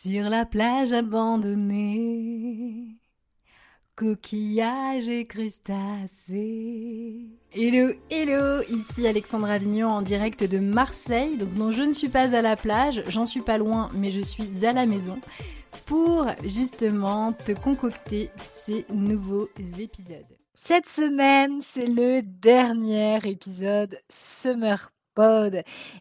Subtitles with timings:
[0.00, 3.00] Sur la plage abandonnée,
[3.96, 7.26] coquillages et crustacés.
[7.52, 11.36] Hello, hello, ici Alexandre Avignon en direct de Marseille.
[11.36, 14.20] Donc non, je ne suis pas à la plage, j'en suis pas loin, mais je
[14.20, 15.18] suis à la maison
[15.86, 19.48] pour justement te concocter ces nouveaux
[19.80, 20.38] épisodes.
[20.54, 24.92] Cette semaine, c'est le dernier épisode Summer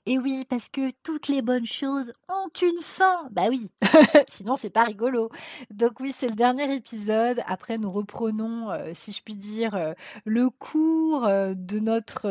[0.05, 3.27] et oui, parce que toutes les bonnes choses ont une fin.
[3.31, 3.69] Bah oui,
[4.27, 5.29] sinon c'est pas rigolo.
[5.71, 7.41] Donc oui, c'est le dernier épisode.
[7.47, 9.93] Après, nous reprenons, euh, si je puis dire, euh,
[10.25, 12.27] le cours euh, de notre,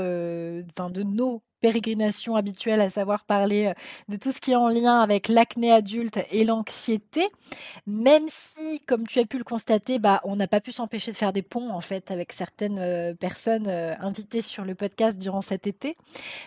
[0.70, 3.74] enfin de nos pérégrination habituelle, à savoir parler euh,
[4.08, 7.26] de tout ce qui est en lien avec l'acné adulte et l'anxiété,
[7.86, 11.16] même si, comme tu as pu le constater, bah, on n'a pas pu s'empêcher de
[11.16, 15.42] faire des ponts en fait avec certaines euh, personnes euh, invitées sur le podcast durant
[15.42, 15.96] cet été.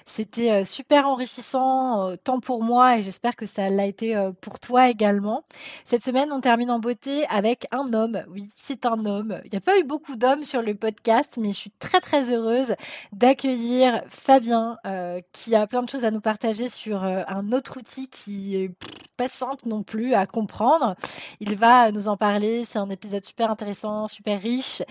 [0.06, 5.44] C'était super enrichissant, tant pour moi et j'espère que ça l'a été pour toi également.
[5.86, 8.24] Cette semaine, on termine en beauté avec un homme.
[8.30, 9.40] Oui, c'est un homme.
[9.46, 12.32] Il n'y a pas eu beaucoup d'hommes sur le podcast, mais je suis très très
[12.32, 12.76] heureuse
[13.14, 14.78] d'accueillir Fabien.
[15.00, 18.56] Euh, qui a plein de choses à nous partager sur euh, un autre outil qui
[18.56, 18.72] est
[19.18, 20.96] pas simple non plus à comprendre.
[21.40, 22.66] Il va nous en parler.
[22.66, 24.82] C'est un épisode super intéressant, super riche.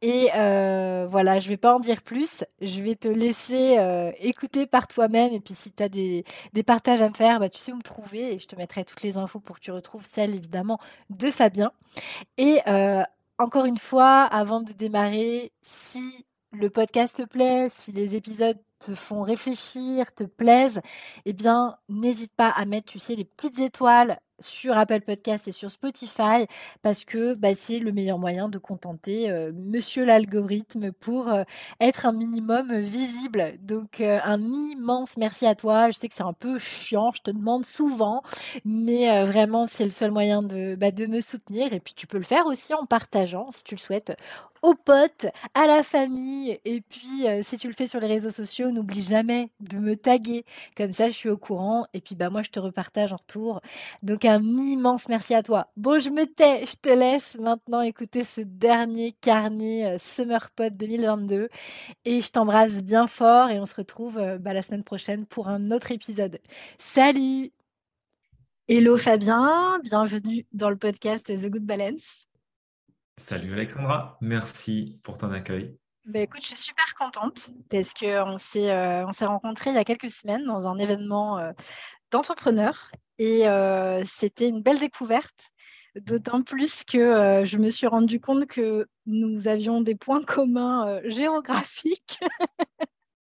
[0.00, 2.44] Et euh, voilà, je vais pas en dire plus.
[2.60, 3.78] Je vais te laisser
[4.20, 5.32] écouter par toi-même.
[5.32, 7.76] Et puis si tu as des, des, partages à me faire, bah, tu sais où
[7.76, 8.34] me trouver.
[8.34, 10.78] Et je te mettrai toutes les infos pour que tu retrouves celle évidemment
[11.10, 11.72] de Fabien.
[12.36, 12.60] Et
[13.38, 18.94] encore une fois, avant de démarrer, si le podcast te plaît, si les épisodes te
[18.94, 20.80] font réfléchir, te plaisent,
[21.24, 25.52] eh bien, n'hésite pas à mettre, tu sais, les petites étoiles sur Apple Podcast et
[25.52, 26.46] sur Spotify
[26.82, 31.42] parce que bah, c'est le meilleur moyen de contenter euh, monsieur l'algorithme pour euh,
[31.80, 33.54] être un minimum visible.
[33.60, 35.90] Donc euh, un immense merci à toi.
[35.90, 38.22] Je sais que c'est un peu chiant, je te demande souvent,
[38.64, 42.18] mais vraiment c'est le seul moyen de, bah, de me soutenir et puis tu peux
[42.18, 44.16] le faire aussi en partageant si tu le souhaites
[44.62, 46.58] aux potes, à la famille.
[46.64, 49.96] Et puis, euh, si tu le fais sur les réseaux sociaux, n'oublie jamais de me
[49.96, 50.44] taguer.
[50.76, 51.86] Comme ça, je suis au courant.
[51.94, 53.60] Et puis, bah, moi, je te repartage en retour.
[54.02, 55.68] Donc, un immense merci à toi.
[55.76, 60.76] Bon, je me tais, je te laisse maintenant écouter ce dernier carnet euh, Summer Pod
[60.76, 61.48] 2022.
[62.04, 63.50] Et je t'embrasse bien fort.
[63.50, 66.40] Et on se retrouve euh, bah, la semaine prochaine pour un autre épisode.
[66.78, 67.52] Salut!
[68.70, 72.27] Hello Fabien, bienvenue dans le podcast The Good Balance.
[73.18, 75.76] Salut Alexandra, merci pour ton accueil.
[76.04, 80.10] Bah écoute, je suis super contente parce qu'on s'est euh, rencontrés il y a quelques
[80.10, 81.50] semaines dans un événement euh,
[82.12, 85.50] d'entrepreneurs et euh, c'était une belle découverte.
[85.96, 92.20] D'autant plus que je me suis rendu compte que nous avions des points communs géographiques,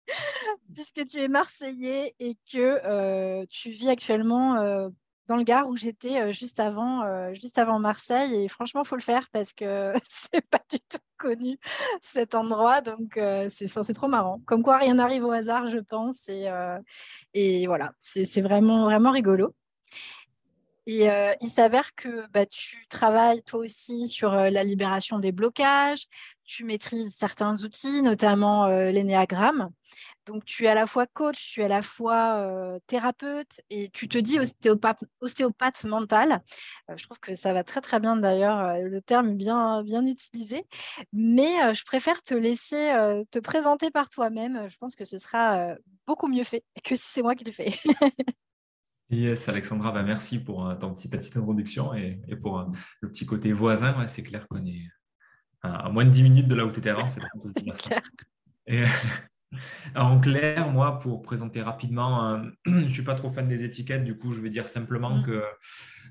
[0.73, 4.91] puisque tu es marseillais et que tu vis actuellement
[5.29, 8.43] dans le Gard où j'étais euh, juste avant, euh, juste avant Marseille.
[8.43, 11.59] Et franchement, faut le faire parce que c'est pas du tout connu
[12.01, 12.81] cet endroit.
[12.81, 14.41] Donc euh, c'est, c'est trop marrant.
[14.45, 16.27] Comme quoi, rien n'arrive au hasard, je pense.
[16.29, 19.55] Et, voilà, c'est, vraiment, vraiment rigolo.
[20.87, 21.07] Et
[21.41, 26.07] il s'avère que bah, tu travailles toi aussi sur la libération des blocages,
[26.45, 29.69] tu maîtrises certains outils, notamment l'énéagramme.
[30.29, 33.89] Donc, tu es à la fois coach, tu es à la fois euh, thérapeute et
[33.89, 36.43] tu te dis ostéopathe, ostéopathe mental.
[36.89, 40.67] Euh, je trouve que ça va très, très bien d'ailleurs, le terme bien, bien utilisé.
[41.13, 42.93] Mais je préfère te laisser
[43.31, 44.69] te présenter par toi-même.
[44.69, 45.75] Je pense que ce sera
[46.05, 47.73] beaucoup mieux fait que si c'est moi qui le fais.
[49.11, 53.51] Yes, Alexandra, bah, merci pour ton petit, ta petite introduction et, pour le petit côté
[53.51, 54.07] voisin.
[54.07, 54.83] c'est clair qu'on est
[55.63, 57.07] à, moins de 10 minutes de là où tu étais avant.
[57.07, 57.19] C'est
[57.77, 58.01] clair.
[58.67, 58.83] Et,
[59.95, 64.03] en clair, moi, pour présenter rapidement, euh, je ne suis pas trop fan des étiquettes,
[64.03, 65.23] du coup, je vais dire simplement mm.
[65.23, 65.43] que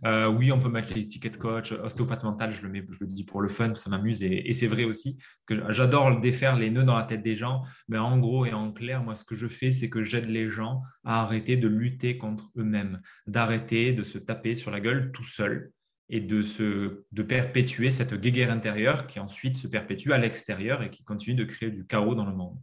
[0.04, 3.24] euh, oui, on peut mettre l'étiquette coach, ostéopathe mental, je le, mets, je le dis
[3.24, 6.96] pour le fun, ça m'amuse et, c'est vrai aussi que j'adore défaire les nœuds dans
[6.96, 9.70] la tête des gens, mais en gros et en clair, moi, ce que je fais,
[9.70, 14.54] c'est que j'aide les gens à arrêter de lutter contre eux-mêmes, d'arrêter de se taper
[14.54, 15.72] sur la gueule tout seul
[16.10, 20.90] et de, se, de perpétuer cette guéguerre intérieure qui ensuite se perpétue à l'extérieur et
[20.90, 22.58] qui continue de créer du chaos dans le monde.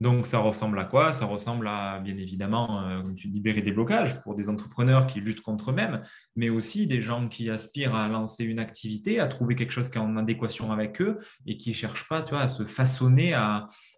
[0.00, 1.12] Donc, ça ressemble à quoi?
[1.12, 5.70] Ça ressemble à, bien évidemment, euh, libérer des blocages pour des entrepreneurs qui luttent contre
[5.70, 6.02] eux-mêmes,
[6.36, 9.98] mais aussi des gens qui aspirent à lancer une activité, à trouver quelque chose qui
[9.98, 11.16] est en adéquation avec eux
[11.46, 13.34] et qui ne cherchent pas à se façonner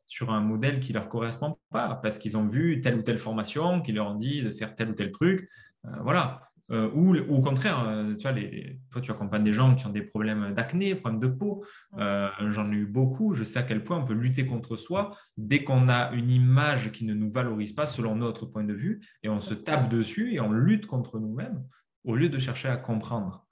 [0.06, 3.19] sur un modèle qui ne leur correspond pas parce qu'ils ont vu telle ou telle
[3.19, 5.49] formation qui leur dit de faire tel ou tel truc.
[5.85, 6.50] Euh, voilà.
[6.70, 9.90] Euh, ou, au contraire, euh, tu vois, les, toi, tu accompagnes des gens qui ont
[9.90, 11.64] des problèmes d'acné, problèmes de peau.
[11.99, 13.34] Euh, j'en ai eu beaucoup.
[13.34, 16.93] Je sais à quel point on peut lutter contre soi dès qu'on a une image
[16.93, 20.32] qui ne nous valorise pas selon notre point de vue et on se tape dessus
[20.32, 21.64] et on lutte contre nous-mêmes.
[22.05, 23.46] au lieu de chercher à comprendre.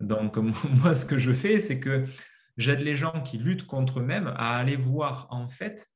[0.00, 0.36] Donc,
[0.82, 2.04] moi, ce que je fais, c'est que
[2.56, 5.88] j'aide les gens qui luttent contre eux-mêmes à aller voir en fait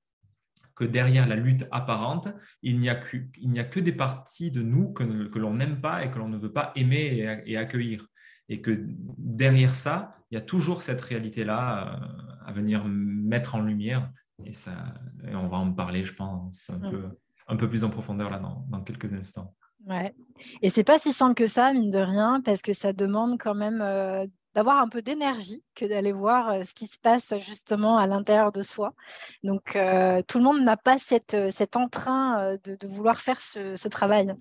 [0.78, 2.28] que derrière la lutte apparente,
[2.62, 3.16] il n'y a, que,
[3.56, 5.02] a que des parties de nous que,
[5.36, 8.06] l'on n'aime pas et que l'on ne veut pas aimer et, accueillir.
[8.48, 8.84] Et que
[9.18, 14.08] derrière ça, il y a toujours cette réalité-là euh, à venir mettre en lumière.
[14.44, 14.94] Et, ça,
[15.32, 17.08] on va en parler, je pense, un, peu,
[17.48, 19.56] un peu plus en profondeur là dans, dans quelques instants.
[19.84, 20.14] Ouais.
[20.62, 23.56] Et c'est pas si simple que ça, mine de rien, parce que ça demande quand
[23.56, 27.98] même euh, d'avoir un peu d'énergie que d'aller voir euh, ce qui se passe justement
[27.98, 28.94] à l'intérieur de soi.
[29.42, 34.34] Donc, euh, tout le monde n'a pas cette, cet entrain de, vouloir faire ce, travail.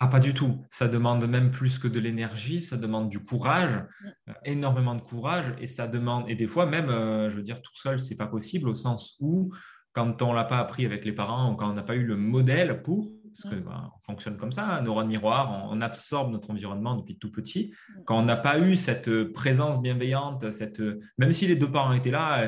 [0.00, 0.64] Ah, pas du tout.
[0.70, 4.32] Ça demande même plus que de l'énergie, ça demande du courage, mmh.
[4.44, 8.00] énormément de courage, et ça demande, et des fois même, je veux dire, tout seul,
[8.00, 9.52] c'est pas possible au sens où,
[9.94, 12.16] quand on l'a pas appris avec les parents ou quand on n'a pas eu le
[12.16, 16.96] modèle pour, parce qu'on bah, fonctionne comme ça, un neurone miroir, on, absorbe notre environnement
[16.96, 17.74] depuis tout petit.
[18.04, 21.70] Quand on n'a pas eu cette euh, présence bienveillante, cette, euh, même si les deux
[21.70, 22.42] parents étaient là,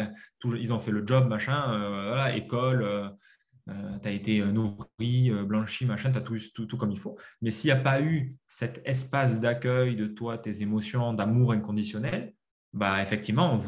[0.44, 3.16] euh, ils ont fait le job, machin, école,
[3.66, 7.18] tu as été nourri, blanchi, machin, tu as tout, tout, tout, comme il faut.
[7.42, 12.32] Mais s'il n'y a pas eu cet espace d'accueil de toi, tes émotions, d'amour inconditionnel,
[12.72, 13.58] bah, effectivement,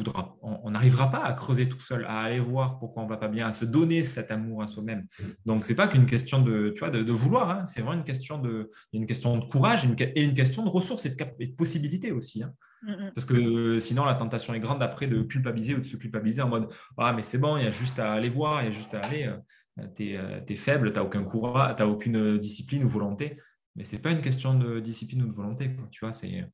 [0.42, 3.28] on n'arrivera pas à creuser tout seul, à aller voir pourquoi on ne va pas
[3.28, 5.06] bien, à se donner cet amour à soi-même.
[5.46, 7.66] Donc, ce n'est pas qu'une question de, tu vois, de, vouloir, hein.
[7.66, 11.10] c'est vraiment une question de, une question de courage et une question de ressources et
[11.10, 12.42] de, possibilités aussi.
[12.42, 12.52] Hein.
[12.82, 13.12] Mm, mm.
[13.14, 16.48] Parce que sinon, la tentation est grande après de culpabiliser ou de se culpabiliser en
[16.48, 16.68] mode
[16.98, 18.92] Ah, mais c'est bon, il y a juste à aller voir, il y a juste
[18.92, 19.24] à aller.
[19.24, 23.38] Euh, tu es, euh, faible, tu n'as aucun courage, tu aucune discipline ou volonté.
[23.74, 25.70] Mais ce n'est pas une question de discipline ou de volonté.
[25.90, 26.44] Tu vois, c'est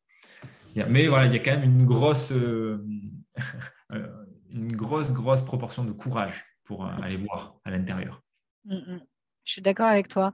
[0.89, 2.85] mais voilà, il y a quand même une grosse, euh,
[3.93, 4.07] euh,
[4.51, 8.23] une grosse, grosse proportion de courage pour euh, aller voir à l'intérieur.
[8.65, 9.01] Mm, mm.
[9.45, 10.33] Je suis d'accord avec toi.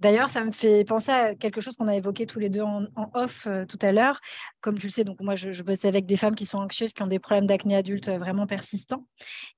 [0.00, 2.88] D'ailleurs, ça me fait penser à quelque chose qu'on a évoqué tous les deux en,
[3.14, 4.20] off tout à l'heure.
[4.60, 7.00] Comme tu le sais, donc moi, je, bosse avec des femmes qui sont anxieuses, qui
[7.04, 9.06] ont des problèmes d'acné adulte vraiment persistants.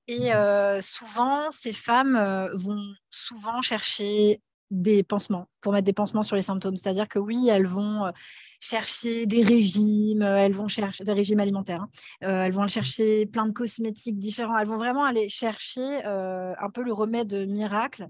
[0.06, 0.82] Et mm.
[0.82, 6.76] souvent, ces femmes vont souvent chercher des pansements, pour mettre des pansements sur les symptômes.
[6.76, 8.12] C'est-à-dire que oui, elles vont
[8.60, 11.88] chercher des régimes, euh, elles vont chercher des régimes alimentaires, hein.
[12.24, 16.70] euh, elles vont chercher plein de cosmétiques différents, elles vont vraiment aller chercher euh, un
[16.70, 18.06] peu le remède miracle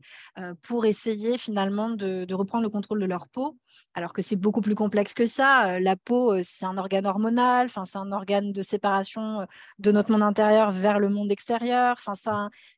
[0.62, 3.58] pour essayer finalement de, reprendre le contrôle de leur peau,
[3.94, 5.78] alors que c'est beaucoup plus complexe que ça.
[5.78, 9.46] La peau, c'est un organe hormonal, c'est un organe de séparation
[9.78, 12.00] de notre monde intérieur vers le monde extérieur.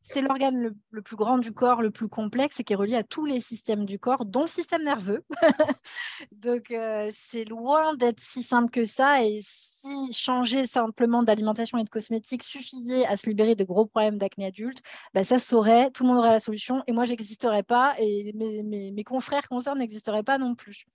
[0.02, 2.96] C'est l'organe le, le, plus grand du corps, le plus complexe et qui est relié
[2.96, 5.24] à tous les systèmes du corps, dont le système nerveux.
[6.32, 6.74] Donc
[7.12, 9.24] c'est loin loin d'être si simple que ça.
[9.24, 14.18] Et si changer simplement d'alimentation et de cosmétiques suffisait à se libérer de gros problèmes
[14.18, 14.82] d'acné adulte,
[15.14, 18.62] bah ça saurait, tout le monde aurait la solution et moi, j'existerais pas et mes,
[18.92, 20.86] mes, confrères concernés n'existeraient pas non plus.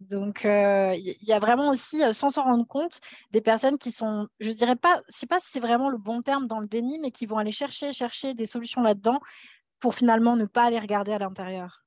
[0.00, 3.92] Donc, euh, il y a vraiment aussi, euh, sans s'en rendre compte, des personnes qui
[3.92, 6.66] sont, je dirais pas, je sais pas si c'est vraiment le bon terme dans le
[6.66, 9.20] déni, mais qui vont aller chercher, chercher des solutions là-dedans
[9.78, 11.81] pour finalement ne pas aller regarder à l'intérieur.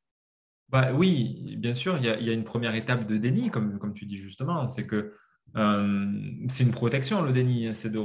[0.76, 4.18] Bah, oui, bien sûr, il y, a, une première étape de déni, comme, tu dis
[4.18, 5.14] justement, c'est que
[5.56, 6.06] euh,
[6.50, 8.02] c'est une protection, le déni, c'est de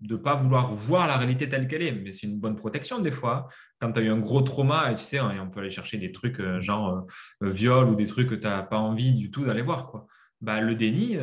[0.00, 3.10] ne pas vouloir voir la réalité telle qu'elle est, mais c'est une bonne protection des
[3.10, 3.50] fois.
[3.78, 6.40] Quand tu as eu un gros trauma, tu sais, on peut aller chercher des trucs
[6.40, 7.04] euh, genre
[7.42, 9.92] euh, viol ou des trucs que tu n'as pas envie du tout d'aller voir.
[10.40, 11.18] Bah, le déni,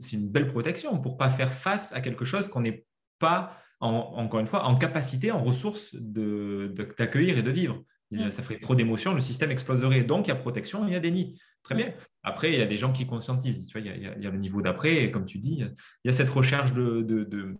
[0.00, 2.86] c'est une belle protection pour pas faire face à quelque chose qu'on n'est
[3.18, 7.84] pas, encore une fois, en capacité, en ressources d'accueillir de, et de vivre.
[8.30, 10.02] Ça ferait trop d'émotions, le système exploserait.
[10.02, 11.38] Donc, il y a protection, il y a déni.
[11.62, 11.92] Très bien.
[12.22, 13.66] Après, il y a des gens qui conscientisent.
[13.66, 16.12] Tu vois, il, y a, le niveau d'après, et comme tu dis, il y a
[16.12, 17.54] cette recherche de, de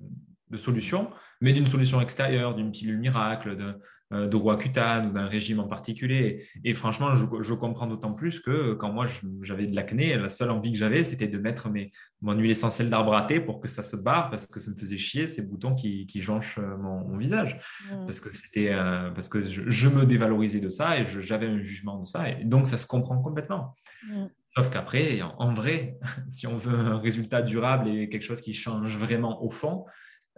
[0.57, 3.75] solutions, mais d'une solution extérieure, d'une pilule miracle, de,
[4.11, 6.49] euh, de roi cutane ou d'un régime en particulier.
[6.65, 9.07] Et, franchement, je, comprends d'autant plus que quand moi
[9.43, 12.89] j'avais de l'acné, la seule envie que j'avais, c'était de mettre mes, mon huile essentielle
[12.89, 15.43] d'arbre à thé pour que ça se barre parce que ça me faisait chier ces
[15.43, 17.61] boutons qui, qui jonchent euh, mon, visage.
[17.85, 18.07] Mmh.
[18.07, 22.01] Parce que c'était euh, parce que je, me dévalorisais de ça et j'avais un jugement
[22.01, 22.31] de ça.
[22.31, 23.77] Et donc, ça se comprend complètement.
[24.07, 24.25] Mmh.
[24.57, 25.99] Sauf qu'après, en vrai,
[26.31, 29.85] si on veut un résultat durable et quelque chose qui change vraiment au fond,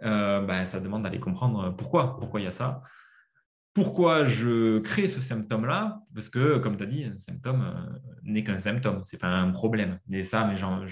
[0.01, 2.81] ben, ça demande d'aller comprendre pourquoi, pourquoi il y a ça.
[3.73, 6.01] Pourquoi je crée ce symptôme-là?
[6.13, 9.29] Parce que, comme tu as dit, un symptôme euh, n'est qu'un symptôme, ce n'est pas
[9.29, 9.97] un problème.
[10.11, 10.83] Et ça, mais genre,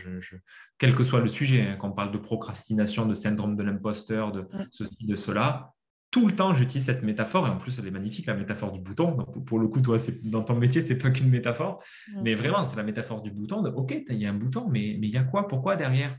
[0.78, 4.32] quel que soit le sujet, hein, quand on parle de procrastination, de syndrome de l'imposteur,
[4.32, 5.74] de ceci, de cela,
[6.10, 8.80] tout le temps, j'utilise cette métaphore, et en plus, elle est magnifique, la métaphore du
[8.80, 9.26] bouton.
[9.46, 11.84] pour le coup, toi, dans ton métier, ce n'est pas qu'une métaphore,
[12.24, 13.62] mais vraiment, c'est la métaphore du bouton.
[13.62, 15.50] De, OK, il y a un bouton, mais il y a quoi?
[15.50, 16.18] Pourquoi derrière?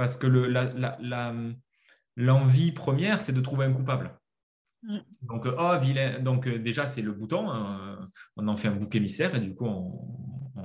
[0.00, 0.26] Parce que
[2.16, 4.18] l'envie première, c'est de trouver un coupable.
[4.82, 4.98] Mm.
[5.20, 6.20] Donc, oh, vilain.
[6.20, 7.50] Donc, euh, déjà, c'est le bouton.
[7.50, 8.08] Hein.
[8.34, 9.92] on en fait un bouc émissaire et du coup, on,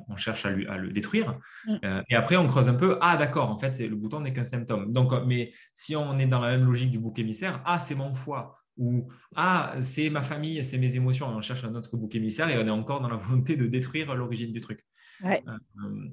[0.08, 1.38] on cherche à, le détruire.
[1.68, 1.75] Mm.
[1.84, 2.98] Euh, et après, on creuse un peu.
[3.01, 4.94] Ah, d'accord, en fait, le bouton n'est qu'un symptôme.
[4.94, 8.13] Donc, mais si on est dans la même logique du bouc émissaire, ah, c'est mon
[8.13, 8.58] foie.
[8.77, 11.27] Ou ah, c'est ma famille, c'est mes émotions.
[11.27, 14.15] on cherche un autre bouc émissaire et on est encore dans la volonté de détruire
[14.15, 14.86] l'origine du truc.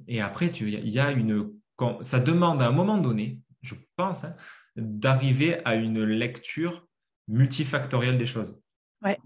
[0.09, 1.53] et après, il y a une.
[2.01, 4.35] Ça demande à un moment donné, je pense, hein,
[4.75, 6.87] d'arriver à une lecture
[7.27, 8.59] multifactorielle des choses.
[9.01, 9.17] Ouais.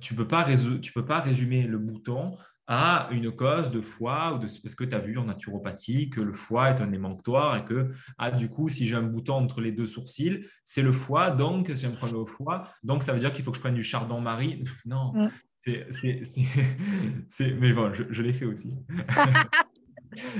[0.00, 0.46] tu ne peux, pas
[0.80, 4.84] tu peux pas résumer le bouton à une cause de foie ou de, parce que
[4.84, 8.48] tu as vu en naturopathie que le foie est un émanctoire et que ah, du
[8.48, 11.90] coup, si j'ai un bouton entre les deux sourcils, c'est le foie, donc c'est un
[11.90, 14.64] problème au foie, donc ça veut dire qu'il faut que je prenne du chardon-marie.
[14.86, 15.28] Non, mm.
[15.90, 18.74] c'est, mais bon, je, l'ai fait aussi.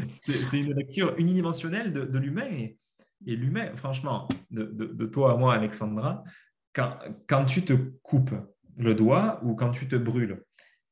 [0.08, 2.78] c'est une lecture unidimensionnelle de, de l'humain et,
[3.26, 6.24] et l'humain, franchement, de, de, toi à moi, Alexandra,
[6.72, 8.34] quand, quand tu te coupes
[8.76, 10.42] le doigt ou quand tu te brûles,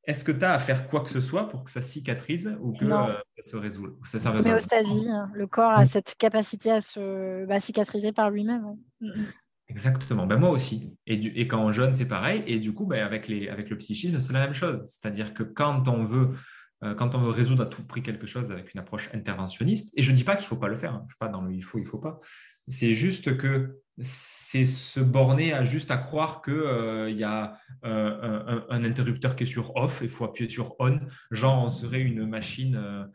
[0.04, 2.72] est-ce que tu as à faire quoi que ce soit pour que ça cicatrise ou
[2.72, 5.30] que euh, ça se résout ça, ça hein.
[5.32, 8.76] le corps a cette capacité à se bah, cicatriser par lui-même.
[9.00, 9.26] Mm, mm.
[9.68, 10.98] Exactement, ben moi aussi.
[11.06, 12.42] Et, du, et quand on jeûne, c'est pareil.
[12.46, 14.82] Et du coup, ben avec, les, avec le psychisme, c'est la même chose.
[14.86, 16.32] C'est-à-dire que quand on veut
[16.96, 20.10] quand on veut résoudre à tout prix quelque chose avec une approche interventionniste, et je
[20.10, 21.00] ne dis pas qu'il ne faut pas le faire, hein.
[21.02, 22.18] je ne suis pas dans le il faut, il ne faut pas,
[22.68, 28.60] c'est juste que c'est se borner à juste à croire qu'il euh, y a euh,
[28.70, 30.98] un, interrupteur qui est sur off il faut appuyer sur on,
[31.30, 33.08] genre on serait une machine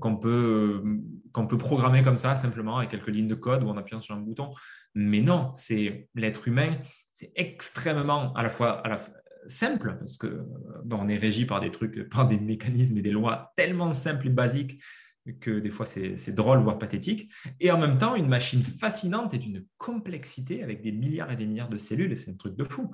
[0.00, 0.80] qu'on peut,
[1.34, 4.20] peut programmer comme ça simplement avec quelques lignes de code ou en appuyant sur un
[4.20, 4.52] bouton.
[4.94, 6.76] Mais non, c'est l'être humain,
[7.12, 8.96] c'est extrêmement à la fois, à la,
[9.46, 10.44] simple, parce que
[10.90, 14.30] on est régi par des trucs, par des mécanismes et des lois tellement simples et
[14.30, 14.82] basiques
[15.40, 17.30] que des fois c'est drôle, voire pathétique,
[17.60, 21.46] et en même temps une machine fascinante et d'une complexité avec des milliards et des
[21.46, 22.90] milliards de cellules, et c'est un truc de fou,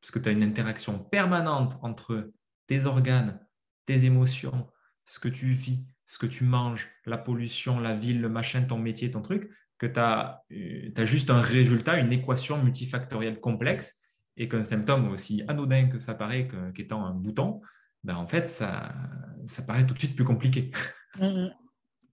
[0.00, 2.30] parce que tu as une interaction permanente entre
[2.66, 3.40] tes organes,
[3.86, 4.68] tes émotions,
[5.04, 8.78] ce que tu vis, ce que tu manges, la pollution, la ville, le machin, ton
[8.78, 14.00] métier, ton truc, que tu as, euh, as juste un résultat, une équation multifactorielle complexe
[14.38, 17.60] et qu'un symptôme aussi anodin que ça paraît qu'étant un bouton,
[18.04, 18.94] ben en fait, ça,
[19.44, 20.70] ça paraît tout de suite plus compliqué.
[21.18, 21.54] Mm, mm.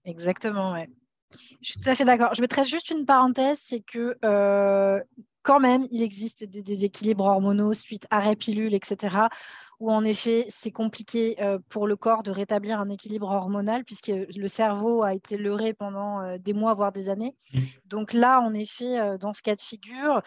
[0.04, 0.88] Exactement, ouais.
[1.60, 2.34] Je suis tout à fait d'accord.
[2.34, 5.00] Je mettrais juste une parenthèse, c'est que euh,
[5.42, 9.16] quand même, il existe des déséquilibres hormonaux suite à pilule, etc.,
[9.78, 14.08] où en effet, c'est compliqué euh, pour le corps de rétablir un équilibre hormonal, puisque
[14.08, 17.36] le cerveau a été leurré pendant euh, des mois, voire des années.
[17.52, 17.60] Mm.
[17.84, 20.22] Donc là, en effet, dans ce cas de figure,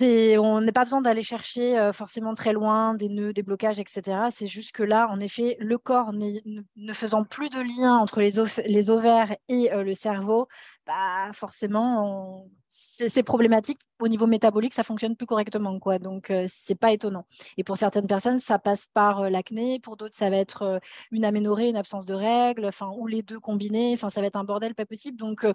[0.00, 4.28] on n'a pas besoin d'aller chercher euh, forcément très loin des nœuds, des blocages, etc.
[4.30, 8.90] C'est juste que là, en effet, le corps ne, faisant plus de lien entre les,
[8.90, 10.48] ovaires et euh, le cerveau,
[10.86, 15.98] bah, forcément, c'est problématique au niveau métabolique, ça fonctionne plus correctement, quoi.
[15.98, 17.26] Donc, euh, c'est pas étonnant.
[17.56, 19.80] Et pour certaines personnes, ça passe par l'acné.
[19.80, 20.80] Pour d'autres, ça va être
[21.10, 23.96] une aménorrhée, une absence de règles, ou les deux combinés.
[23.96, 25.16] Ça va être un bordel pas possible.
[25.16, 25.46] Donc,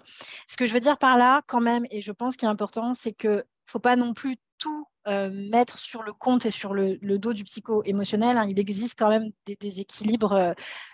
[0.48, 2.94] ce que je veux dire par là, quand même, et je pense qu'il est important,
[2.94, 6.98] c'est que faut pas non plus tout euh, mettre sur le compte et sur le,
[7.18, 8.36] dos du psycho-émotionnel.
[8.36, 8.46] Hein.
[8.48, 10.52] Il existe quand même des déséquilibres, euh,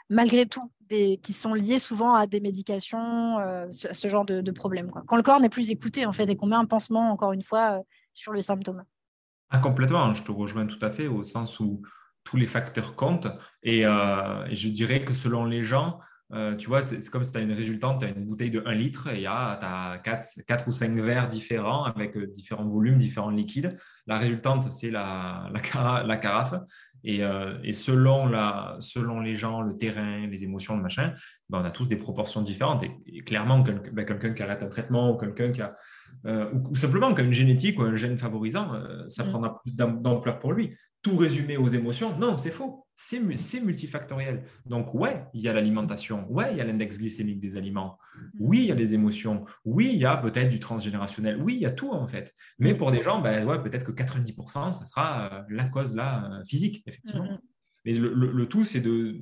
[0.08, 4.90] malgré tout, qui sont liés souvent à des médications, euh, ce, genre de, problèmes.
[5.06, 7.42] Quand le corps n'est plus écouté, en fait, et qu'on met un pansement, encore une
[7.42, 7.82] fois,
[8.14, 8.84] sur le symptôme.
[9.50, 11.82] Ah, complètement, je te rejoins tout à fait, au sens où
[12.24, 13.28] tous les facteurs comptent.
[13.62, 15.98] et je dirais que selon les gens,
[16.34, 18.62] euh, tu vois, c'est comme si tu as une résultante, tu as une bouteille de
[18.66, 23.30] 1 litre et tu as 4, ou 5 verres différents avec euh, différents volumes, différents
[23.30, 23.78] liquides.
[24.06, 26.54] La résultante, c'est la, la, carafe.
[27.02, 31.14] Et, euh, et selon, la, selon, les gens, le terrain, les émotions, le machin,
[31.48, 32.84] ben, on a tous des proportions différentes.
[33.06, 35.76] Et, clairement, ben, quelqu'un qui arrête un traitement ou quelqu'un qui a.
[36.52, 38.72] ou, simplement qui a une génétique ou un gène favorisant,
[39.06, 39.30] ça mm.
[39.30, 40.76] prendra plus d'ampleur pour lui.
[41.08, 44.42] Tout résumé aux émotions, non, c'est faux c'est multifactoriel.
[44.66, 48.28] Donc, ouais, il y a l'alimentation, ouais, il y a l'index glycémique des aliments, mm.
[48.40, 51.60] oui, il y a les émotions, oui, il y a peut-être du transgénérationnel, oui, il
[51.60, 52.34] y a tout en fait.
[52.58, 56.28] Mais pour des gens, ben, ouais, peut-être que 90%, ça sera euh, la cause là,
[56.28, 57.24] euh, physique, effectivement.
[57.24, 57.38] Mm.
[57.84, 59.16] Mais le, tout, c'est de,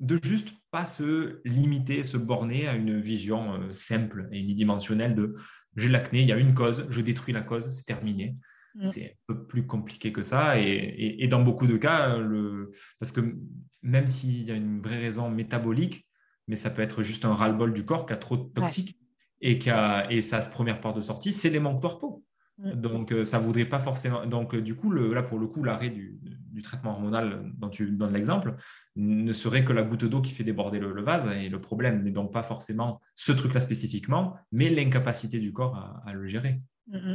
[0.00, 5.34] de juste pas se limiter, se borner à une vision euh, simple et unidimensionnelle de
[5.76, 8.36] j'ai l'acné, il y a une cause, je détruis la cause, c'est terminé.
[8.74, 8.84] Mm.
[8.84, 10.58] C'est un peu plus compliqué que ça.
[10.58, 12.72] Et, dans beaucoup de cas, le...
[12.98, 13.36] parce que
[13.82, 16.08] même s'il y a une vraie raison métabolique,
[16.48, 18.98] mais ça peut être juste un ras-le-bol du corps qui a trop de toxiques
[19.40, 20.10] et, qui a...
[20.10, 22.24] et sa première porte de sortie, c'est les manques corpo.
[22.58, 22.72] Mm.
[22.72, 24.26] Donc, euh, ça voudrait pas forcément.
[24.26, 25.12] Donc, euh, du coup, le...
[25.12, 26.18] là, pour le coup, l'arrêt du...
[26.62, 28.56] traitement hormonal dont tu donnes l'exemple
[28.96, 31.28] ne serait que la goutte d'eau qui fait déborder le, vase.
[31.36, 36.12] Et le problème n'est donc pas forcément ce truc-là spécifiquement, mais l'incapacité du corps à,
[36.12, 36.60] le gérer.
[36.86, 37.14] Mm,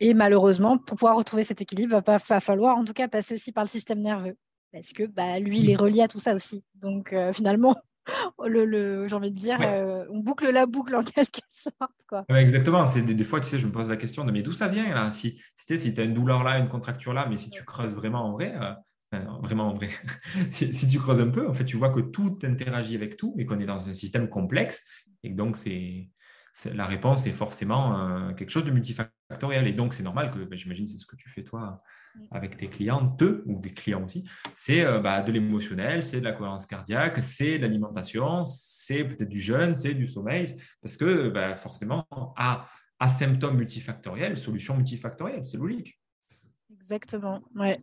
[0.00, 3.52] et malheureusement, pour pouvoir retrouver cet équilibre, il va, falloir en tout cas passer aussi
[3.52, 4.36] par le système nerveux.
[4.72, 6.64] parce que bah, lui, il est relié à tout ça aussi.
[6.74, 7.76] Donc euh, finalement,
[8.44, 11.92] le, j'ai envie de dire, euh, on boucle la boucle en quelque sorte.
[12.08, 12.24] Quoi.
[12.36, 12.86] exactement.
[12.86, 14.94] C'est des, fois, tu sais, je me pose la question de mais d'où ça vient
[14.94, 15.10] là?
[15.10, 17.94] Si, si, si tu as une douleur là, une contracture là, mais si tu creuses
[17.94, 19.88] vraiment en vrai, euh, vraiment en vrai,
[20.50, 23.46] si, tu creuses un peu, en fait, tu vois que tout interagit avec tout et
[23.46, 24.84] qu'on est dans un système complexe
[25.22, 26.08] et donc c'est
[26.72, 29.66] la réponse est forcément quelque chose de multifactoriel.
[29.66, 31.82] Et donc, c'est normal que, bah, j'imagine, c'est ce que tu fais toi
[32.30, 36.32] avec tes clientes ou des clients aussi, c'est euh, bah, de l'émotionnel, c'est de la
[36.32, 41.54] cohérence cardiaque, c'est de l'alimentation, c'est peut-être du jeûne, c'est du sommeil, parce que bah,
[41.56, 42.06] forcément,
[42.36, 42.68] à,
[42.98, 46.00] à symptômes multifactoriels, solution multifactorielle, c'est logique.
[46.72, 47.80] Exactement, ouais.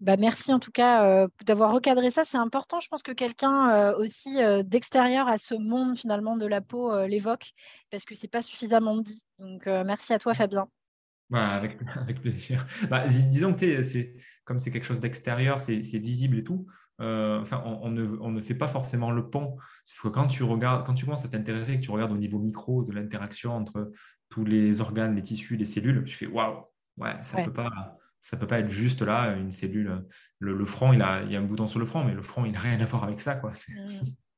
[0.00, 2.24] Bah, merci en tout cas euh, d'avoir recadré ça.
[2.24, 2.80] C'est important.
[2.80, 7.52] Je pense que quelqu'un euh, aussi d'extérieur à ce monde finalement de la peau l'évoque
[7.90, 9.22] parce que c'est pas suffisamment dit.
[9.38, 10.68] Donc merci à toi Fabien.
[11.30, 12.66] Bah, avec, avec, plaisir.
[12.88, 14.14] Bah, disons que c'est,
[14.44, 16.66] comme c'est quelque chose d'extérieur, c'est, visible et tout.
[17.00, 19.56] Euh, enfin, on, ne, on, ne, fait pas forcément le pont.
[20.02, 22.82] que quand tu regardes, quand tu commences à t'intéresser, que tu regardes au niveau micro
[22.82, 23.90] de l'interaction entre
[24.28, 26.64] tous les organes, les tissus, les cellules, tu fais waouh,
[26.98, 27.70] ouais, ça ne peut pas,
[28.20, 30.04] ça peut pas être juste là une cellule.
[30.38, 32.44] Le, front, il a, il y a un bouton sur le front, mais le front,
[32.44, 33.52] il n'a rien à voir avec ça, quoi.
[33.68, 33.86] Mmh.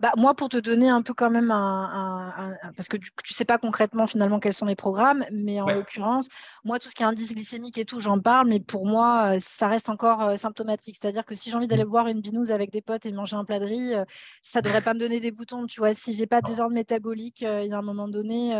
[0.00, 3.44] Bah, moi, pour te donner un peu quand même un, parce que tu, ne sais
[3.44, 6.28] pas concrètement finalement quels sont mes programmes, mais en l'occurrence,
[6.64, 9.38] moi, tout ce qui est indice glycémique et tout, j'en parle, mais pour moi, euh,
[9.40, 10.96] ça reste encore euh, symptomatique.
[11.00, 11.88] C'est-à-dire que si j'ai envie d'aller mmh.
[11.88, 14.04] boire une binouse avec des potes et manger un plat de riz, euh,
[14.42, 15.66] ça devrait pas me donner des boutons.
[15.66, 18.54] Tu vois, si j'ai pas de désordre métabolique, il y a un moment donné,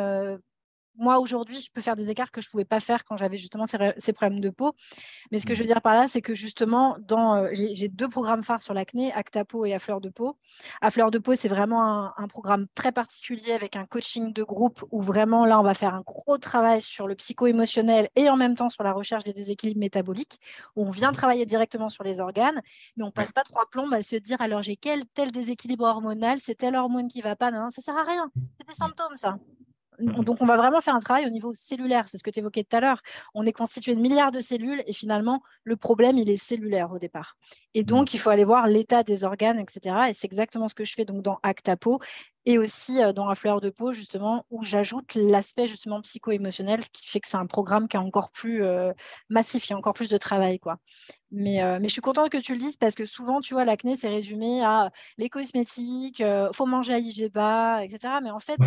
[0.98, 3.36] moi, aujourd'hui, je peux faire des écarts que je ne pouvais pas faire quand j'avais
[3.36, 4.74] justement ces, problèmes de peau.
[5.30, 5.68] Mais ce que je veux mmh.
[5.68, 9.44] dire par là, c'est que justement, dans, euh, j'ai deux programmes phares sur l'acné, Acta
[9.44, 10.36] Peau et À Fleur de Peau.
[10.80, 14.84] À Fleur de Peau, c'est vraiment un, programme très particulier avec un coaching de groupe
[14.90, 18.56] où vraiment, là, on va faire un gros travail sur le psycho-émotionnel et en même
[18.56, 20.40] temps sur la recherche des déséquilibres métaboliques,
[20.74, 21.14] où on vient mmh.
[21.14, 22.60] travailler directement sur les organes,
[22.96, 25.84] mais on ne passe pas trois plombes à se dire, alors j'ai quel tel déséquilibre
[25.84, 28.30] hormonal, c'est telle hormone qui ne va pas, non, ça ne sert à rien.
[28.58, 29.36] C'est des symptômes, ça.
[29.98, 30.24] Mhm.
[30.24, 32.04] Donc, on va vraiment faire un travail au niveau cellulaire.
[32.08, 33.00] C'est ce que tu évoquais tout à l'heure.
[33.34, 36.98] On est constitué de milliards de cellules et finalement, le problème, il est cellulaire au
[36.98, 37.36] départ.
[37.74, 37.86] Et mhm.
[37.86, 39.96] donc, il faut aller voir l'état des organes, etc.
[40.08, 42.00] Et c'est exactement ce que je fais donc dans Actapo
[42.46, 46.88] et aussi euh, dans la fleur de peau, justement, où j'ajoute l'aspect justement psycho-émotionnel, ce
[46.90, 48.92] qui fait que c'est un programme qui est encore plus euh,
[49.28, 50.60] massif, il y a encore plus de travail.
[50.60, 50.78] quoi.
[51.32, 53.64] Mais, euh, mais je suis contente que tu le dises parce que souvent, tu vois,
[53.64, 58.14] l'acné, c'est résumé à les cosmétiques, il faut manger à IG bas, etc.
[58.22, 58.58] Mais en fait,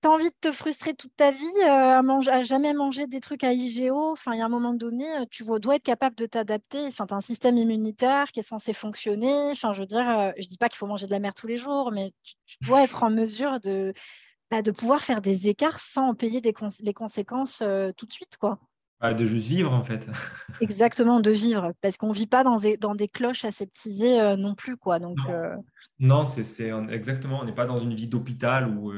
[0.00, 3.06] tu as envie de te frustrer toute ta vie euh, à, manger, à jamais manger
[3.06, 4.12] des trucs à IGO.
[4.12, 6.86] Enfin, il y a un moment donné, euh, tu dois être capable de t'adapter.
[6.86, 9.50] Enfin, tu as un système immunitaire qui est censé fonctionner.
[9.50, 11.46] Enfin, je veux dire, euh, je dis pas qu'il faut manger de la mer tous
[11.46, 12.12] les jours, mais
[12.46, 13.92] tu, dois être en mesure de,
[14.50, 17.62] bah, de pouvoir faire des écarts sans en payer des les conséquences
[17.96, 18.58] tout de suite, quoi.
[19.02, 20.06] Ah, de juste vivre, en fait.
[20.60, 21.72] Exactement, de vivre.
[21.80, 24.98] Parce qu'on ne vit pas dans des, dans des cloches aseptisées non plus, quoi.
[24.98, 25.18] Donc,
[25.98, 27.40] non, c'est exactement.
[27.40, 28.92] On n'est pas dans une vie d'hôpital où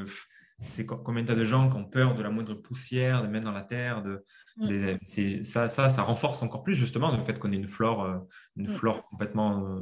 [0.64, 3.62] c'est combien de gens qui ont peur de la moindre poussière, de mettre dans la
[3.62, 4.03] terre.
[4.03, 4.25] De,
[4.57, 5.42] mm.
[5.42, 8.18] ça, ça, ça renforce encore plus justement le fait qu'on ait une flore, euh,
[8.57, 8.70] une mm.
[8.70, 9.81] flore complètement, euh,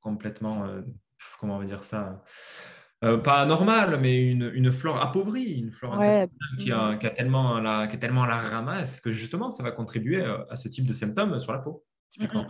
[0.00, 0.82] complètement euh,
[1.40, 2.22] comment on va dire ça,
[3.00, 6.00] pas normale, mais une, une, flore appauvrie, une flore
[6.60, 9.72] qui, a, qui, a tellement la, qui est tellement la ramasse que justement ça va
[9.72, 12.46] contribuer à ce type de symptômes sur la peau, typiquement.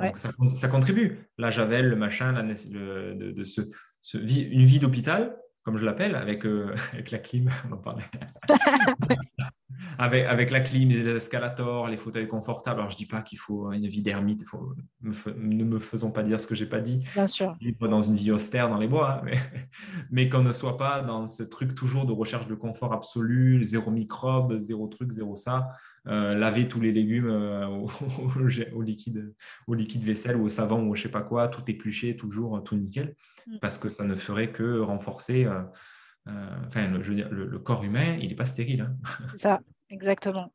[0.00, 1.28] Donc, ça, ça, contribue.
[1.36, 3.62] La javel, le machin, la, de, de, ce,
[4.00, 8.04] ce, une vie d'hôpital comme je l'appelle, avec, euh, avec la clim, on en parlait.
[9.98, 12.80] avec, avec la clim, les escalators, les fauteuils confortables.
[12.80, 16.22] Alors, je ne dis pas qu'il faut une vie d'ermite, faut, ne me faisons pas
[16.22, 17.04] dire ce que je n'ai pas dit.
[17.14, 17.56] Bien sûr.
[17.60, 19.38] Vivre dans une vie austère dans les bois, hein, mais,
[20.10, 23.90] mais qu'on ne soit pas dans ce truc toujours de recherche de confort absolu, zéro
[23.90, 25.68] microbe, zéro truc, zéro ça.
[26.06, 27.66] Euh, laver tous les légumes euh,
[28.74, 29.34] au, liquide,
[29.66, 32.74] au liquide vaisselle ou au savon ou je sais pas quoi, tout épluché, toujours tout
[32.74, 33.14] nickel,
[33.46, 33.58] mm.
[33.60, 35.44] parce que ça ne ferait que renforcer.
[35.44, 35.62] Euh,
[36.66, 38.82] enfin, le, je veux dire, le, corps humain, il n'est pas stérile.
[38.82, 38.96] Hein.
[39.34, 39.60] ça,
[39.90, 40.52] exactement.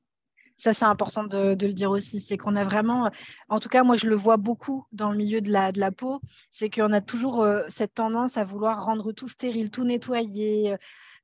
[0.57, 2.21] Ça, c'est important de, le dire aussi.
[2.21, 3.11] C'est qu'on a vraiment,
[3.49, 5.91] en tout cas, moi, je le vois beaucoup dans le milieu de la, de la
[5.91, 10.77] peau, c'est qu'on a toujours cette tendance à vouloir rendre tout stérile, tout nettoyer,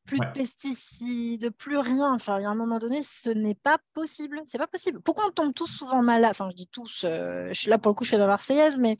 [0.06, 2.14] plus de pesticides, plus rien.
[2.14, 4.42] Enfin, il y a un moment donné, ce n'est pas possible.
[4.46, 5.00] C'est pas possible.
[5.02, 7.92] Pourquoi on tombe tous souvent malade Enfin, je dis tous, euh, je suis là pour
[7.92, 8.98] le coup, je fais la Marseillaise, mais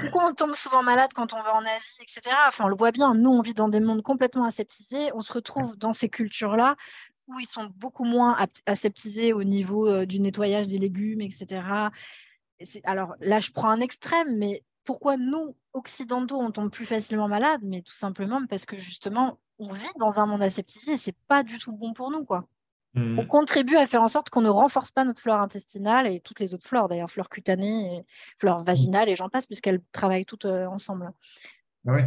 [0.00, 2.22] pourquoi on tombe souvent malade quand on va en Asie, etc.
[2.48, 3.14] Enfin, on le voit bien.
[3.14, 5.10] Nous, on vit dans des mondes complètement aseptisés.
[5.14, 6.76] On se retrouve dans ces cultures-là
[7.28, 11.62] où ils sont beaucoup moins aseptisés au niveau euh, du nettoyage des légumes, etc.
[12.84, 17.60] Alors là, je prends un extrême, mais pourquoi nous, occidentaux, on tombe plus facilement malade
[17.62, 21.42] Mais tout simplement parce que justement, on vit dans un monde aseptisé et c'est pas
[21.42, 22.46] du tout bon pour nous, quoi.
[22.94, 23.18] mmh.
[23.18, 26.40] on contribue à faire en sorte qu'on ne renforce pas notre flore intestinale et toutes
[26.40, 28.06] les autres flores, d'ailleurs, flore cutanée, et
[28.38, 31.10] flore vaginale, et j'en passe, puisqu'elles travaillent toutes euh, ensemble.
[31.86, 32.02] Ah oui.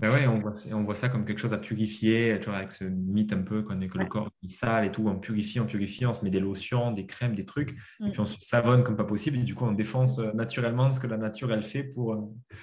[0.00, 2.70] Ben ouais, on voit, on voit ça comme quelque chose à purifier, tu vois, avec
[2.70, 5.58] ce mythe un peu qu'on est que le corps est sale et tout, on purifie,
[5.58, 8.10] on purifie, on se met des lotions, des crèmes, des trucs, et mm.
[8.12, 11.00] puis on se savonne comme pas possible, et du coup on défonce euh, naturellement ce
[11.00, 12.20] que la nature elle fait pour, euh,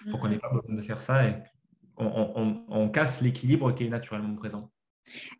[0.09, 1.35] pour qu'on n'ait pas besoin de faire ça, et
[1.97, 4.69] on, on casse l'équilibre qui est naturellement présent.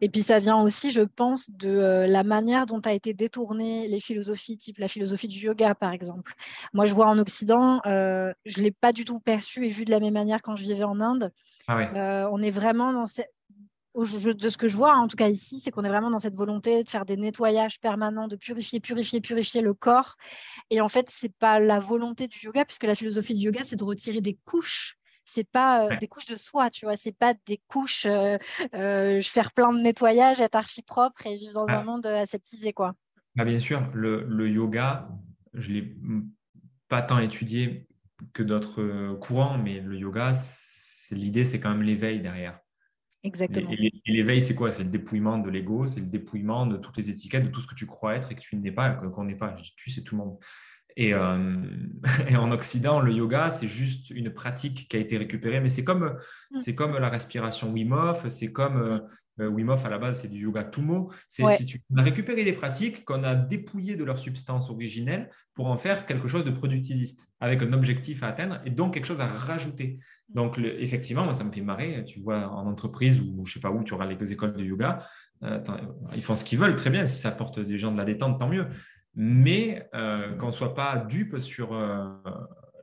[0.02, 3.88] Et puis ça vient aussi, je pense, de euh, la manière dont a été détournées
[3.88, 6.34] les philosophies, type la philosophie du yoga, par exemple.
[6.74, 9.86] Moi, je vois en Occident, euh, je ne l'ai pas du tout perçu et vu
[9.86, 11.32] de la même manière quand je vivais en Inde.
[11.68, 13.32] Ah euh, on est vraiment dans cette...
[13.98, 16.36] De ce que je vois, en tout cas ici, c'est qu'on est vraiment dans cette
[16.36, 20.18] volonté de faire des nettoyages permanents, de purifier, purifier, purifier le corps.
[20.70, 23.62] Et en fait, ce n'est pas la volonté du yoga, puisque la philosophie du yoga,
[23.64, 27.34] c'est de retirer des couches c'est pas des couches de soie, tu vois, c'est pas
[27.46, 31.84] des couches, je faire plein de nettoyage, être archi propre et vivre dans un ah.
[31.84, 32.96] monde aseptisé, quoi.
[33.38, 35.10] Ah, bien sûr, le, yoga,
[35.54, 35.98] je l'ai
[36.88, 37.88] pas tant étudié
[38.34, 40.32] que d'autres courants, mais le yoga,
[41.12, 42.60] l'idée, c'est quand même l'éveil derrière.
[43.26, 43.72] Exactement.
[43.72, 44.72] Et, l'éveil, c'est quoi?
[44.72, 47.68] C'est le dépouillement de l'ego, c'est le dépouillement de toutes les étiquettes, de tout ce
[47.68, 49.56] que tu crois être et que tu n'es pas, qu'on n'est pas.
[49.76, 50.38] Tu, c'est tout le monde.
[51.00, 51.56] Euh,
[52.30, 55.84] et, en Occident, le yoga, c'est juste une pratique qui a été récupérée, mais c'est
[55.84, 56.18] comme,
[56.52, 56.60] mm.
[56.60, 59.00] c'est comme la respiration Wim Hof, c'est comme euh,
[59.42, 61.12] euh, Wim Hof à la base, c'est du yoga Tumo.
[61.28, 65.78] C'est, on a récupéré des pratiques qu'on a dépouillées de leur substance originelle pour en
[65.78, 69.28] faire quelque chose de productiviste, avec un objectif à atteindre et donc quelque chose à
[69.28, 70.00] rajouter.
[70.30, 72.04] Donc, effectivement, moi, ça me fait marrer.
[72.06, 75.00] Tu vois, en entreprise ou je sais pas où, tu auras les écoles de yoga,
[76.16, 77.06] ils font ce qu'ils veulent, très bien.
[77.06, 78.66] Si ça apporte des gens de la détente, tant mieux
[79.16, 82.06] mais euh, qu'on ne soit pas dupe sur euh,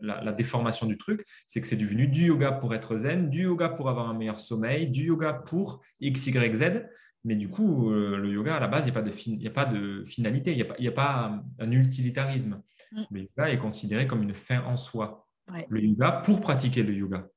[0.00, 3.68] la, déformation du truc, c'est que c'est devenu du yoga pour être zen, du yoga
[3.68, 6.86] pour avoir un meilleur sommeil, du yoga pour X, Y, Z.
[7.24, 8.90] Mais du coup, euh, le yoga, à la base, il
[9.36, 12.62] n'y a, pas de finalité, il n'y a, pas un utilitarisme.
[12.90, 13.02] Mm.
[13.10, 15.28] Le yoga est considéré comme une fin en soi.
[15.68, 17.28] Le yoga pour pratiquer le yoga.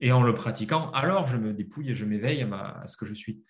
[0.00, 3.14] Et en le pratiquant, alors je me dépouille et je m'éveille à, ce que je
[3.14, 3.42] suis.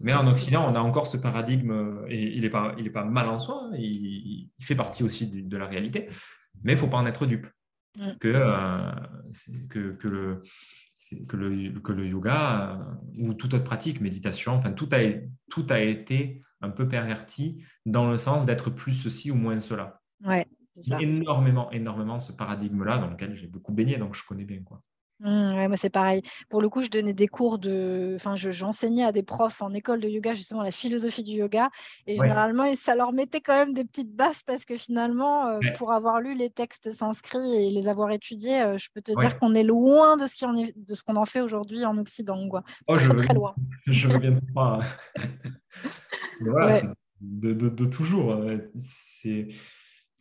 [0.00, 3.04] Mais en Occident, on a encore ce paradigme, et il n'est pas, il est pas
[3.04, 6.08] mal en soi, hein, il, fait partie aussi de, la réalité,
[6.62, 7.46] mais il ne faut pas en être dupe.
[8.20, 8.90] Que, euh,
[9.68, 10.42] que, que, le,
[11.28, 14.98] que, le, que le yoga euh, ou toute autre pratique, méditation, enfin, tout a,
[15.50, 20.00] tout a été un peu perverti dans le sens d'être plus ceci ou moins cela.
[20.24, 20.46] Ouais,
[21.00, 24.62] énormément, énormément ce paradigme-là dans lequel j'ai beaucoup baigné, donc je connais bien.
[24.62, 24.82] quoi.
[25.22, 26.22] Mmh, moi, c'est pareil.
[26.48, 28.14] Pour le coup, je donnais des cours de.
[28.16, 31.70] Enfin, j'enseignais à des profs en école de yoga, justement, la philosophie du yoga.
[32.06, 35.92] Et généralement, ça leur mettait quand même des petites baffes parce que finalement, euh, pour
[35.92, 39.54] avoir lu les textes sanscrits et les avoir étudiés, euh, je peux te dire qu'on
[39.54, 42.48] est loin de ce qu'on de ce qu'on en fait aujourd'hui en Occident.
[42.48, 42.64] Quoi.
[42.88, 43.54] Oh, très, très loin.
[43.86, 44.08] je
[44.54, 44.80] pas.
[46.40, 46.80] voilà,
[47.20, 48.32] de, de, de, toujours.
[48.32, 48.58] Hein.
[48.74, 49.48] C'est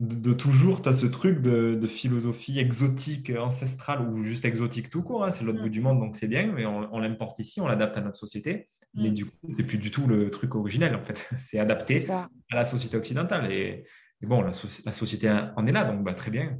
[0.02, 5.24] de, toujours, tu as ce truc de, philosophie exotique, ancestrale ou juste exotique tout court.
[5.24, 5.64] Hein, c'est l'autre mm.
[5.64, 8.68] bout du monde, donc c'est bien, mais on, l'importe ici, on l'adapte à notre société.
[8.96, 9.14] Mais mm.
[9.14, 11.30] du coup, c'est plus du tout le truc originel, en fait.
[11.40, 13.52] c'est adapté à la société occidentale.
[13.52, 13.86] Et,
[14.24, 14.54] bon, la,
[14.92, 16.58] société en est là, donc bah, très bien.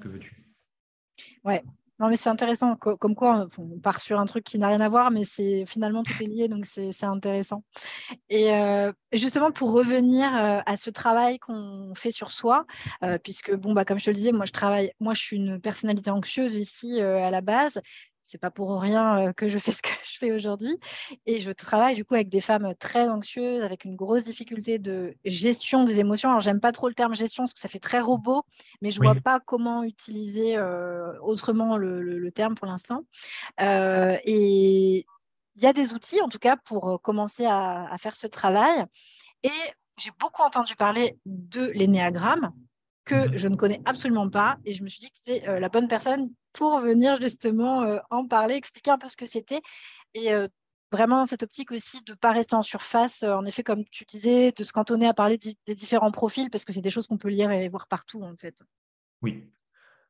[0.00, 0.46] Que veux-tu?
[1.44, 1.62] Ouais,
[2.00, 2.76] non, mais c'est intéressant.
[2.76, 6.04] Comme quoi, on part sur un truc qui n'a rien à voir, mais c'est finalement
[6.04, 7.64] tout est lié, donc c'est intéressant.
[8.28, 12.66] Et euh, justement, pour revenir euh, à ce travail qu'on fait sur soi,
[13.02, 15.36] euh, puisque bon, bah, comme je te le disais, moi je travaille, moi je suis
[15.36, 17.80] une personnalité anxieuse ici à la base
[18.28, 20.78] c'est pas pour rien que je fais ce que je fais aujourd'hui.
[21.26, 25.14] Et je travaille du coup avec des femmes très anxieuses, avec une grosse difficulté de
[25.24, 26.28] gestion des émotions.
[26.28, 28.44] Alors j'aime pas trop le terme gestion parce que ça fait très robot,
[28.82, 30.58] mais je vois pas comment utiliser
[31.22, 33.04] autrement le, terme pour l'instant.
[33.58, 35.06] et
[35.56, 38.84] il y a des outils en tout cas pour commencer à, à faire ce travail.
[39.42, 39.50] Et
[39.96, 42.52] j'ai beaucoup entendu parler de l'énéagramme
[43.08, 44.58] que je ne connais absolument pas.
[44.64, 47.98] Et je me suis dit que c'était euh, la bonne personne pour venir justement euh,
[48.10, 49.60] en parler, expliquer un peu ce que c'était.
[50.14, 50.46] Et euh,
[50.92, 54.52] vraiment cette optique aussi de ne pas rester en surface, en effet, comme tu disais,
[54.52, 57.28] de se cantonner à parler des différents profils, parce que c'est des choses qu'on peut
[57.28, 58.54] lire et voir partout, en fait.
[59.22, 59.50] Oui.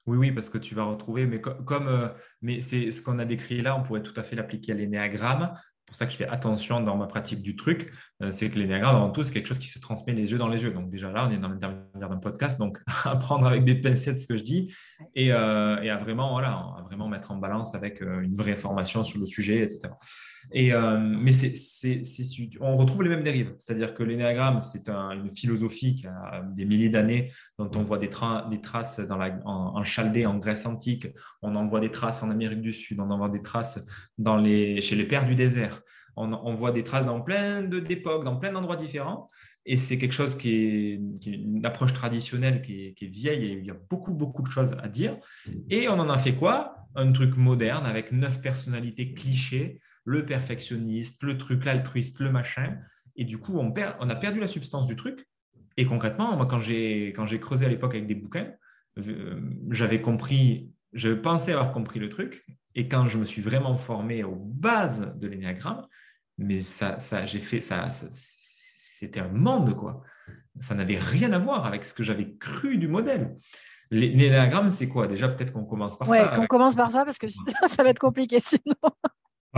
[0.07, 3.61] Oui, oui, parce que tu vas retrouver, mais comme, mais c'est ce qu'on a décrit
[3.61, 5.53] là, on pourrait tout à fait l'appliquer à l'énéagramme
[5.89, 7.91] pour ça que je fais attention dans ma pratique du truc,
[8.23, 10.49] euh, c'est que l'énéagramme, avant tout, c'est quelque chose qui se transmet les yeux dans
[10.49, 10.71] les yeux.
[10.71, 14.19] Donc déjà là, on est dans l'intermédiaire d'un podcast, donc à prendre avec des pincettes
[14.19, 14.75] ce que je dis
[15.15, 18.57] et, euh, et à, vraiment, voilà, à vraiment mettre en balance avec euh, une vraie
[18.57, 19.95] formation sur le sujet, etc.
[20.55, 21.33] Euh, mais
[22.61, 23.55] on retrouve les mêmes dérives.
[23.59, 28.09] C'est-à-dire que l'énéagramme, c'est une philosophie qui a des milliers d'années, dont on voit des,
[28.09, 31.09] traces dans la, en, Chaldée, en Grèce antique.
[31.43, 33.01] On en voit des traces en Amérique du Sud.
[33.01, 33.87] On en voit des traces
[34.19, 35.83] chez les pères du désert.
[36.17, 39.31] on, voit des traces dans plein d'époques, dans plein d'endroits différents.
[39.71, 43.71] Et c'est quelque chose qui est, une approche traditionnelle qui est, vieille et il y
[43.71, 45.19] a beaucoup, beaucoup de choses à dire.
[45.69, 46.87] Et on en a fait quoi?
[46.95, 52.79] Un truc moderne avec neuf personnalités clichés, le perfectionniste, le truc, l'altruiste, le machin.
[53.15, 55.29] Et du coup, on, perd, on a perdu la substance du truc.
[55.77, 58.51] Et concrètement, moi, quand j'ai creusé à l'époque avec des bouquins,
[59.07, 59.41] euh,
[59.71, 62.47] j'avais compris, je pensais avoir compris le truc.
[62.75, 65.87] Et quand je me suis vraiment formé aux bases de l'énéagramme,
[66.39, 70.03] mais ça, ça j'ai fait ça c'était un monde, quoi.
[70.59, 73.37] Ça n'avait rien à voir avec ce que j'avais cru du modèle.
[73.91, 75.07] L'énéagramme, c'est quoi?
[75.07, 76.41] Déjà, peut-être qu'on commence par ouais, ça.
[76.41, 77.27] on commence par ça parce que
[77.69, 78.75] ça va être compliqué sinon.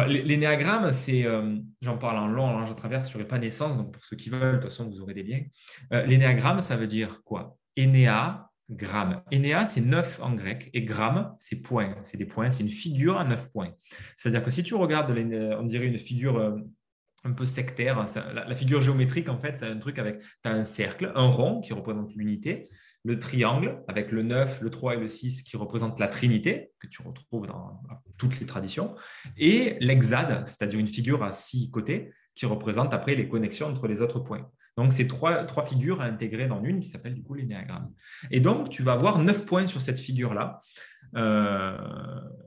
[0.06, 3.76] L'énéagramme, c'est, euh, j'en parle en long, en large à travers sur naissance.
[3.76, 5.42] donc pour ceux qui veulent, de toute façon, vous aurez des liens.
[5.92, 7.56] Euh, l'énéagramme, ça veut dire quoi?
[7.76, 9.22] Énéa, gramme.
[9.30, 11.96] Énéa, c'est neuf en grec, et gramme, c'est point.
[12.04, 13.72] C'est des points, c'est une figure à neuf points.
[14.16, 16.56] C'est-à-dire que si tu regardes, on dirait une figure euh,
[17.24, 18.04] un peu sectaire.
[18.32, 21.60] La, figure géométrique, en fait, c'est un truc avec, tu as un cercle, un rond
[21.60, 22.68] qui représente l'unité,
[23.04, 26.86] le triangle avec le 9, le 3 et le 6 qui représentent la trinité, que
[26.86, 27.82] tu retrouves dans
[28.18, 28.94] toutes les traditions,
[29.36, 34.02] et l'hexade, c'est-à-dire une figure à six côtés qui représente après les connexions entre les
[34.02, 34.50] autres points.
[34.76, 37.92] Donc, c'est trois, trois figures à intégrer dans une qui s'appelle du coup l'énéagramme.
[38.30, 40.60] Et donc, tu vas avoir neuf points sur cette figure-là,
[41.16, 41.76] euh,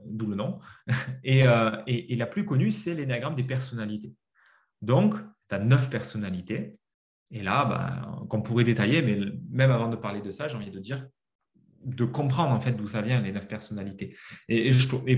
[0.06, 0.58] d'où le nom.
[1.22, 4.12] Et, euh, et, et la plus connue, c'est l'énéagramme des personnalités.
[4.82, 5.14] Donc,
[5.48, 6.76] tu as neuf personnalités.
[7.30, 9.18] Et là, bah, qu'on pourrait détailler, mais
[9.50, 11.06] même avant de parler de ça, j'ai envie de dire
[11.84, 14.16] de comprendre en fait d'où ça vient les neuf personnalités.
[14.48, 14.70] Et,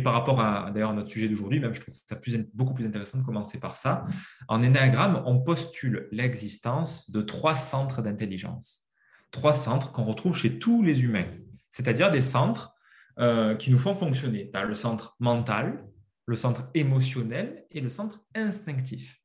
[0.02, 2.18] par rapport à d'ailleurs notre sujet d'aujourd'hui, même je trouve ça
[2.54, 4.04] beaucoup plus intéressant de commencer par ça.
[4.48, 8.88] En énéagramme, on postule l'existence de trois centres d'intelligence,
[9.30, 11.28] trois centres qu'on retrouve chez tous les humains,
[11.70, 12.74] c'est-à-dire des centres
[13.18, 14.50] euh, qui nous font fonctionner.
[14.52, 15.84] Le centre mental,
[16.26, 19.20] le centre émotionnel et le centre instinctif.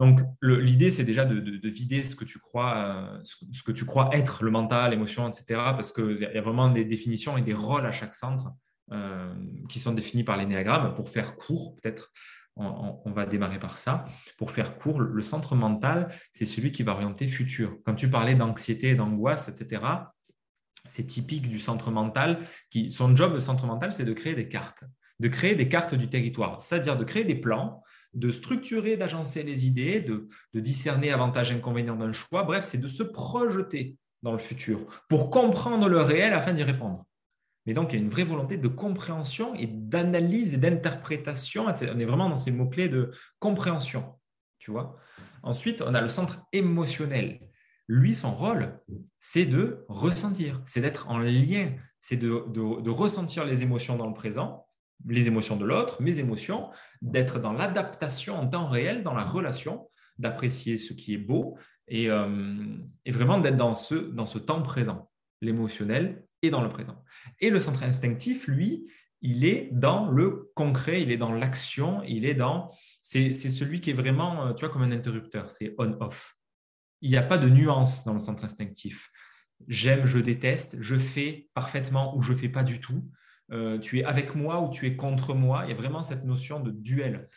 [0.00, 4.10] Donc, l'idée, c'est déjà de, vider ce que, tu crois, euh, ce, que tu crois
[4.12, 5.44] être le mental, l'émotion, etc.
[5.48, 8.52] Parce qu'il y a vraiment des définitions et des rôles à chaque centre
[8.92, 9.34] euh,
[9.68, 10.94] qui sont définis par l'énéagramme.
[10.94, 12.12] Pour faire court, peut-être,
[12.54, 14.04] on, va démarrer par ça.
[14.36, 17.76] Pour faire court, le centre mental, c'est celui qui va orienter futur.
[17.84, 19.84] Quand tu parlais d'anxiété d'angoisse, etc.,
[20.86, 22.40] c'est typique du centre mental.
[22.70, 24.84] Qui, son job, le centre mental, c'est de créer des cartes,
[25.18, 27.82] de créer des cartes du territoire, c'est-à-dire de créer des plans
[28.14, 32.42] de structurer, d'agencer les idées, de, discerner avantages et inconvénients d'un choix.
[32.42, 37.04] Bref, c'est de se projeter dans le futur pour comprendre le réel afin d'y répondre.
[37.66, 41.66] Mais donc, il y a une vraie volonté de compréhension et d'analyse et d'interprétation.
[41.66, 44.18] On est vraiment dans ces mots-clés de compréhension.
[44.58, 44.96] Tu vois
[45.42, 47.40] Ensuite, on a le centre émotionnel.
[47.86, 48.80] Lui, son rôle,
[49.20, 54.67] c'est de ressentir, c'est d'être en lien, c'est de ressentir les émotions dans le présent
[55.06, 56.70] les émotions de l'autre, mes émotions,
[57.02, 61.56] d'être dans l'adaptation en temps réel, dans la relation, d'apprécier ce qui est beau
[61.86, 67.02] et, euh, vraiment d'être dans ce, dans ce temps présent, l'émotionnel et dans le présent.
[67.40, 72.24] Et le centre instinctif, lui, il est dans le concret, il est dans l'action, il
[72.24, 72.70] est dans...
[73.00, 76.36] C'est celui qui est vraiment, euh, tu vois, comme un interrupteur, c'est on-off.
[77.00, 79.10] Il n'y a pas de nuance dans le centre instinctif.
[79.66, 83.08] J'aime, je déteste, je fais parfaitement ou je fais pas du tout.
[83.52, 85.62] Euh, tu es avec moi ou tu es contre moi.
[85.64, 87.28] Il y a vraiment cette notion de duel.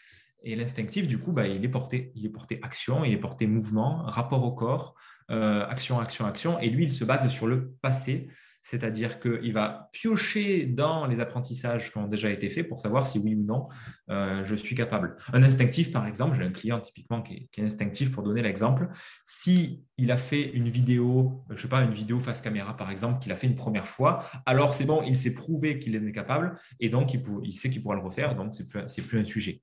[0.44, 3.46] Et l'instinctif, du coup, bah, il, est porté, il est porté action, il est porté
[3.46, 4.96] mouvement, rapport au corps,
[5.30, 6.60] euh, action, action, action.
[6.60, 8.28] Et lui, il se base sur le passé,
[8.64, 13.20] c'est-à-dire qu'il va piocher dans les apprentissages qui ont déjà été faits pour savoir si
[13.20, 13.68] oui ou non
[14.10, 15.16] euh, je suis capable.
[15.34, 18.90] Un instinctif, par exemple, j'ai un client typiquement qui est, instinctif pour donner l'exemple.
[19.24, 23.20] Si il a fait une vidéo, je sais pas, une vidéo face caméra par exemple,
[23.20, 26.58] qu'il a fait une première fois, alors c'est bon, il s'est prouvé qu'il est capable
[26.80, 29.62] et donc il, sait qu'il pourra le refaire, donc c'est plus, plus un sujet.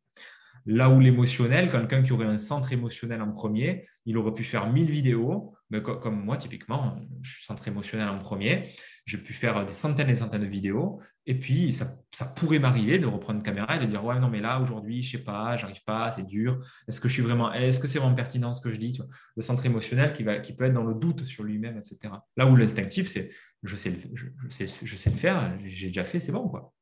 [0.66, 4.70] Là où l'émotionnel, quelqu'un qui aurait un centre émotionnel en premier, il aurait pu faire
[4.70, 8.70] 1000 vidéos, mais comme moi typiquement, je suis centre émotionnel en premier,
[9.04, 11.86] j'ai pu faire des centaines et centaines de vidéos, et puis ça,
[12.34, 15.12] pourrait m'arriver de reprendre une caméra et de dire ouais non mais là aujourd'hui je
[15.12, 16.58] sais pas, j'arrive pas, c'est dur.
[16.88, 18.98] Est-ce que je suis vraiment, est-ce que c'est vraiment pertinent ce que je dis
[19.36, 22.14] Le centre émotionnel qui va, qui peut être dans le doute sur lui-même, etc.
[22.38, 23.30] Là où l'instinctif c'est
[23.62, 26.72] je sais le, faire, j'ai déjà fait, c'est bon quoi.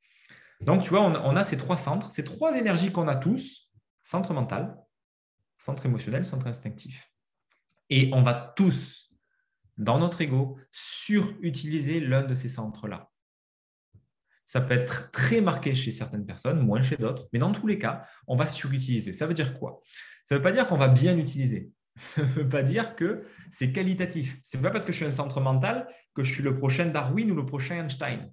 [0.61, 3.66] Donc tu vois, on a ces trois centres, ces trois énergies qu'on a tous
[4.07, 4.79] centre mental,
[5.57, 7.11] centre émotionnel, centre instinctif.
[7.91, 9.13] Et on va tous,
[9.79, 13.11] dans notre ego, surutiliser l'un de ces centres-là.
[14.45, 17.81] Ça peut être très marqué chez certaines personnes, moins chez d'autres, mais dans tous les
[17.81, 19.13] cas, on va surutiliser.
[19.13, 19.81] Ça veut dire quoi?
[20.25, 21.73] Ça ne veut pas dire qu'on va bien l'utiliser.
[21.97, 24.39] Ça ne veut pas dire que c'est qualitatif.
[24.43, 26.85] Ce n'est pas parce que je suis un centre mental que je suis le prochain
[26.85, 28.31] Darwin ou le prochain Einstein.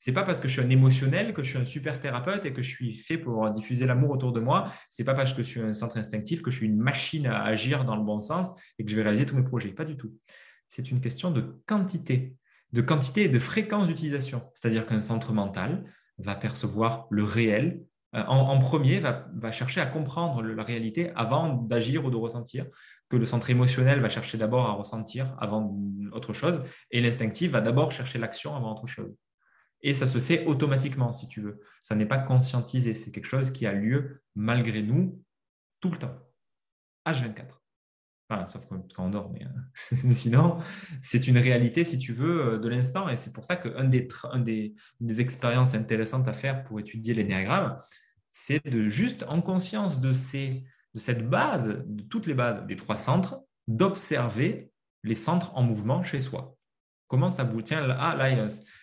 [0.00, 2.54] C'est pas parce que je suis un émotionnel que je suis un super thérapeute et
[2.54, 4.72] que je suis fait pour diffuser l'amour autour de moi.
[4.88, 7.42] C'est pas parce que je suis un centre instinctif que je suis une machine à
[7.42, 9.68] agir dans le bon sens et que je vais réaliser tous mes projets.
[9.68, 10.16] Pas du tout.
[10.68, 12.34] C'est une question de quantité,
[12.72, 14.42] de quantité et de fréquence d'utilisation.
[14.54, 15.84] C'est-à-dire qu'un centre mental
[16.16, 17.82] va percevoir le réel
[18.14, 22.64] euh, en, premier, va, chercher à comprendre la réalité avant d'agir ou de ressentir,
[23.10, 25.78] que le centre émotionnel va chercher d'abord à ressentir avant
[26.12, 29.14] autre chose, et l'instinctif va d'abord chercher l'action avant autre chose.
[29.82, 31.60] Et ça se fait automatiquement, si tu veux.
[31.82, 35.22] Ça n'est pas conscientisé, c'est quelque chose qui a lieu malgré nous
[35.80, 36.18] tout le temps.
[37.06, 37.60] H24.
[38.28, 40.58] Enfin, sauf quand on dort, mais, euh, sinon,
[41.02, 43.08] c'est une réalité, si tu veux, euh, de l'instant.
[43.08, 47.80] Et c'est pour ça qu'une des, expériences intéressantes à faire pour étudier l'énéagramme,
[48.30, 53.40] c'est de juste, en conscience de cette base, de toutes les bases des trois centres,
[53.66, 54.70] d'observer
[55.02, 56.56] les centres en mouvement chez soi.
[57.10, 58.16] Comment ça bouge Tiens, ah,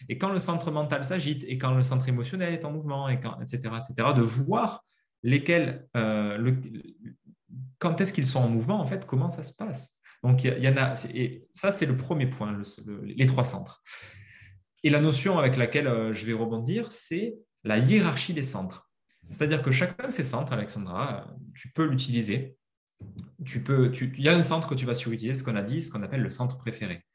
[0.09, 3.29] et quand le centre mental s'agite, et quand le centre émotionnel est en mouvement, etc.,
[3.77, 4.83] etc., de voir
[5.23, 6.53] lesquels, euh,
[7.79, 9.95] quand est-ce qu'ils sont en mouvement, en fait, comment ça se passe.
[10.23, 12.61] Donc, il y, en a, et ça, c'est le premier point,
[13.05, 13.81] les trois centres.
[14.83, 18.91] Et la notion avec laquelle euh, je vais rebondir, c'est la hiérarchie des centres.
[19.29, 22.57] C'est-à-dire que chacun de ces centres, Alexandra, tu peux l'utiliser.
[23.45, 25.81] Tu peux, il y a un centre que tu vas surutiliser, ce qu'on a dit,
[25.81, 27.05] ce qu'on appelle le centre préféré.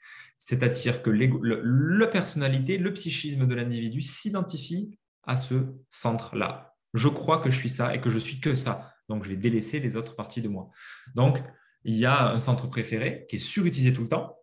[0.46, 5.54] C'est-à-dire que la personnalité, le psychisme de l'individu s'identifie à ce
[5.88, 6.74] centre-là.
[6.94, 8.92] Je crois que je suis ça et que je suis que ça.
[9.08, 10.70] Donc, je vais délaisser les autres parties de moi.
[11.14, 11.42] Donc,
[11.84, 14.36] il y a un centre préféré qui est surutilisé tout le temps.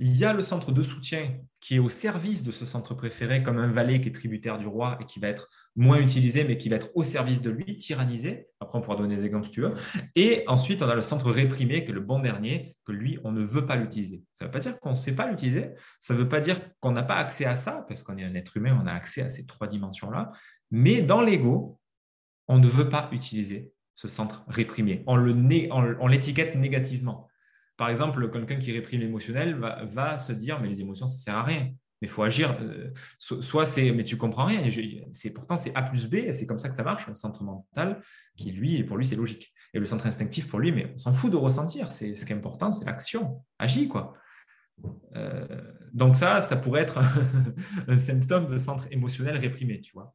[0.00, 3.42] Il y a le centre de soutien qui est au service de ce centre préféré,
[3.42, 6.56] comme un valet qui est tributaire du roi et qui va être moins utilisé, mais
[6.56, 8.46] qui va être au service de lui, tyrannisé.
[8.60, 9.74] Après, on pourra donner des exemples si tu veux.
[10.14, 13.32] Et ensuite, on a le centre réprimé, qui est le bon dernier, que lui, on
[13.32, 14.22] ne veut pas l'utiliser.
[14.32, 15.70] Ça ne veut pas dire qu'on ne sait pas l'utiliser.
[15.98, 18.34] Ça ne veut pas dire qu'on n'a pas accès à ça, parce qu'on est un
[18.34, 20.30] être humain, on a accès à ces trois dimensions-là.
[20.70, 21.80] Mais dans l'ego,
[22.46, 25.02] on ne veut pas utiliser ce centre réprimé.
[25.06, 27.27] On l'étiquette négativement.
[27.78, 31.36] Par exemple, quelqu'un qui réprime l'émotionnel va, se dire, mais les émotions, ça ne sert
[31.36, 32.56] à rien mais il faut agir.
[32.60, 34.62] Euh, soit c'est, mais tu comprends rien.
[35.12, 37.06] C'est pourtant c'est A plus B, c'est comme ça que ça marche.
[37.08, 38.00] Le centre mental,
[38.36, 39.52] qui lui, pour lui, c'est logique.
[39.74, 41.92] Et le centre instinctif, pour lui, mais on s'en fout de ressentir.
[41.92, 43.42] Ce qui est important, c'est l'action.
[43.58, 44.14] Agis quoi.
[45.16, 45.46] Euh,
[45.92, 47.00] donc ça, ça pourrait être
[47.88, 50.12] un symptôme de centre émotionnel réprimé, tu vois.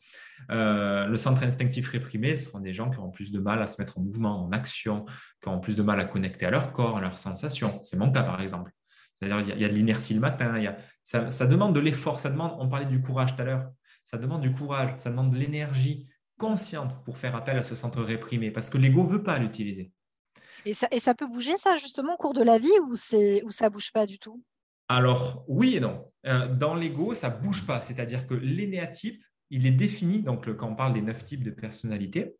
[0.51, 3.67] Euh, le centre instinctif réprimé, ce sont des gens qui ont plus de mal à
[3.67, 5.05] se mettre en mouvement, en action,
[5.41, 7.81] qui ont plus de mal à connecter à leur corps, à leurs sensations.
[7.81, 8.71] C'est mon cas, par exemple.
[9.15, 12.29] C'est-à-dire, il y, a de l'inertie le matin, y a, ça, demande de l'effort, ça
[12.29, 13.69] demande, on parlait du courage tout à l'heure,
[14.03, 18.01] ça demande du courage, ça demande de l'énergie consciente pour faire appel à ce centre
[18.01, 19.91] réprimé, parce que l'ego ne veut pas l'utiliser.
[20.65, 22.95] Et ça, et ça peut bouger, ça, justement, au cours de la vie, ou, ou
[22.97, 24.43] ça ne bouge pas du tout?
[24.93, 26.11] Alors, oui et non.
[26.27, 30.69] Euh, dans l'ego, ça ne bouge pas, c'est-à-dire que l'énéatype, il est défini, donc quand
[30.69, 32.35] on parle des neuf types de personnalité,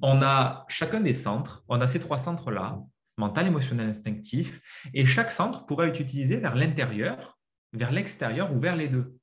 [0.00, 2.80] on a chacun des centres, on a ces trois centres-là,
[3.18, 4.60] mental, émotionnel, instinctif,
[4.94, 7.38] et chaque centre pourrait être utilisé vers l'intérieur
[7.74, 9.14] vers l'extérieur ou vers les deux.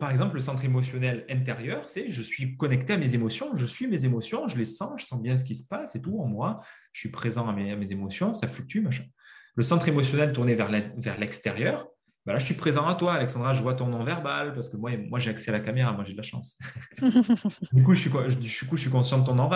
[0.00, 3.86] par exemple, le centre émotionnel intérieur, c'est je suis connecté à mes émotions, je suis
[3.86, 6.26] mes émotions, je les sens, je sens bien ce qui se passe et tout en
[6.26, 6.60] moi,
[6.92, 9.04] je suis présent à mes, à mes émotions, ça fluctue, machin.
[9.56, 11.88] Le centre émotionnel tourné vers l'extérieur,
[12.26, 14.78] bah là, je suis présent à toi, Alexandra, je vois ton nom verbal, parce que
[14.78, 16.56] moi, moi j'ai accès à la caméra, moi j'ai de la chance.
[17.72, 19.48] du, coup, je suis, je, je suis conscient de ton nom,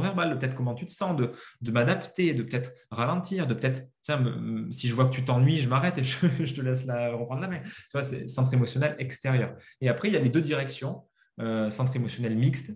[0.00, 3.88] verbal, de peut-être comment tu te sens, de, de m'adapter, de peut-être ralentir, de peut-être,
[4.02, 4.22] tiens,
[4.70, 7.48] si je vois que tu t'ennuies, je m'arrête et je, te laisse la, reprendre la
[7.48, 7.60] main.
[7.64, 9.56] Tu vois, c'est centre émotionnel extérieur.
[9.80, 11.02] Et après, il y a les deux directions,
[11.40, 12.70] euh, centre émotionnel mixte,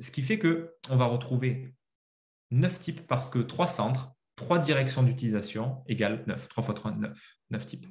[0.00, 1.74] ce qui fait qu'on va retrouver
[2.50, 6.48] neuf types parce que trois centres, trois directions d'utilisation égale neuf.
[6.48, 7.18] Trois fois trois, neuf.
[7.50, 7.86] Neuf types.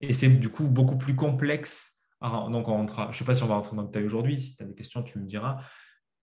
[0.00, 2.02] Et c'est du coup beaucoup plus complexe.
[2.22, 4.40] donc, on je ne sais pas si on va rentrer dans le détail aujourd'hui.
[4.40, 5.60] Si tu as des questions, tu me diras.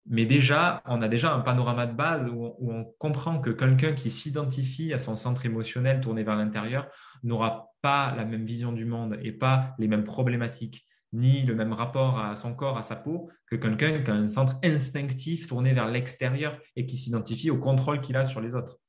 [0.07, 4.11] Mais déjà, on a déjà un panorama de base où on, comprend que quelqu'un qui
[4.11, 6.87] s'identifie à son centre émotionnel tourné vers l'intérieur
[7.23, 11.73] n'aura pas la même vision du monde et pas les mêmes problématiques, ni le même
[11.73, 15.73] rapport à son corps, à sa peau, que quelqu'un qui a un centre instinctif tourné
[15.73, 18.79] vers l'extérieur et qui s'identifie au contrôle qu'il a sur les autres.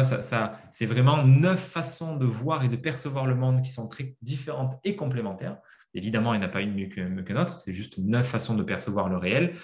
[0.00, 4.16] Ça, c'est vraiment neuf façons de voir et de percevoir le monde qui sont très
[4.22, 5.58] différentes et complémentaires.
[5.92, 8.54] Évidemment, il n'y en a pas une mieux que, mieux autre, c'est juste neuf façons
[8.54, 9.54] de percevoir le réel.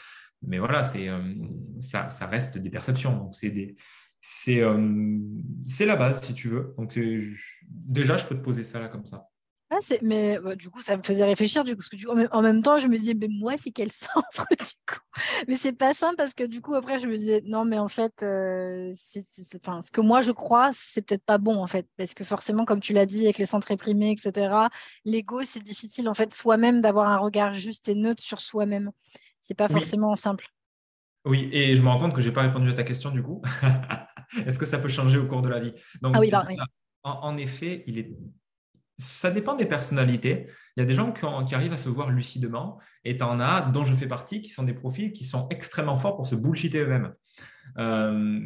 [0.46, 1.34] Mais voilà, c'est, euh,
[1.78, 3.30] ça, reste des perceptions.
[3.44, 3.74] Euh,
[4.20, 6.74] c'est, la base, si tu veux.
[6.76, 6.98] Donc,
[7.66, 9.30] déjà, je peux te poser ça là comme ça.
[9.78, 12.62] Ah, mais bah, du coup, ça me faisait réfléchir, du coup, parce que en même
[12.62, 15.00] temps, je me disais, mais moi, c'est quel centre, du coup?
[15.46, 17.88] Mais c'est pas simple, parce que du coup, après, je me disais, non, mais en
[17.88, 22.24] fait, euh, ce que moi, je crois, c'est peut-être pas bon, en fait, parce que
[22.24, 24.68] forcément, comme tu l'as dit, avec les centres réprimés, etc.,
[25.04, 28.90] l'ego, c'est difficile, en fait, soi-même, d'avoir un regard juste et neutre sur soi-même.
[29.40, 30.48] C'est pas forcément simple.
[31.24, 33.22] Oui, et je me rends compte que je n'ai pas répondu à ta question, du
[33.22, 33.42] coup.
[34.46, 35.72] Est-ce que ça peut changer au cours de la vie?
[36.00, 36.56] Donc, ah oui, bah, oui.
[37.02, 38.10] en, effet, il est
[38.98, 40.46] ça dépend des personnalités.
[40.76, 43.62] Il y a des gens qui, arrivent à se voir lucidement et tu en as,
[43.62, 46.80] dont je fais partie, qui sont des profils qui sont extrêmement forts pour se bullshiter
[46.80, 47.12] eux-mêmes.
[47.78, 48.40] Euh,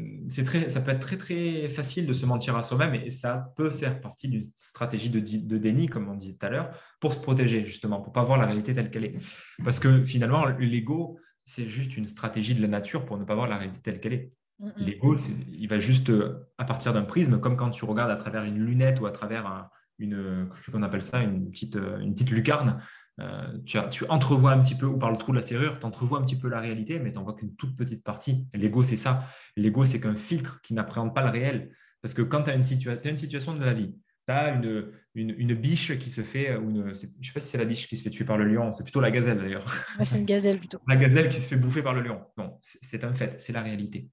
[0.44, 3.70] très, ça peut être très très facile de se mentir à soi-même et ça peut
[3.70, 7.18] faire partie d'une stratégie de, de, déni, comme on disait tout à l'heure, pour se
[7.18, 9.16] protéger justement, pour pas voir la réalité telle qu'elle est.
[9.64, 13.48] Parce que finalement, l'ego, c'est juste une stratégie de la nature pour ne pas voir
[13.48, 14.32] la réalité telle qu'elle est.
[14.76, 15.16] L'ego,
[15.50, 18.58] il va juste, euh, à partir d'un prisme, comme quand tu regardes à travers une
[18.58, 19.68] lunette ou à travers un,
[19.98, 22.80] une, qu'on appelle ça, une petite, une petite lucarne.
[23.20, 25.84] Euh, tu, tu, entrevois un petit peu, ou par le trou de la serrure, tu
[25.84, 28.46] entrevois un petit peu la réalité, mais tu n'en vois qu'une toute petite partie.
[28.54, 29.24] L'ego, c'est ça.
[29.56, 31.70] L'ego, c'est qu'un filtre qui n'appréhende pas le réel.
[32.00, 32.62] Parce que quand tu as, une,
[33.04, 33.94] une situation de la vie,
[34.26, 37.48] tu as une, une, biche qui se fait, ou une, je ne sais pas si
[37.48, 39.66] c'est la biche qui se fait tuer par le lion, c'est plutôt la gazelle d'ailleurs.
[40.02, 40.78] c'est une gazelle plutôt.
[40.88, 42.20] La gazelle qui se fait bouffer par le lion.
[42.38, 44.08] Non, c'est un fait, c'est la réalité.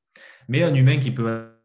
[0.50, 1.59] Mais un humain qui peut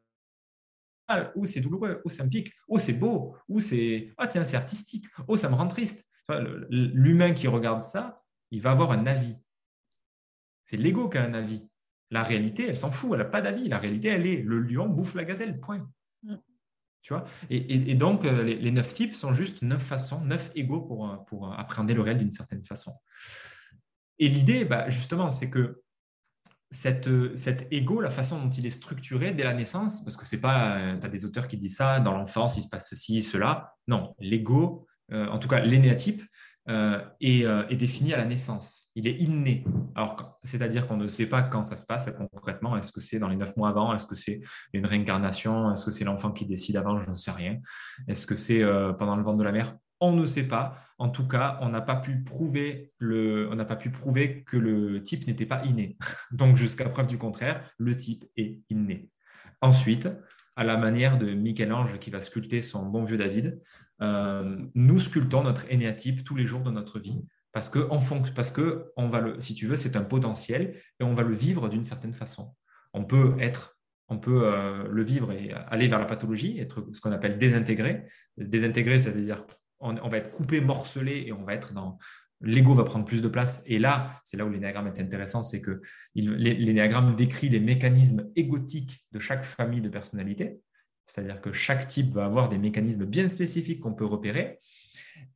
[1.34, 4.56] ou c'est douloureux, ou ça me pique, ou c'est beau, ou c'est ah tiens c'est
[4.56, 6.08] artistique, oh ça me rend triste.
[6.70, 9.36] L'humain qui regarde ça, il va avoir un avis.
[10.64, 11.68] C'est l'ego qui a un avis.
[12.10, 13.68] La réalité, elle s'en fout, elle n'a pas d'avis.
[13.68, 15.86] La réalité, elle est le lion bouffe la gazelle, point.
[16.22, 16.36] Mm.
[17.02, 17.24] Tu vois?
[17.50, 21.92] Et, donc, euh, les, neuf types sont juste neuf façons, neuf égaux pour, pour appréhender
[21.92, 22.94] le réel d'une certaine façon.
[24.18, 25.82] Et l'idée, bah, justement, c'est que
[26.74, 30.40] cette, cet ego, la façon dont il est structuré dès la naissance, parce que c'est
[30.40, 33.22] pas, euh, tu as des auteurs qui disent ça, dans l'enfance, il se passe ceci,
[33.22, 33.74] cela.
[33.86, 36.22] Non, l'ego, euh, en tout cas l'énéatype,
[36.70, 38.86] euh, est, défini à la naissance.
[38.94, 39.64] Il est inné.
[39.94, 42.76] Alors, c'est-à-dire qu'on ne sait pas quand ça se passe concrètement.
[42.78, 44.40] Est-ce que c'est dans les neuf mois avant Est-ce que c'est
[44.72, 47.58] une réincarnation Est-ce que c'est l'enfant qui décide avant Je ne sais rien.
[48.08, 48.62] Est-ce que c'est
[48.98, 50.76] pendant le ventre de la mère on ne sait pas.
[50.98, 54.56] En tout cas, on n'a pas pu prouver le, on n'a pas pu prouver que
[54.56, 55.96] le type n'était pas inné.
[56.32, 59.10] Donc, jusqu'à preuve du contraire, le type est inné.
[59.60, 60.08] Ensuite,
[60.56, 63.60] à la manière de Michel-Ange qui va sculpter son bon vieux David,
[64.02, 68.00] euh, nous sculptons notre énéatype tous les jours de notre vie parce que, en
[68.34, 71.34] parce que on va le, si tu veux, c'est un potentiel et on va le
[71.34, 72.54] vivre d'une certaine façon.
[72.92, 73.78] On peut être,
[74.08, 78.06] on peut euh, le vivre et aller vers la pathologie, être ce qu'on appelle désintégré.
[78.36, 79.44] Désintégré, c'est-à-dire
[79.80, 81.98] on, va être coupé, morcelé et on va être dans.
[82.40, 83.62] L'ego va prendre plus de place.
[83.66, 85.80] Et là, c'est là où l'énéagramme est intéressant, c'est que
[86.14, 90.58] l'énéagramme décrit les mécanismes égotiques de chaque famille de personnalité.
[91.06, 94.58] C'est-à-dire que chaque type va avoir des mécanismes bien spécifiques qu'on peut repérer.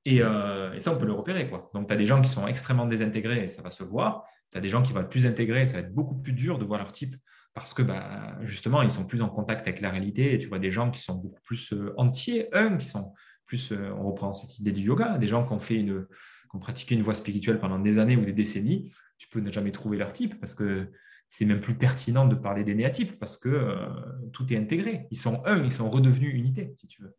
[0.04, 1.48] Et, euh, ça, on peut le repérer.
[1.48, 1.70] Quoi.
[1.74, 4.24] Donc, tu as des gens qui sont extrêmement désintégrés et ça va se voir.
[4.50, 6.32] Tu as des gens qui vont être plus intégrés et ça va être beaucoup plus
[6.32, 7.16] dur de voir leur type
[7.54, 10.58] parce que bah, justement, ils sont plus en contact avec la réalité et tu vois
[10.58, 13.12] des gens qui sont beaucoup plus euh, entiers, un, qui sont
[13.48, 16.56] plus, euh, on reprend cette idée du yoga, des gens qui ont, fait une, qui
[16.56, 19.72] ont pratiqué une voie spirituelle pendant des années ou des décennies, tu peux ne jamais
[19.72, 20.86] trouver leur type parce que
[21.28, 23.88] c'est même plus pertinent de parler des néatypes parce que euh,
[24.32, 25.06] tout est intégré.
[25.10, 27.16] Ils sont un, ils sont redevenus unité, si tu veux.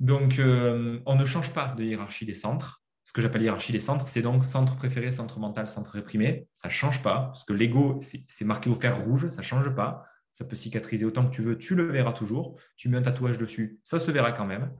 [0.00, 2.82] Donc, euh, on ne change pas de hiérarchie des centres.
[3.04, 6.46] Ce que j'appelle hiérarchie des centres, c'est donc centre préféré, centre mental, centre réprimé.
[6.56, 9.74] Ça ne change pas parce que l'ego, c'est marqué au fer rouge, ça ne change
[9.74, 12.58] pas ça peut cicatriser autant que tu veux, tu le verras toujours.
[12.76, 14.72] Tu mets un tatouage dessus, ça se verra quand même.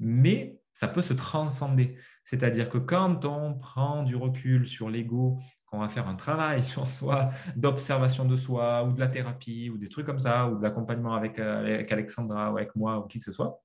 [0.00, 1.96] Mais ça peut se transcender.
[2.24, 6.88] C'est-à-dire que quand on prend du recul sur l'ego, qu'on va faire un travail sur
[6.88, 10.62] soi, d'observation de soi, ou de la thérapie, ou des trucs comme ça, ou de
[10.62, 13.62] l'accompagnement avec, euh, avec Alexandra, ou avec moi, ou qui que ce soit,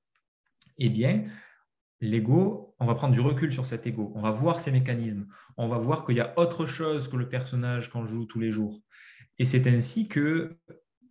[0.78, 1.24] eh bien,
[2.02, 5.28] l'ego, on va prendre du recul sur cet ego, on va voir ses mécanismes,
[5.58, 8.52] on va voir qu'il y a autre chose que le personnage qu'on joue tous les
[8.52, 8.80] jours.
[9.38, 10.58] Et c'est ainsi que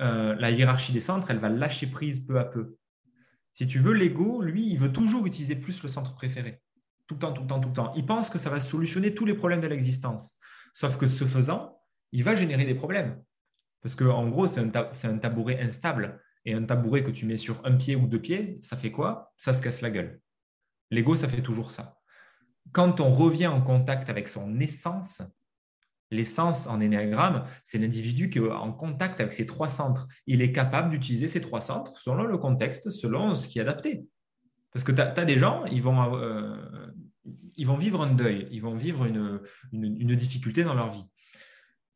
[0.00, 2.76] euh, la hiérarchie des centres, elle va lâcher prise peu à peu.
[3.54, 6.62] Si tu veux, l'ego, lui, il veut toujours utiliser plus le centre préféré.
[7.06, 7.92] Tout le temps, tout le temps, tout le temps.
[7.96, 10.36] Il pense que ça va solutionner tous les problèmes de l'existence.
[10.72, 11.80] Sauf que ce faisant,
[12.12, 13.20] il va générer des problèmes.
[13.82, 16.22] Parce qu'en gros, c'est un, tabouret instable.
[16.44, 19.32] Et un tabouret que tu mets sur un pied ou deux pieds, ça fait quoi?
[19.36, 20.20] Ça se casse la gueule.
[20.90, 21.98] L'ego, ça fait toujours ça.
[22.72, 25.22] Quand on revient en contact avec son essence,
[26.10, 30.08] L'essence en énéagramme, c'est l'individu qui est en contact avec ces trois centres.
[30.26, 34.06] Il est capable d'utiliser ces trois centres selon le contexte, selon ce qui est adapté.
[34.72, 36.56] Parce que tu as, des gens, ils vont, euh,
[37.56, 39.40] ils vont vivre un deuil, ils vont vivre une,
[40.16, 41.04] difficulté dans leur vie.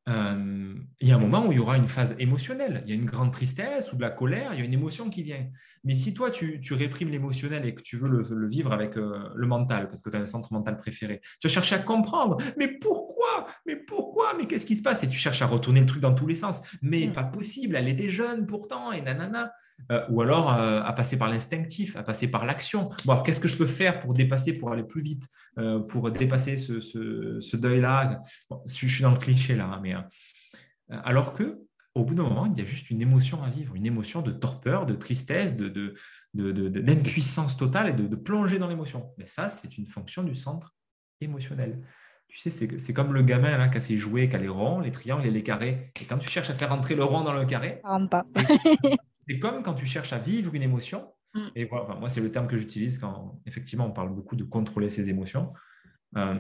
[0.09, 2.83] Euh, il y a un moment où il y aura une phase émotionnelle.
[2.85, 5.11] Il y a une grande tristesse ou de la colère, il y a une émotion
[5.11, 5.47] qui vient.
[5.85, 9.47] Mais si toi, tu, réprimes l'émotionnel et que tu veux le, vivre avec euh, le
[9.47, 12.37] mental, parce que tu as un centre mental préféré, tu vas chercher à comprendre.
[12.57, 13.47] Mais pourquoi?
[13.67, 14.35] Mais pourquoi?
[14.37, 15.03] Mais qu'est-ce qui se passe?
[15.05, 16.63] Et tu cherches à retourner le truc dans tous les sens.
[16.83, 17.13] Mais mm.
[17.13, 19.53] pas possible, elle était jeune pourtant, et nanana.
[19.91, 22.91] Euh, ou alors à passer par l'instinctif, à passer par l'action.
[23.05, 25.27] Bon, alors qu'est-ce que je peux faire pour dépasser, pour aller plus vite,
[25.89, 28.21] pour dépasser ce, deuil-là?
[28.67, 32.47] Je suis dans le cliché là, hein, mais euh, alors que au bout d'un moment,
[32.47, 35.95] il y a juste une émotion à vivre, une émotion de torpeur, de tristesse, de,
[36.35, 39.13] d'impuissance totale et de, plonger dans l'émotion.
[39.19, 40.75] Mais ça, c'est une fonction du centre
[41.21, 41.83] émotionnel.
[42.29, 44.81] Tu sais, c'est, comme le gamin là, qui a ses jouets, qui a les ronds,
[44.81, 45.93] les triangles et les carrés.
[46.01, 48.25] Et quand tu cherches à faire entrer le rond dans le carré, ça rentre pas.
[49.29, 51.13] c'est comme quand tu cherches à vivre une émotion.
[51.35, 51.49] Mm.
[51.57, 54.89] Et voilà, moi, c'est le terme que j'utilise quand effectivement on parle beaucoup de contrôler
[54.89, 55.53] ses émotions.
[56.17, 56.35] Euh,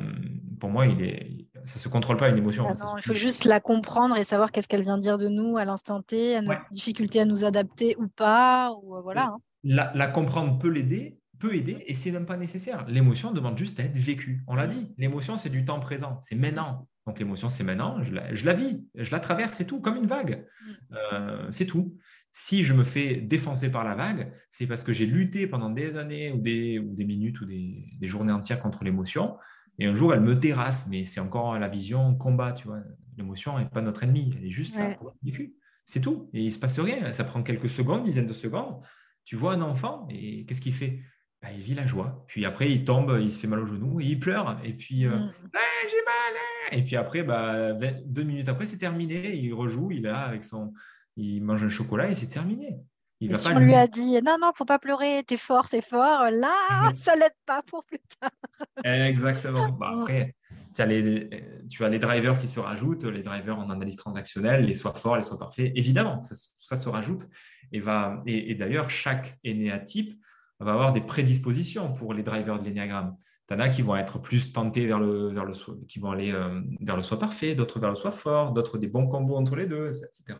[0.61, 2.67] pour moi, il est, ça ne se contrôle pas une émotion.
[2.69, 5.65] Ah il faut juste la comprendre et savoir qu'est-ce qu'elle vient dire de nous à
[5.65, 8.73] l'instant T, à notre difficulté à nous adapter ou pas.
[8.83, 9.39] Ou, euh, voilà, hein.
[9.65, 12.85] la, comprendre peut l'aider, peut aider et c'est même pas nécessaire.
[12.89, 14.43] L'émotion demande juste à être vécue.
[14.47, 16.89] On l'a dit, l'émotion, c'est du temps présent, c'est maintenant.
[17.07, 19.97] Donc l'émotion, c'est maintenant, je la, je la, vis, je la traverse, c'est tout, comme
[19.97, 20.47] une vague.
[20.65, 20.95] Mm.
[20.95, 21.97] Euh, c'est tout.
[22.31, 25.97] Si je me fais défoncer par la vague, c'est parce que j'ai lutté pendant des
[25.97, 29.37] années ou des, ou des minutes ou des, des journées entières contre l'émotion
[29.79, 32.81] et un jour, elle me terrasse, mais c'est encore la vision combat, tu vois.
[33.17, 35.55] L'émotion n'est pas notre ennemi, elle est juste là pour vécu.
[35.85, 36.31] C'est tout.
[36.33, 37.13] Et il ne se passe rien.
[37.13, 38.81] Ça prend quelques secondes, dizaines de secondes.
[39.25, 41.01] Tu vois un enfant, et qu'est-ce qu'il fait?
[41.43, 42.25] Bah, Il vit la joie.
[42.29, 44.61] Puis après, il tombe, il se fait mal au genou, et il pleure.
[44.65, 45.33] Et puis, euh, mm.
[45.55, 46.35] ah, j'ai mal.
[46.37, 46.77] Hein.
[46.77, 47.73] Et puis après, bah,
[48.07, 49.35] deux minutes après, c'est terminé.
[49.37, 50.73] Il rejoue, il a avec son,
[51.17, 52.79] il mange un chocolat et c'est terminé.
[53.23, 56.25] Il si on lui a dit non, non, faut pas pleurer, t'es fort, t'es fort,
[56.33, 56.97] là, mhm.
[56.97, 58.31] ça l'aide pas pour plus tard.
[58.85, 59.69] Exactement.
[59.69, 60.35] Bah, après,
[60.75, 61.29] tu as, les,
[61.71, 65.17] tu as les drivers qui se rajoutent, les drivers en analyse transactionnelle, les soient forts,
[65.17, 65.71] les soient parfaits.
[65.77, 67.29] Évidemment, ça, ça se rajoute.
[67.71, 70.21] Et, va, et, d'ailleurs, chaque énéatype
[70.59, 73.15] va avoir des prédispositions pour les drivers de l'énéagramme.
[73.47, 75.53] Tu en as qui vont être plus tentés vers le, vers le
[75.87, 78.89] qui vont aller euh, vers le soi parfait, d'autres vers le soi fort, d'autres des
[78.89, 80.39] bons combos entre les deux, etc.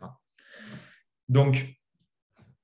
[1.29, 1.79] Donc,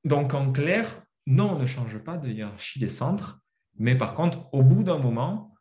[0.05, 3.39] donc, en clair, non, on ne change pas de hiérarchie des centres,
[3.77, 5.53] mais par contre, au bout d'un moment,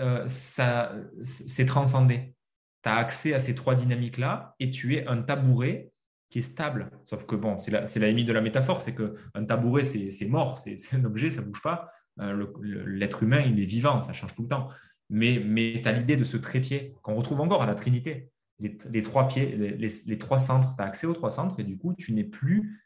[0.00, 2.34] euh, ça, c'est transcendé.
[2.82, 5.90] Tu as accès à ces trois dynamiques-là et tu es un tabouret
[6.30, 6.90] qui est stable.
[7.04, 10.58] Sauf que, bon, c'est la, la limite de la métaphore, c'est qu'un tabouret, c'est mort,
[10.58, 11.90] c'est un objet, ça ne bouge pas.
[12.20, 14.68] Euh, l'être humain, il est vivant, ça change tout le temps.
[15.10, 18.30] Mais, mais tu as l'idée de ce trépied qu'on retrouve encore à la Trinité.
[18.60, 21.78] Les, trois pieds, les, les trois centres, tu as accès aux trois centres et du
[21.78, 22.82] coup, tu n'es plus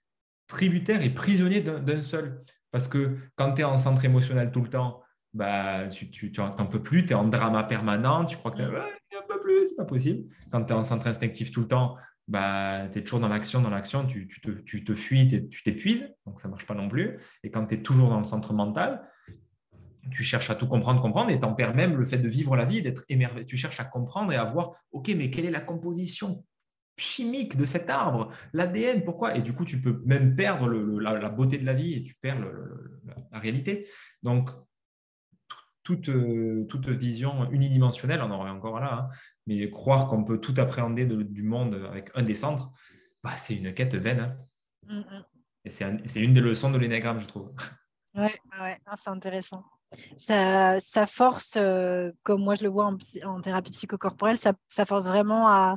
[0.52, 2.42] tributaire et prisonnier d'un seul.
[2.70, 6.82] Parce que quand tu es en centre émotionnel tout le temps, bah, tu n'en peux
[6.82, 9.86] plus, tu es en drama permanent, tu crois que tu un peu plus, c'est pas
[9.86, 10.28] possible.
[10.50, 11.96] Quand tu es en centre instinctif tout le temps,
[12.28, 15.62] bah, tu es toujours dans l'action, dans l'action, tu, tu, te, tu te fuis, tu
[15.62, 17.18] t'épuises, donc ça ne marche pas non plus.
[17.44, 19.08] Et quand tu es toujours dans le centre mental,
[20.10, 22.66] tu cherches à tout comprendre, comprendre, et t'en perds même le fait de vivre la
[22.66, 23.46] vie, d'être émerveillé.
[23.46, 26.44] Tu cherches à comprendre et à voir, OK, mais quelle est la composition
[26.96, 29.36] chimique de cet arbre, l'ADN, pourquoi?
[29.36, 32.38] Et du coup, tu peux même perdre la, beauté de la vie et tu perds
[33.32, 33.88] la réalité.
[34.22, 34.50] Donc,
[35.82, 36.10] toute,
[36.68, 39.08] toute, vision unidimensionnelle, on en aurait encore là, hein,
[39.46, 42.70] mais croire qu'on peut tout appréhender du monde avec un des centres,
[43.22, 44.20] bah, c'est une quête vaine.
[44.20, 44.36] Hein.
[44.88, 45.24] Mm, mm.
[45.64, 47.52] Et c'est une des leçons de l'énagramme, je trouve.
[48.14, 48.28] Oui,
[48.60, 49.64] ouais, c'est intéressant.
[50.16, 52.90] Ça, force, euh, comme moi je le vois
[53.24, 55.76] en, thérapie psychocorporelle, ça, ça force vraiment à,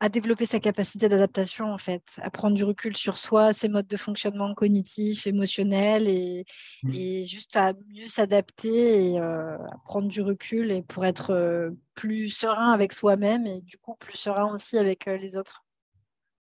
[0.00, 3.88] à développer sa capacité d'adaptation, en fait, à prendre du recul sur soi, ses modes
[3.88, 6.44] de fonctionnement cognitif, émotionnel, et,
[6.92, 11.70] et juste à mieux s'adapter et euh, à prendre du recul et pour être euh,
[11.94, 15.64] plus serein avec soi-même et du coup plus serein aussi avec euh, les autres.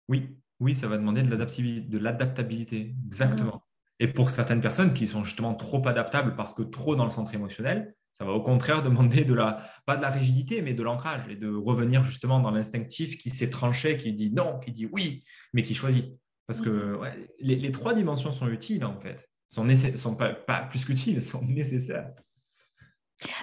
[0.10, 0.30] Oui,
[0.60, 3.58] oui, ça va demander de l'adaptabilité, exactement.
[3.58, 3.74] Mmh.
[4.00, 7.36] Et pour certaines personnes qui sont justement trop adaptables parce que trop dans le centre
[7.36, 11.28] émotionnel, ça va au contraire demander de la, pas de la rigidité, mais de l'ancrage
[11.30, 15.24] et de revenir justement dans l'instinctif qui s'est tranché, qui dit non, qui dit oui,
[15.52, 16.14] mais qui choisit.
[16.48, 17.28] Parce que mhm.
[17.40, 22.12] les, trois dimensions sont utiles en fait, sont, sont pas, plus qu'utiles, sont nécessaires.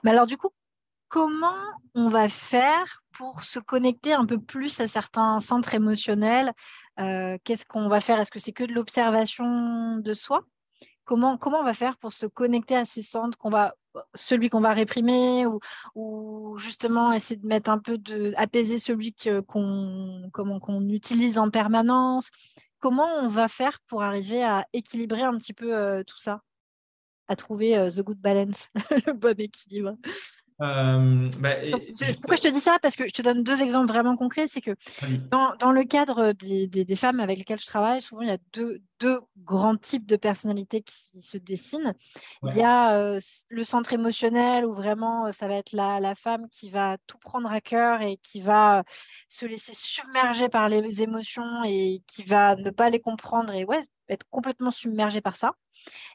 [0.05, 0.51] Mais alors du coup,
[1.09, 1.57] comment
[1.95, 6.53] on va faire pour se connecter un peu plus à certains centres émotionnels?
[6.99, 8.21] Euh, Qu'est-ce qu'on va faire?
[8.21, 10.43] Est-ce que c'est que de l'observation de soi?
[11.05, 13.75] Comment, comment on va faire pour se connecter à ces centres qu'on va
[14.15, 15.47] celui qu'on va réprimer
[15.95, 19.15] ou, justement essayer de mettre un peu de apaiser celui
[19.47, 22.31] qu'on utilise en permanence.
[22.79, 26.43] Comment on va faire pour arriver à équilibrer un petit peu euh, tout ça?
[27.29, 28.69] À trouver euh, the good balance
[29.07, 29.97] le bon équilibre
[30.63, 31.55] Euh, bah,
[32.21, 32.79] pourquoi je te dis ça?
[32.81, 34.47] Parce que je te donne deux exemples vraiment concrets.
[34.47, 34.73] C'est que
[35.31, 38.81] dans, le cadre des, femmes avec lesquelles je travaille, souvent il y a deux,
[39.39, 41.95] grands types de personnalités qui se dessinent.
[42.43, 46.15] Il y a euh, le centre émotionnel où vraiment euh, ça va être la, la,
[46.15, 48.85] femme qui va tout prendre à cœur et qui va
[49.29, 53.81] se laisser submerger par les émotions et qui va ne pas les comprendre et ouais,
[54.11, 55.55] être complètement submergée par ça.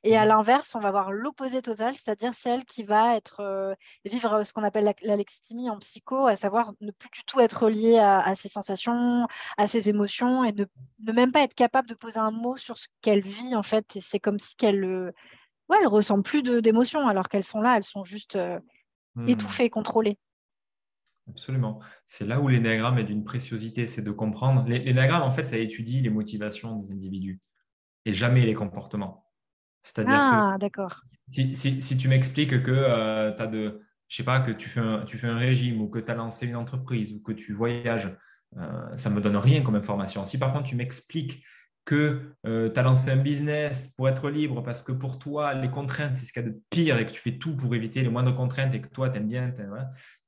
[0.04, 0.28] Et à mmh.
[0.28, 3.74] l'inverse, on va voir l'opposé total, c'est-à-dire celle qui va être euh,
[4.04, 7.98] vivre ce qu'on appelle l'alexithymie en psycho, à savoir ne plus du tout être liée
[7.98, 9.28] à, ses sensations,
[9.58, 12.88] à ses émotions, et ne, même pas être capable de poser un mot sur ce
[13.02, 13.98] qu'elle vit en fait.
[14.00, 15.12] c'est comme si qu'elle, euh,
[15.70, 18.60] ouais, elle ressent plus d'émotions alors qu'elles sont là, elles sont juste euh,
[19.16, 19.30] mmh.
[19.30, 20.18] étouffées, contrôlées.
[21.28, 21.80] Absolument.
[22.06, 24.64] C'est là où l'énagramme est d'une préciosité, c'est de comprendre.
[24.68, 27.40] L'énagramme, en fait, ça étudie les motivations des individus
[28.06, 29.26] et jamais les comportements.
[29.84, 31.02] C'est-à-dire ah, d'accord.
[31.28, 34.80] Si, si, tu m'expliques que euh, tu as de, je sais pas, que tu fais
[34.80, 37.54] un, tu fais un régime ou que tu as lancé une entreprise ou que tu
[37.54, 38.12] voyages,
[38.58, 40.26] euh, ça ne me donne rien comme information.
[40.26, 41.44] Si par contre tu m'expliques
[41.86, 45.70] que euh, tu as lancé un business pour être libre parce que pour toi, les
[45.70, 48.02] contraintes, c'est ce qu'il y a de pire et que tu fais tout pour éviter
[48.02, 49.54] les moindres contraintes et que toi, tu aimes bien,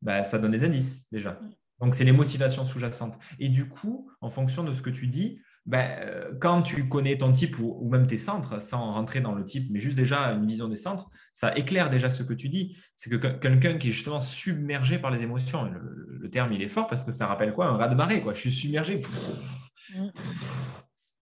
[0.03, 1.31] bah, ça donne des indices déjà.
[1.31, 1.49] Mm.
[1.79, 3.17] Donc, c'est les motivations sous-jacentes.
[3.39, 7.17] Et du coup, en fonction de ce que tu dis, ben, euh, quand tu connais
[7.17, 10.47] ton type ou, même tes centres, sans rentrer dans le type, mais juste déjà une
[10.47, 12.77] vision des centres, ça éclaire déjà ce que tu dis.
[12.95, 16.87] C'est que quelqu'un qui est justement submergé par les émotions, le, terme il est fort
[16.87, 17.67] parce que ça rappelle quoi?
[17.67, 18.33] Un raz de marée, quoi.
[18.33, 19.01] Je suis submergé.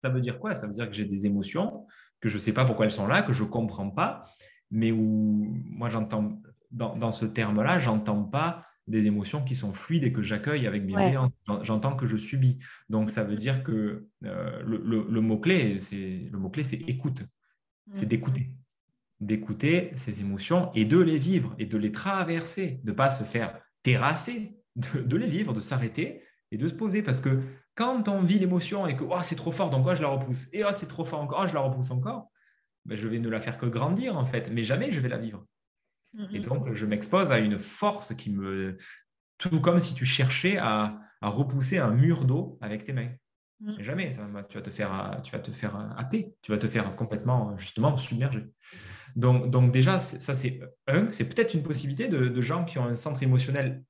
[0.03, 0.55] Ça veut dire quoi?
[0.55, 1.87] Ça veut dire que j'ai des émotions,
[2.21, 4.25] que je ne sais pas pourquoi elles sont là, que je ne comprends pas,
[4.71, 10.05] mais où moi j'entends, dans, dans ce terme-là, j'entends pas des émotions qui sont fluides
[10.05, 11.31] et que j'accueille avec bienveillance.
[11.63, 12.59] J'entends que je subis.
[12.89, 17.23] Donc, ça veut dire que euh, le, mot-clé, c'est le mot-clé, c'est écoute.
[17.93, 18.09] C'est mm.
[18.09, 18.51] d'écouter.
[19.21, 23.23] D'écouter ces émotions et de les vivre et de les traverser, de ne pas se
[23.23, 27.03] faire terrasser, de, les vivre, de s'arrêter et de se poser.
[27.03, 27.41] Parce que
[27.75, 30.49] quand on vit l'émotion et que oh, c'est trop fort, donc oh, je la repousse,
[30.53, 32.31] et oh, c'est trop fort encore, oh, je la repousse encore,
[32.87, 35.19] ben, je vais ne la faire que grandir en fait, mais jamais je vais la
[35.19, 35.45] vivre.
[36.33, 36.45] Et mhm.
[36.45, 38.77] donc, je m'expose à une force qui me...
[39.39, 43.11] Tout comme si tu cherchais à, repousser un mur d'eau avec tes mains.
[43.61, 43.77] Mhm.
[43.81, 44.11] Jamais,
[44.49, 47.97] tu vas te faire, tu vas te faire happer, tu vas te faire complètement, justement,
[47.97, 48.47] submerger.
[49.17, 52.95] Donc, donc déjà, ça c'est un, c'est peut-être une possibilité de, gens qui ont un
[52.95, 53.83] centre émotionnel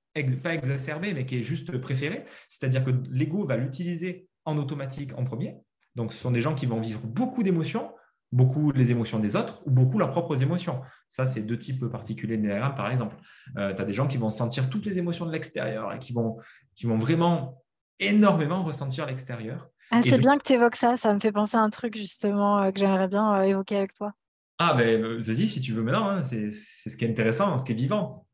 [0.42, 2.24] pas exacerbé, mais qui est juste préféré.
[2.48, 5.56] C'est-à-dire que l'ego va l'utiliser en automatique en premier.
[5.94, 7.92] Donc, ce sont des gens qui vont vivre beaucoup d'émotions,
[8.32, 10.80] beaucoup les émotions des autres ou beaucoup leurs propres émotions.
[11.08, 13.16] Ça, c'est deux types particuliers de l'énagramme, par exemple.
[13.56, 16.12] Euh, tu as des gens qui vont sentir toutes les émotions de l'extérieur et qui
[16.12, 16.38] vont,
[16.74, 17.62] qui vont vraiment
[17.98, 19.68] énormément ressentir l'extérieur.
[19.90, 22.62] Ah, c'est bien que tu évoques ça, ça me fait penser à un truc justement
[22.62, 24.12] euh, que j'aimerais bien euh, évoquer avec toi.
[24.58, 26.22] Ah, ben vas-y si tu veux maintenant, hein.
[26.22, 28.26] c'est ce qui est intéressant, ce qui est vivant.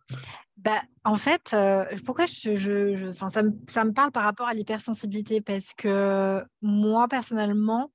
[0.56, 1.54] Bah, en fait,
[2.04, 7.06] pourquoi je, je, ça, me, ça me parle par rapport à l'hypersensibilité Parce que moi,
[7.06, 7.92] personnellement,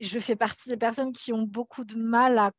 [0.00, 2.52] je fais partie des personnes qui ont beaucoup de mal à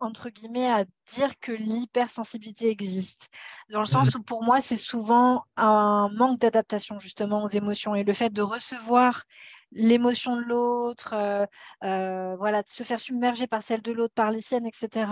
[0.00, 3.28] entre guillemets à dire que l'hypersensibilité existe.
[3.70, 3.86] Dans le mmh.
[3.86, 8.30] sens où pour moi c'est souvent un manque d'adaptation justement aux émotions et le fait
[8.30, 9.24] de recevoir
[9.72, 11.46] l'émotion de l'autre euh,
[11.84, 15.06] euh, voilà de se faire submerger par celle de l'autre par les siennes etc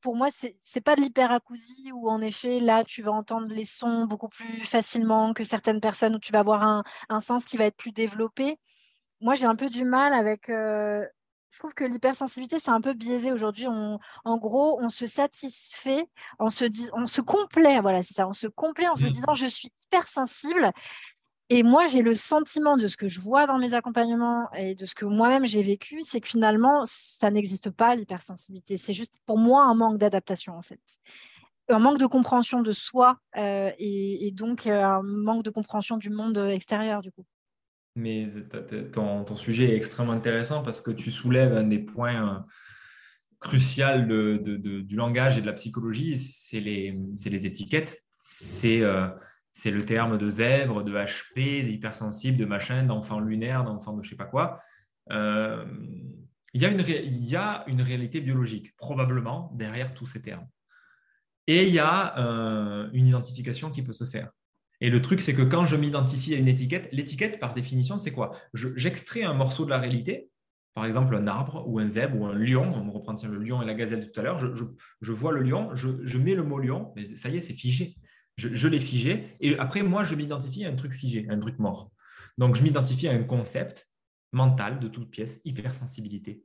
[0.00, 3.64] pour moi, c'est n'est pas de l'hyperacousie où en effet, là, tu vas entendre les
[3.64, 7.56] sons beaucoup plus facilement que certaines personnes, où tu vas avoir un, un sens qui
[7.56, 8.58] va être plus développé
[9.20, 10.48] moi, j'ai un peu du mal avec.
[10.50, 11.04] Euh,
[11.50, 13.66] je trouve que l'hypersensibilité, c'est un peu biaisé aujourd'hui.
[13.66, 16.06] en gros, on se satisfait,
[16.38, 19.10] on se, dit, on se complaît, voilà, c'est ça, on se complaît en se mmh.
[19.10, 20.72] disant je suis hypersensible.
[21.50, 24.84] Et moi, j'ai le sentiment de ce que je vois dans mes accompagnements et de
[24.84, 28.76] ce que moi-même j'ai vécu, c'est que finalement, ça n'existe pas, l'hypersensibilité.
[28.76, 30.80] C'est juste pour moi un manque d'adaptation, en fait.
[31.70, 36.10] Un manque de compréhension de soi euh, et, donc euh, un manque de compréhension du
[36.10, 37.24] monde extérieur, du coup.
[37.98, 38.28] Mais
[38.92, 42.38] ton, sujet est extrêmement intéressant parce que tu soulèves un des points euh,
[43.40, 48.04] cruciaux de, du langage et de la psychologie, c'est les, les, étiquettes.
[48.64, 49.10] Euh,
[49.50, 54.10] c'est le terme de zèbre, de HP, d'hypersensible, de machin, d'enfant lunaire, d'enfant de je
[54.10, 54.60] sais pas quoi.
[55.10, 55.64] Euh,
[56.54, 60.46] il y, a une il y a une réalité biologique, probablement, derrière tous ces termes.
[61.48, 62.14] Et il y a
[62.92, 64.30] une identification qui peut se faire.
[64.80, 68.12] Et le truc, c'est que quand je m'identifie à une étiquette, l'étiquette, par définition, c'est
[68.12, 68.36] quoi?
[68.54, 70.30] J'extrais un morceau de la réalité,
[70.74, 73.60] par exemple un arbre ou un zèbre ou un lion, on me reprend le lion
[73.60, 76.92] et la gazelle tout à l'heure, je, vois le lion, je, mets le mot lion,
[76.94, 77.96] mais ça y est, c'est figé.
[78.36, 81.90] Je, l'ai figé, et après, moi, je m'identifie à un truc figé, un truc mort.
[82.38, 83.90] Donc, je m'identifie à un concept,
[84.30, 86.44] mental de toute pièce, hypersensibilité.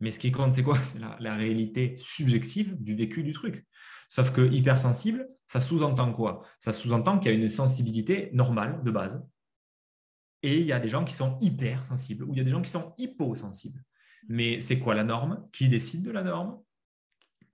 [0.00, 0.78] Mais ce qui compte, c'est quoi?
[0.82, 3.66] C'est la, réalité subjective du vécu du truc.
[4.08, 6.42] Sauf que hypersensible, ça sous-entend quoi?
[6.60, 9.20] Ça sous-entend qu'il y a une sensibilité normale de base.
[10.42, 12.62] Et il y a des gens qui sont hypersensibles ou il y a des gens
[12.62, 13.82] qui sont hyposensibles.
[14.28, 15.48] Mais c'est quoi la norme?
[15.52, 16.60] Qui décide de la norme?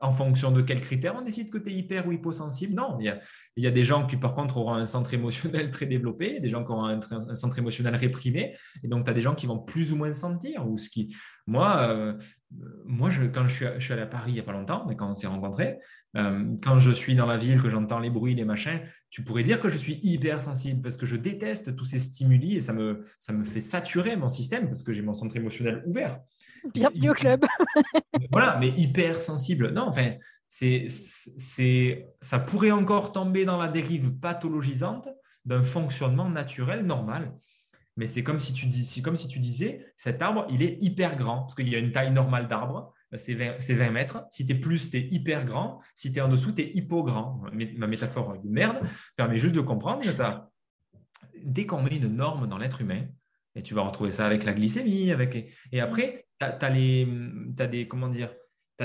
[0.01, 3.14] En fonction de quels critères on décide que tu es hyper ou hyposensible Non, il
[3.57, 6.64] y, a, des gens qui, par contre, auront un centre émotionnel très développé, des gens
[6.64, 9.92] qui auront un, centre émotionnel réprimé, et donc tu as des gens qui vont plus
[9.92, 10.64] ou moins sentir.
[10.92, 11.14] Qui...
[11.47, 12.14] Moi, euh,
[12.84, 15.14] moi quand je suis, allé à Paris il n'y a pas longtemps, mais quand on
[15.14, 15.78] s'est rencontrés,
[16.16, 18.80] euh, quand je suis dans la ville, que j'entends les bruits, les machins,
[19.11, 22.61] tu pourrais dire que je suis hypersensible parce que je déteste tous ces stimuli et
[22.61, 26.20] ça me, ça me fait saturer mon système parce que j'ai mon centre émotionnel ouvert.
[26.72, 27.44] Bienvenue au club.
[28.32, 29.70] voilà, mais hyper sensible.
[29.72, 30.14] Non, enfin,
[30.48, 35.08] c'est, c'est, ça pourrait encore tomber dans la dérive pathologisante
[35.44, 37.34] d'un fonctionnement naturel normal.
[37.96, 41.16] Mais c'est comme si tu dis, comme si tu disais, cet arbre, il est hyper
[41.16, 43.34] grand parce qu'il y a une taille normale d'arbre, ben, c'est
[43.74, 44.24] 20, mètres.
[44.30, 45.80] Si tu es plus, tu es hyper grand.
[45.94, 47.40] Si tu es en dessous, tu es hypo grand.
[47.76, 48.78] Ma métaphore de merde
[49.16, 50.02] permet juste de comprendre.
[51.44, 53.06] Dès qu'on met une norme dans l'être humain,
[53.55, 55.52] et tu vas retrouver ça avec la glycémie, avec...
[55.72, 57.07] et après, tu as, des,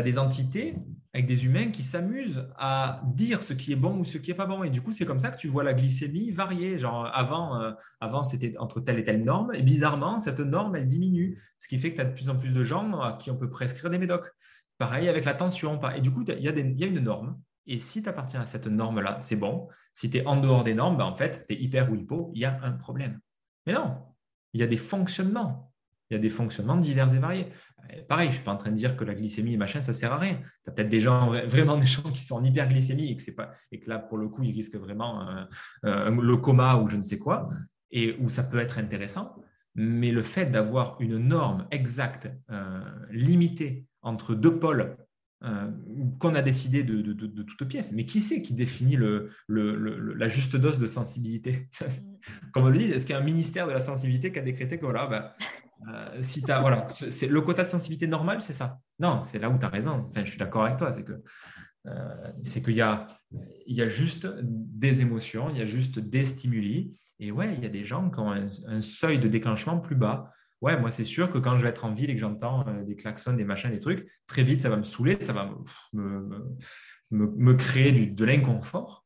[0.03, 0.76] des entités
[1.13, 4.38] avec des humains qui s'amusent à dire ce qui est bon ou ce qui n'est
[4.38, 4.63] pas bon.
[4.63, 6.78] Et du coup, c'est comme ça que tu vois la glycémie varier.
[6.78, 9.51] Genre, avant, euh, avant c'était entre telle et telle norme.
[9.55, 11.41] Et bizarrement, cette norme, elle diminue.
[11.57, 13.38] Ce qui fait que tu as de plus en plus de gens à qui on
[13.38, 14.30] peut prescrire des médocs.
[14.78, 15.80] Pareil avec la tension.
[15.95, 17.41] Et du coup, il y, a une norme.
[17.65, 19.67] Et si tu appartiens à cette norme-là, c'est bon.
[19.93, 22.32] Si tu es en dehors des normes, ben, en fait, tu es hyper ou hypo,
[22.36, 23.20] il y a un problème.
[23.65, 23.97] Mais non,
[24.54, 25.66] il y a des fonctionnements
[26.12, 27.47] il y a des fonctionnements divers et variés.
[27.93, 29.80] Euh, pareil, je ne suis pas en train de dire que la glycémie et machin,
[29.80, 30.39] ça ne sert à rien.
[30.64, 33.18] Tu as peut-être des gens, vraiment des gens qui sont en hyperglycémie et
[33.72, 35.30] et que là, pour le coup, ils risquent vraiment
[35.84, 37.52] le coma ou je ne sais quoi,
[37.91, 39.36] et où ça peut être intéressant.
[39.76, 42.82] Mais le fait d'avoir une norme exacte, euh,
[43.12, 44.97] limitée entre deux pôles
[45.43, 45.71] euh,
[46.19, 47.91] qu'on a décidé de, de, de, toute pièce.
[47.93, 51.69] Mais qui c'est qui définit le, la juste dose de sensibilité?
[52.53, 54.41] Comme on le dit, est-ce qu'il y a un ministère de la sensibilité qui a
[54.41, 55.35] décrété que voilà, bah,
[55.87, 58.79] euh, si as, voilà, c'est, le quota de sensibilité normal, c'est ça?
[58.99, 60.07] Non, c'est là où tu as raison.
[60.09, 60.91] Enfin, je suis d'accord avec toi.
[60.91, 61.13] C'est que
[61.87, 63.07] euh, c'est qu'il y a,
[63.65, 66.99] il y a juste des émotions, il y a juste des stimuli.
[67.19, 70.31] Et ouais, il y a des gens qui ont un, seuil de déclenchement plus bas.
[70.62, 72.84] Ouais, moi, c'est sûr que quand je vais être en ville et que j'entends euh,
[72.84, 75.49] des klaxons, des machins, des trucs, très vite, ça va me saouler, ça va
[75.93, 76.57] me,
[77.12, 79.05] me, créer de l'inconfort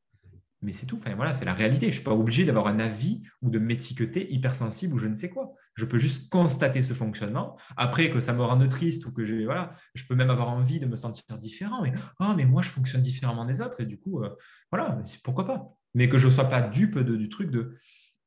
[0.64, 0.98] mais c'est tout.
[0.98, 1.88] Enfin, voilà, c'est la réalité.
[1.88, 5.14] Je ne suis pas obligé d'avoir un avis ou de m'étiqueter hypersensible ou je ne
[5.14, 5.54] sais quoi.
[5.76, 7.58] Je peux juste constater ce fonctionnement.
[7.76, 10.80] Après, que ça me rende triste ou que je, voilà, je peux même avoir envie
[10.80, 11.82] de me sentir différent.
[11.82, 13.82] Mais, oh, mais moi, je fonctionne différemment des autres.
[13.82, 14.30] Et du coup, euh,
[14.72, 15.68] voilà, pourquoi pas?
[15.94, 17.76] Mais que je ne sois pas dupe du truc de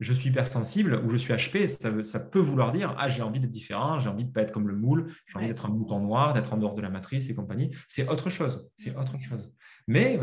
[0.01, 3.41] je suis hypersensible ou je suis HP, ça, ça peut vouloir dire ah, j'ai envie
[3.41, 5.71] d'être différent, j'ai envie de ne pas être comme le moule, j'ai envie d'être un
[5.71, 7.75] mouton noir, d'être en dehors de la matrice et compagnie.
[7.89, 8.71] C'est autre chose.
[8.75, 9.53] C'est autre chose.
[9.87, 10.19] Mais,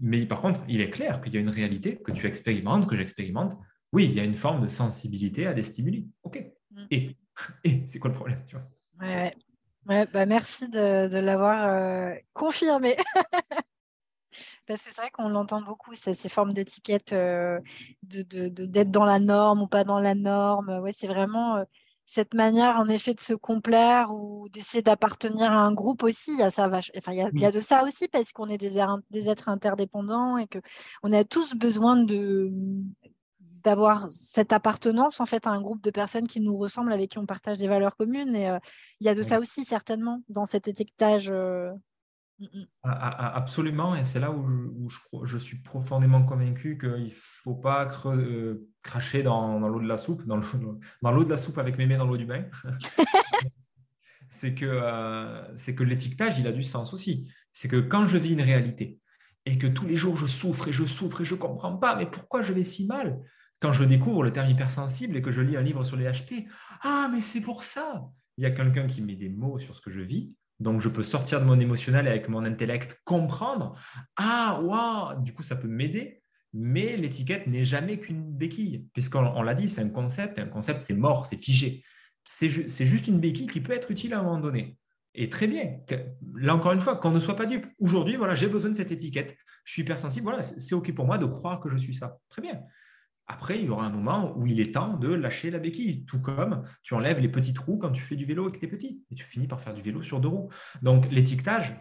[0.00, 2.96] mais par contre, il est clair qu'il y a une réalité que tu expérimentes, que
[2.96, 3.56] j'expérimente.
[3.92, 6.08] Oui, il y a une forme de sensibilité à des stimuli.
[6.22, 6.42] OK.
[6.70, 6.84] Mm.
[6.90, 7.16] Et,
[7.64, 8.68] et c'est quoi le problème tu vois?
[9.00, 9.32] Ouais,
[9.88, 10.06] ouais.
[10.12, 12.96] bah merci de, de l'avoir euh, confirmé.
[14.70, 17.58] Parce que c'est vrai qu'on l'entend beaucoup, ces, ces formes d'étiquettes euh,
[18.04, 20.78] d'être de, de, dans la norme ou pas dans la norme.
[20.78, 21.64] Ouais, c'est vraiment euh,
[22.06, 26.30] cette manière, en effet, de se complaire ou d'essayer d'appartenir à un groupe aussi.
[26.34, 28.80] Il y a, ça enfin, il y a, de ça aussi parce qu'on est des,
[29.10, 32.52] des, êtres interdépendants et qu'on a tous besoin de
[33.64, 37.18] d'avoir cette appartenance en fait à un groupe de personnes qui nous ressemblent, avec qui
[37.18, 38.36] on partage des valeurs communes.
[38.36, 38.58] Et euh,
[39.00, 41.28] il y a de ça aussi certainement dans cet étiquetage.
[41.28, 41.72] Euh.
[42.82, 44.88] Absolument, et c'est là où,
[45.24, 50.24] je, suis profondément convaincu qu'il ne faut pas euh, cracher dans, l'eau de la soupe,
[51.02, 52.44] dans l'eau de la soupe avec mes mains dans l'eau du bain.
[54.30, 57.30] c'est que, euh, que l'étiquetage, il a du sens aussi.
[57.52, 58.98] C'est que quand je vis une réalité
[59.44, 61.96] et que tous les jours je souffre et je souffre et je ne comprends pas,
[61.96, 63.20] mais pourquoi je vais si mal?
[63.58, 66.46] Quand je découvre le terme hypersensible et que je lis un livre sur les HP,
[66.82, 68.04] ah, mais c'est pour ça
[68.38, 70.88] Il y a quelqu'un qui met des mots sur ce que je vis, donc, je
[70.88, 73.78] peux sortir de mon émotionnel et avec mon intellect comprendre.
[74.16, 76.20] Ah, waouh Du coup, ça peut m'aider
[76.52, 80.82] mais l'étiquette n'est jamais qu'une béquille, puisqu'on l'a dit, c'est un concept, et un concept,
[80.82, 81.84] c'est mort, c'est figé.
[82.24, 84.76] C'est juste une béquille qui peut être utile à un moment donné.
[85.14, 85.78] Et très bien.
[86.34, 87.66] Là, encore une fois, qu'on ne soit pas dupe.
[87.78, 89.36] Aujourd'hui, voilà, j'ai besoin de cette étiquette.
[89.64, 90.24] Je suis hypersensible.
[90.24, 92.18] Voilà, c'est OK pour moi de croire que je suis ça.
[92.28, 92.60] Très bien.
[93.32, 96.20] Après, il y aura un moment où il est temps de lâcher la béquille, tout
[96.20, 98.68] comme tu enlèves les petits trous quand tu fais du vélo et que tu es
[98.68, 100.50] petit, et tu finis par faire du vélo sur deux roues.
[100.82, 101.76] Donc, l'étiquetage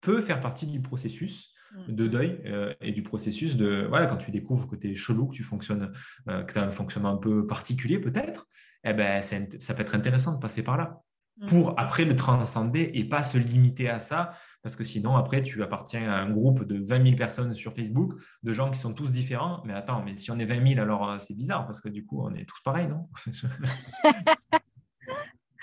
[0.00, 1.94] peut faire partie du processus mm.
[1.94, 5.28] de deuil euh, et du processus de voilà, quand tu découvres que tu es chelou,
[5.28, 5.92] que tu fonctionnes,
[6.28, 8.48] euh, que tu as un fonctionnement un peu particulier peut-être,
[8.82, 11.02] eh ben, ça peut être intéressant de passer par là
[11.36, 11.46] mm.
[11.46, 14.32] pour après le transcender et pas se limiter à ça
[14.62, 18.14] parce que sinon, après, tu appartiens à un groupe de 20 000 personnes sur Facebook,
[18.42, 19.62] de gens qui sont tous différents.
[19.64, 22.04] Mais attends, mais si on est 20 000, alors euh, c'est bizarre, parce que du
[22.04, 23.08] coup, on est tous pareils, non?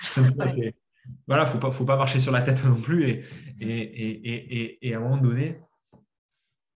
[1.26, 3.08] Voilà, il ne faut pas, marcher sur la tête non plus.
[3.08, 3.22] Et,
[3.60, 5.60] et, et, à un moment donné,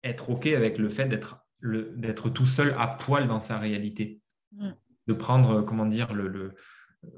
[0.03, 4.21] être OK avec le fait d'être tout seul à poil dans sa réalité.
[4.51, 4.71] Mm.
[5.07, 6.55] De prendre, comment dire, le, le
[7.03, 7.09] euh,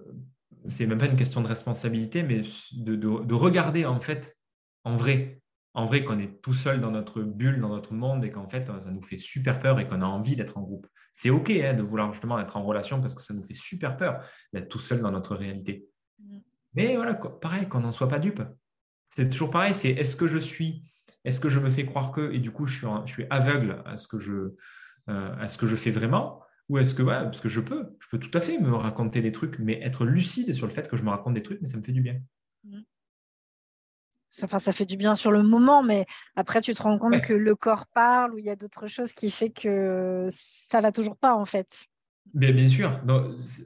[0.67, 2.41] c'est même pas une question de responsabilité, mais
[2.73, 4.37] de, de, regarder en fait
[4.85, 5.41] en vrai,
[5.73, 8.67] en vrai qu'on est tout seul dans notre bulle, dans notre monde et qu'en fait,
[8.67, 10.87] ça nous fait super peur et qu'on a envie d'être en groupe.
[11.11, 13.97] C'est OK hein, de vouloir justement être en relation parce que ça nous fait super
[13.97, 14.23] peur
[14.53, 15.89] d'être tout seul dans notre réalité.
[16.73, 18.41] Mais voilà, pareil, qu'on n'en soit pas dupe.
[19.09, 20.83] C'est toujours pareil, c'est est-ce que je suis,
[21.23, 23.81] est-ce que je me fais croire que, et du coup, je suis, je suis aveugle
[23.85, 24.55] à ce, que je,
[25.09, 27.95] euh, à ce que je fais vraiment ou est-ce que, ouais, parce que je peux,
[27.99, 30.89] je peux tout à fait me raconter des trucs, mais être lucide sur le fait
[30.89, 32.19] que je me raconte des trucs, mais ça me fait du bien.
[34.43, 36.05] Enfin, ça fait du bien sur le moment, mais
[36.35, 39.13] après, tu te rends compte que le corps parle ou il y a d'autres choses
[39.13, 41.85] qui fait que ça va toujours pas, en fait.
[42.33, 42.99] Bien, bien sûr,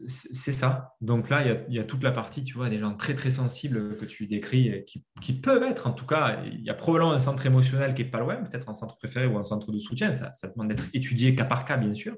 [0.06, 0.96] c'est ça.
[1.02, 3.96] Donc là, il y, a, toute la partie, tu vois, des gens très très sensibles
[3.96, 7.20] que tu décris, qui, qui, peuvent être, en tout cas, il y a probablement un
[7.20, 10.14] centre émotionnel qui est pas loin, peut-être un centre préféré ou un centre de soutien.
[10.14, 12.16] Ça, ça demande d'être étudié cas par cas, bien sûr.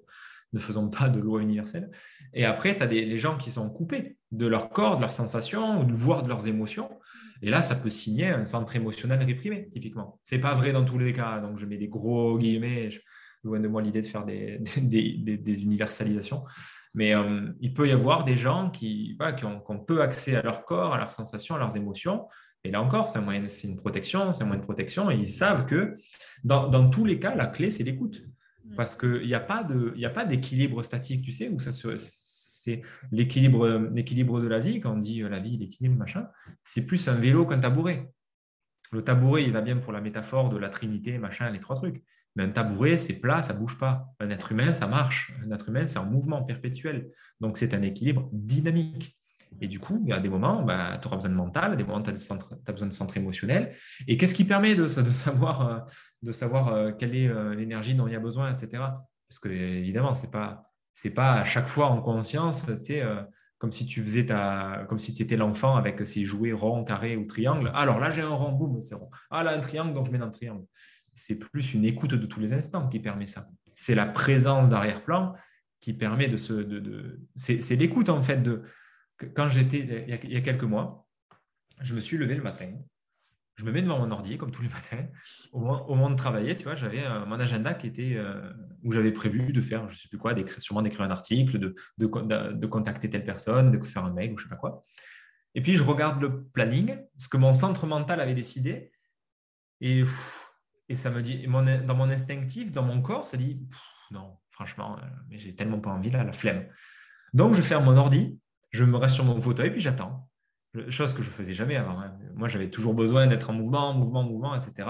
[0.53, 1.91] Ne faisons pas de loi universelle.
[2.33, 5.11] Et après, tu as des, les gens qui sont coupés de leur corps, de leurs
[5.11, 6.89] sensations, ou voire de leurs émotions.
[7.41, 10.19] Et là, ça peut signer un centre émotionnel réprimé, typiquement.
[10.23, 11.39] Ce n'est pas vrai dans tous les cas.
[11.39, 12.89] Donc, je mets des gros guillemets.
[13.43, 16.43] loin de moi l'idée de faire des, universalisations.
[16.93, 20.65] Mais euh, il peut y avoir des gens qui, qui, ont, peu accès à leur
[20.65, 22.27] corps, à leurs sensations, à leurs émotions.
[22.63, 25.09] Et là encore, c'est une protection, c'est un moyen de protection.
[25.09, 25.97] Et ils savent que
[26.43, 28.23] dans tous les cas, la clé, c'est l'écoute.
[28.65, 28.75] Mm.
[28.75, 32.81] Parce qu'il n'y a pas d'équilibre statique, tu sais, où c'est
[33.11, 34.79] l'équilibre, de la vie.
[34.79, 36.27] Quand on dit euh, la vie, l'équilibre, machin,
[36.63, 38.13] c'est plus un vélo qu'un tabouret.
[38.91, 42.03] Le tabouret, il va bien pour la métaphore de la trinité, machin, les trois trucs.
[42.35, 44.13] Mais un tabouret, c'est plat, ça bouge pas.
[44.19, 45.33] Un être humain, ça marche.
[45.45, 47.11] Un être humain, c'est en mouvement perpétuel.
[47.39, 49.17] Donc, c'est un équilibre dynamique.
[49.59, 52.09] Et du coup, a des moments, bah, tu auras besoin de mental, des moments, tu
[52.09, 53.75] as, besoin de centre émotionnel.
[54.07, 55.79] Et qu'est-ce qui permet de, savoir, euh,
[56.21, 58.83] de savoir euh, quelle est l'énergie dont il y a besoin, etc.
[59.27, 60.71] Parce que, évidemment, ce n'est pas,
[61.15, 63.21] pas à chaque fois en conscience, tu sais, euh,
[63.59, 67.25] comme si tu faisais ta, comme si étais l'enfant avec ses jouets ronds, carrés ou
[67.25, 67.71] triangles.
[67.75, 69.09] Alors là, j'ai un rond, boum, c'est rond.
[69.29, 70.65] Ah là, un triangle, donc je mets dans le triangle.
[71.13, 73.47] C'est plus une écoute de tous les instants qui permet ça.
[73.75, 75.33] C'est la présence d'arrière-plan
[75.79, 76.53] qui permet de se.
[76.53, 78.63] De, C'est l'écoute, en fait, de.
[79.25, 81.07] Quand j'étais, il y a quelques mois,
[81.81, 82.71] je me suis levé le matin
[83.61, 85.05] je me mets devant mon ordi comme tous les matins.
[85.51, 88.51] Au moment, de travailler, tu vois, j'avais mon agenda qui était euh,
[88.83, 93.09] où j'avais prévu de faire, je sais plus quoi, sûrement d'écrire un article, de, contacter
[93.09, 94.83] telle personne, de faire un mail ou je sais pas quoi.
[95.53, 98.91] Et puis je regarde le planning, ce que mon centre mental avait décidé,
[99.81, 100.03] et,
[100.89, 103.61] et ça me dit, dans mon instinctif, dans mon corps, ça dit
[104.11, 106.65] non, franchement, euh, mais j'ai tellement pas envie là, la flemme.
[107.33, 108.39] Donc je ferme mon ordi,
[108.71, 110.27] je me reste sur mon fauteuil, puis j'attends
[110.89, 111.99] chose que je faisais jamais avant.
[111.99, 112.17] Hein.
[112.33, 114.87] Moi, j'avais toujours besoin d'être en mouvement, mouvement, mouvement, etc.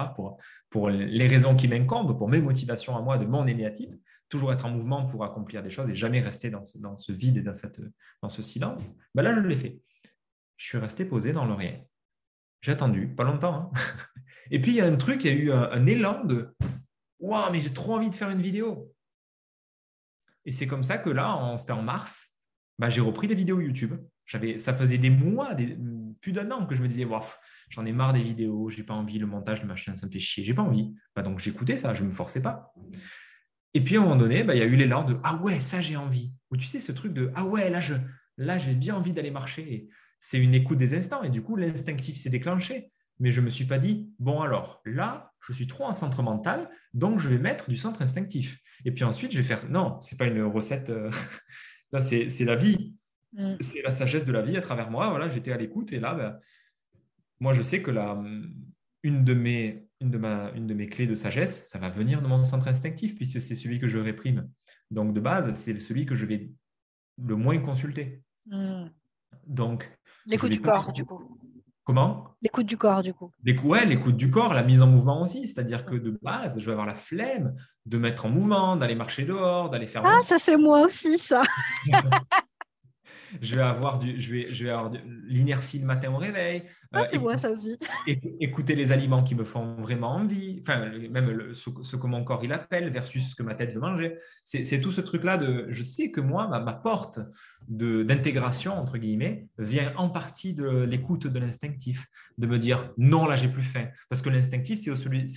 [0.69, 3.93] pour, les raisons qui m'incombent, pour mes motivations à moi, de mon énéatype,
[4.29, 7.41] toujours être en mouvement pour accomplir des choses et jamais rester dans ce, vide et
[7.41, 8.93] dans, ce silence.
[9.15, 9.79] Ben là, je l'ai fait.
[10.57, 11.83] Je suis resté posé dans l'oreiller.
[12.61, 13.71] J'ai attendu, pas longtemps.
[13.73, 13.79] Hein.
[14.51, 16.55] et puis, il y a un truc, il y a eu un, élan de
[17.19, 18.93] Waouh, mais j'ai trop envie de faire une vidéo.
[20.45, 22.35] Et c'est comme ça que là, c'était en mars,
[22.81, 23.93] ben, j'ai repris des vidéos YouTube
[24.57, 25.77] ça faisait des mois, des,
[26.21, 27.07] plus d'un an que je me disais,
[27.69, 30.19] j'en ai marre des vidéos, j'ai pas envie, le montage de machin, ça me fait
[30.19, 30.93] chier, j'ai pas envie.
[31.15, 32.73] Bah, donc j'écoutais ça, je me forçais pas.
[33.73, 35.59] Et puis à un moment donné, bah, il y a eu l'élan de ah ouais,
[35.59, 36.33] ça j'ai envie.
[36.51, 37.93] Ou tu sais ce truc de ah ouais, là je,
[38.37, 39.87] là j'ai bien envie d'aller marcher.
[40.19, 42.91] C'est une écoute des instants et du coup l'instinctif s'est déclenché.
[43.19, 46.69] Mais je me suis pas dit bon alors là je suis trop en centre mental
[46.93, 48.59] donc je vais mettre du centre instinctif.
[48.83, 50.89] Et puis ensuite je vais faire non, c'est pas une recette.
[50.89, 51.09] Euh,
[51.91, 52.95] ça c'est la vie.
[53.33, 53.55] Mm.
[53.59, 55.09] C'est la sagesse de la vie à travers moi.
[55.09, 56.39] Voilà, j'étais à l'écoute et là, ben,
[57.39, 58.21] moi, je sais que la,
[59.03, 62.21] une, de mes, une, de ma, une de mes clés de sagesse, ça va venir
[62.21, 64.49] de mon centre instinctif puisque c'est celui que je réprime.
[64.89, 66.51] Donc, de base, c'est celui que je vais
[67.17, 68.21] le moins consulter.
[68.45, 68.85] Mm.
[69.47, 69.91] Donc,
[70.25, 71.39] l'écoute du corps, du coup.
[71.91, 72.37] Comment?
[72.41, 73.33] L'écoute du corps, du coup.
[73.65, 75.45] Ouais, l'écoute du corps, la mise en mouvement aussi.
[75.45, 77.53] C'est-à-dire que de base, je vais avoir la flemme
[77.85, 80.01] de mettre en mouvement, d'aller marcher dehors, d'aller faire.
[80.05, 81.43] Ah, ça, c'est moi aussi, ça.
[83.41, 84.89] je vais avoir du, je vais, je vais avoir
[85.25, 86.63] l'inertie le matin au réveil.
[86.93, 87.77] Ah, c'est moi ça aussi.
[88.39, 92.51] Écouter les aliments qui me font vraiment envie, enfin même ce, que mon corps il
[92.51, 94.17] appelle versus ce que ma tête veut manger.
[94.43, 97.19] C'est tout ce truc là de, je sais que moi ma, ma porte
[97.67, 103.37] d'intégration entre guillemets vient en partie de l'écoute de l'instinctif, de me dire non là
[103.37, 104.91] j'ai plus faim, parce que l'instinctif c'est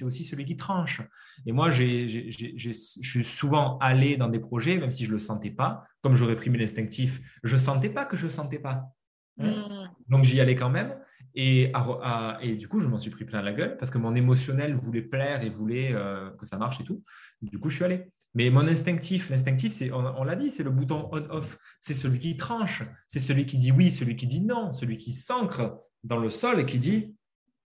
[0.04, 1.02] aussi celui qui tranche.
[1.46, 5.84] Et moi je suis souvent allé dans des projets même si je le sentais pas,
[6.02, 8.92] comme j'aurais pris l'instinctif, je sentais pas que je sentais pas.
[9.38, 9.50] Hein?
[9.50, 9.90] Mm.
[10.08, 10.94] Donc j'y allais quand même.
[11.34, 11.72] Et,
[12.58, 15.42] du coup, je m'en suis pris plein la gueule parce que mon émotionnel voulait plaire
[15.42, 17.02] et voulait euh, que ça marche et tout.
[17.42, 18.10] Du coup, je suis allé.
[18.34, 21.58] Mais mon instinctif, l'instinctif, c'est, on, l'a dit, c'est le bouton on-off.
[21.80, 22.82] C'est celui qui tranche.
[23.06, 26.60] C'est celui qui dit oui, celui qui dit non, celui qui s'ancre dans le sol
[26.60, 27.14] et qui dit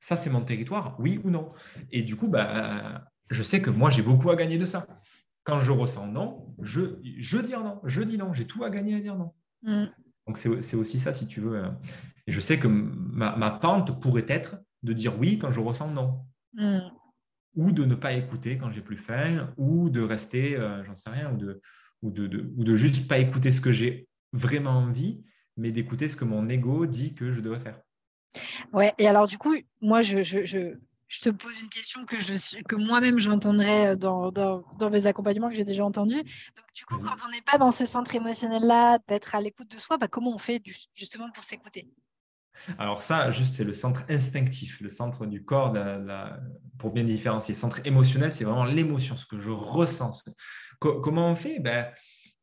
[0.00, 1.52] ça, c'est mon territoire, oui ou non.
[1.92, 4.86] Et du coup, bah, je sais que moi, j'ai beaucoup à gagner de ça.
[5.44, 8.96] Quand je ressens non, je, je dis non, je dis non, j'ai tout à gagner
[8.96, 9.32] à dire non.
[9.62, 9.86] Mm.
[10.26, 11.56] Donc c'est aussi ça, si tu veux.
[11.56, 11.70] Euh.
[12.26, 16.20] Et je sais que ma, pente pourrait être de dire oui quand je ressens non.
[16.54, 16.80] Mm.
[17.56, 21.10] Ou de ne pas écouter quand j'ai plus faim, ou de rester, euh, j'en sais
[21.10, 21.60] rien, ou de,
[22.00, 25.22] ou de, ou de juste pas écouter ce que j'ai vraiment envie,
[25.56, 27.80] mais d'écouter ce que mon ego dit que je devrais faire.
[28.72, 30.78] Ouais, et alors du coup, moi, je, je
[31.20, 35.56] te pose une question que, je, que moi-même j'entendrai euh, dans, dans, mes accompagnements que
[35.56, 36.22] j'ai déjà entendus.
[36.22, 39.78] Donc, du coup, quand on n'est pas dans ce centre émotionnel-là, d'être à l'écoute de
[39.78, 40.62] soi, bah, comment on fait
[40.94, 41.88] justement pour s'écouter?
[42.78, 45.74] Alors ça, juste, c'est le centre instinctif, le centre du corps,
[46.78, 47.54] pour bien différencier.
[47.54, 50.22] Le centre émotionnel, c'est vraiment l'émotion, ce que je ressens.
[50.78, 51.60] comment on fait?
[51.60, 51.90] Ben,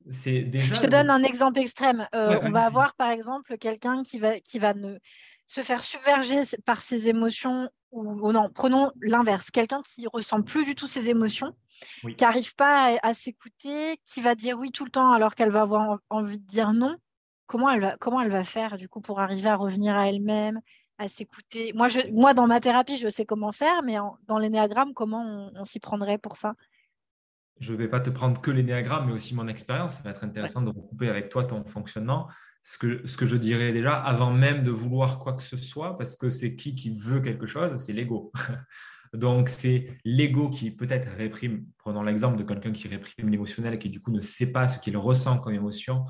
[0.09, 2.07] c'est déjà Je te donne un exemple extrême.
[2.15, 4.97] Euh, on va avoir, par exemple, quelqu'un qui va, qui va ne,
[5.45, 10.75] se faire submerger par ses émotions ou, non, prenons l'inverse, quelqu'un qui ressent plus du
[10.75, 11.55] tout ses émotions,
[12.01, 15.61] qui n'arrive pas à, s'écouter, qui va dire oui tout le temps alors qu'elle va
[15.61, 16.95] avoir envie de dire non.
[17.47, 20.61] Comment elle va, comment elle va faire du coup pour arriver à revenir à elle-même,
[20.99, 21.73] à s'écouter?
[21.73, 25.65] Moi, je, moi, dans ma thérapie, je sais comment faire, mais dans l'énéagramme, comment on,
[25.65, 26.53] s'y prendrait pour ça?
[27.59, 29.95] Je ne vais pas te prendre que l'énéagramme, mais aussi mon expérience.
[29.95, 32.27] Ça va être intéressant de recouper avec toi ton fonctionnement
[32.61, 35.97] ce que, ce que je dirais déjà avant même de vouloir quoi que ce soit,
[35.97, 38.31] parce que c'est qui qui veut quelque chose C'est l'ego.
[39.13, 43.89] Donc, c'est l'ego qui peut-être réprime, prenons l'exemple de quelqu'un qui réprime l'émotionnel et qui
[43.89, 46.03] du coup ne sait pas ce qu'il ressent comme émotion.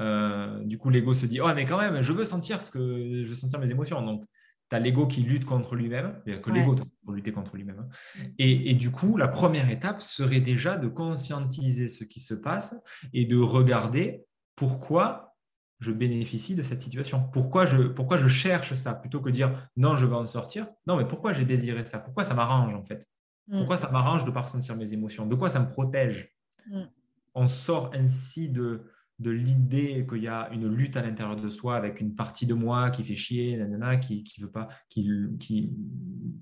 [0.00, 3.22] Euh, du coup, l'ego se dit Oh, mais quand même, je veux sentir ce que
[3.22, 4.00] je veux sentir mes émotions.
[4.02, 4.24] Donc,
[4.68, 7.56] tu as l'ego qui lutte contre lui-même, il n'y a que l'ego pour lutter contre
[7.56, 7.80] lui-même.
[7.80, 8.22] Hein.
[8.38, 12.82] Et, et, du coup, la première étape serait déjà de conscientiser ce qui se passe
[13.12, 14.24] et de regarder
[14.56, 15.25] pourquoi
[15.78, 17.28] je bénéficie de cette situation.
[17.32, 20.66] Pourquoi je, pourquoi je cherche ça plutôt que dire non, je veux en sortir?
[20.86, 21.98] Non, mais pourquoi j'ai désiré ça?
[21.98, 23.06] Pourquoi ça m'arrange en fait?
[23.48, 23.58] Mm.
[23.58, 25.26] Pourquoi ça m'arrange de ne pas ressentir mes émotions?
[25.26, 26.34] De quoi ça me protège?
[26.70, 26.84] Mm.
[27.34, 31.76] On sort ainsi de, de l'idée qu'il y a une lutte à l'intérieur de soi
[31.76, 33.58] avec une partie de moi qui fait chier,
[34.02, 35.10] qui qui veut pas, qui,
[35.40, 35.72] qui,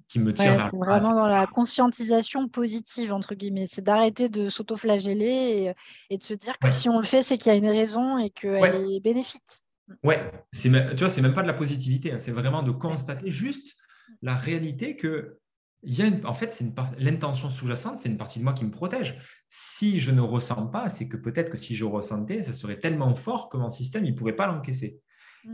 [0.09, 5.73] qui me tire vers Vraiment dans la conscientisation positive entre guillemets, c'est d'arrêter de s'auto-flageller
[6.11, 8.19] et, de se dire que si on le fait, c'est qu'il y a une raison
[8.19, 9.63] et qu'elle est bénéfique.
[10.03, 13.31] Ouais, c'est tu vois, c'est même pas de la positivité, hein, c'est vraiment de constater
[13.31, 13.77] juste
[14.23, 15.39] la réalité que
[15.87, 16.67] il y a en fait, c'est
[16.99, 19.19] l'intention sous-jacente, c'est une partie de moi qui me protège.
[19.49, 23.15] Si je ne ressens pas, c'est que peut-être que si je ressentais, ça serait tellement
[23.15, 25.01] fort que mon système ne pourrait pas l'encaisser.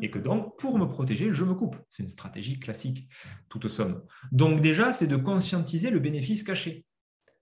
[0.03, 1.76] Et que donc, pour me protéger, je me coupe.
[1.89, 3.09] C'est une stratégie classique,
[3.49, 4.03] toute somme.
[4.31, 6.85] Donc déjà, c'est de conscientiser le bénéfice caché.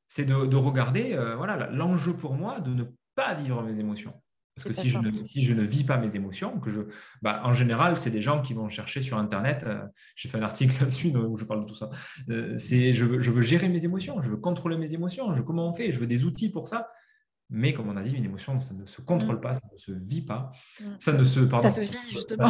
[0.06, 2.84] C'est de, regarder, euh, voilà, l'enjeu pour moi de ne
[3.14, 4.14] pas vivre mes émotions.
[4.62, 6.80] Parce que si je, ne, si je, ne, vis pas mes émotions, que je,
[7.22, 9.64] bah, en général, c'est des gens qui vont chercher sur Internet.
[9.66, 9.84] Euh,
[10.16, 11.90] j'ai fait un article là-dessus où je parle de tout ça.
[12.30, 15.34] Euh, c'est je veux, je veux, gérer mes émotions, je veux contrôler mes émotions.
[15.34, 16.90] Je, comment on fait Je veux des outils pour ça.
[17.50, 19.40] Mais comme on a dit, une émotion, ça ne se contrôle mm.
[19.40, 20.52] pas, ça ne se vit pas.
[20.80, 20.84] Mm.
[20.98, 22.48] Ça ne se, pardon, ça se vit justement.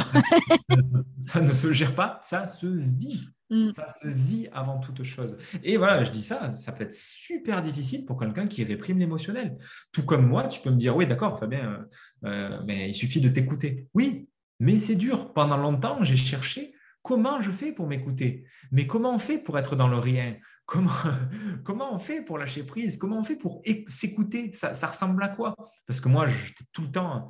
[1.19, 3.29] ça ne se gère pas, ça se vit.
[3.51, 3.71] Mm.
[3.71, 5.39] Ça se vit avant toute chose.
[5.63, 9.57] Et voilà, je dis ça, ça peut être super difficile pour quelqu'un qui réprime l'émotionnel.
[9.93, 11.87] Tout comme moi, tu peux me dire, oui, d'accord, Fabien,
[12.25, 13.87] euh, euh, mais il suffit de t'écouter.
[13.95, 14.29] Oui,
[14.61, 15.33] mais c'est dur.
[15.33, 18.45] Pendant longtemps, j'ai cherché comment je fais pour m'écouter.
[18.71, 20.37] Mais comment on fait pour être dans le rien?
[20.67, 20.91] Comment,
[21.65, 22.99] comment on fait pour lâcher prise?
[22.99, 24.53] Comment on fait pour s'écouter?
[24.53, 25.55] Ça, ça ressemble à quoi?
[25.87, 27.29] Parce que moi, j'étais tout le temps,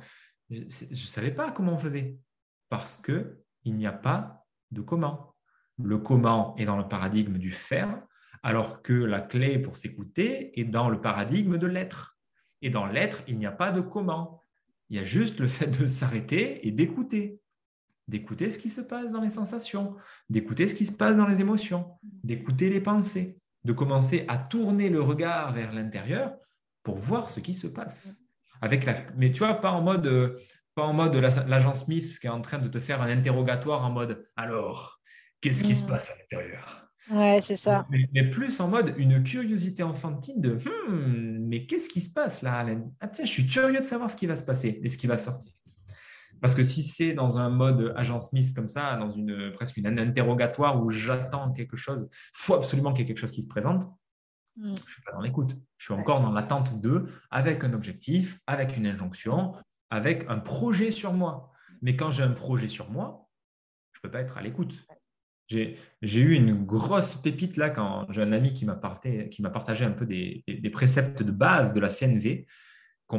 [0.49, 2.17] je ne savais pas comment on faisait.
[2.67, 5.33] Parce qu'il n'y a pas de comment
[5.83, 8.01] le comment est dans le paradigme du faire,
[8.43, 12.17] alors que la clé pour s'écouter est dans le paradigme de l'être.
[12.61, 14.41] Et dans l'être, il n'y a pas de comment.
[14.89, 17.39] Il y a juste le fait de s'arrêter et d'écouter.
[18.07, 19.95] D'écouter ce qui se passe dans les sensations,
[20.29, 24.89] d'écouter ce qui se passe dans les émotions, d'écouter les pensées, de commencer à tourner
[24.89, 26.35] le regard vers l'intérieur
[26.81, 28.21] pour voir ce qui se passe.
[28.61, 29.03] Avec la...
[29.15, 30.39] Mais tu vois, pas en mode, euh,
[30.73, 33.91] Pas en mode l'agent Smith qui est en train de te faire un interrogatoire en
[33.91, 34.98] mode alors,
[35.41, 35.87] qu'est-ce qui se mm.
[35.87, 36.89] passe à l'intérieur?
[37.11, 37.87] Ouais, c'est ça.
[37.89, 42.59] Mais, plus en mode une curiosité enfantine de hmm, mais qu'est-ce qui se passe là,
[42.59, 42.83] Alain?
[42.99, 45.07] Ah tiens, je suis curieux de savoir ce qui va se passer et ce qui
[45.07, 45.51] va sortir.
[46.41, 49.87] Parce que si c'est dans un mode agent Smith comme ça, dans une presque une,
[49.87, 53.41] un interrogatoire où j'attends quelque chose, il faut absolument qu'il y ait quelque chose qui
[53.41, 53.85] se présente,
[54.57, 54.75] mm.
[54.75, 55.55] je ne suis pas dans l'écoute.
[55.77, 59.53] Je suis encore dans l'attente de, avec un objectif, avec une injonction,
[59.89, 61.51] avec un projet sur moi.
[61.81, 63.29] Mais quand j'ai un projet sur moi,
[63.93, 64.85] je ne peux pas être à l'écoute.
[65.49, 70.05] J'ai eu une grosse pépite là quand j'ai un ami qui m'a partagé, un peu
[70.05, 72.45] des, préceptes de base de la CNV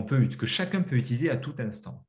[0.07, 2.07] peut, que chacun peut utiliser à tout instant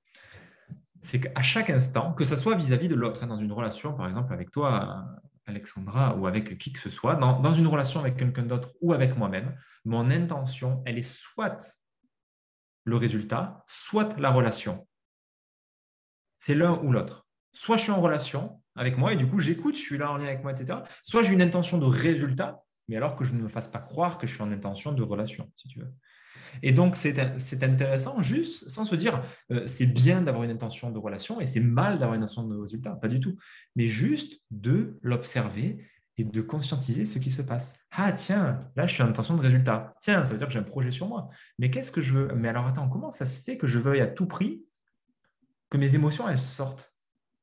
[1.02, 4.08] c'est qu'à chaque instant, que ce soit vis-à-vis de l'autre, hein, dans une relation, par
[4.08, 5.06] exemple avec toi,
[5.46, 9.18] Alexandra, ou avec qui que ce soit, dans, une relation avec quelqu'un d'autre ou avec
[9.18, 11.82] moi-même, mon intention, elle est soit
[12.84, 14.88] le résultat, soit la relation.
[16.38, 17.28] C'est l'un ou l'autre.
[17.54, 20.18] Soit je suis en relation avec moi et du coup j'écoute, je suis là en
[20.18, 20.80] lien avec moi, etc.
[21.04, 24.18] Soit j'ai une intention de résultat, mais alors que je ne me fasse pas croire
[24.18, 25.94] que je suis en intention de relation, si tu veux.
[26.64, 31.00] Et donc, c'est intéressant juste sans se dire euh, c'est bien d'avoir une intention de
[31.00, 33.38] relation et c'est mal d'avoir une intention de résultat, pas du tout.
[33.76, 35.86] Mais juste de l'observer
[36.18, 37.80] et de conscientiser ce qui se passe.
[37.92, 39.96] Ah tiens, là je suis en intention de résultat.
[40.02, 41.30] Tiens, ça veut dire que j'ai un projet sur moi.
[41.58, 42.36] Mais qu'est-ce que je veux?
[42.36, 44.66] Mais alors attends, comment ça se fait que je veuille à tout prix
[45.70, 46.94] que mes émotions elles sortent?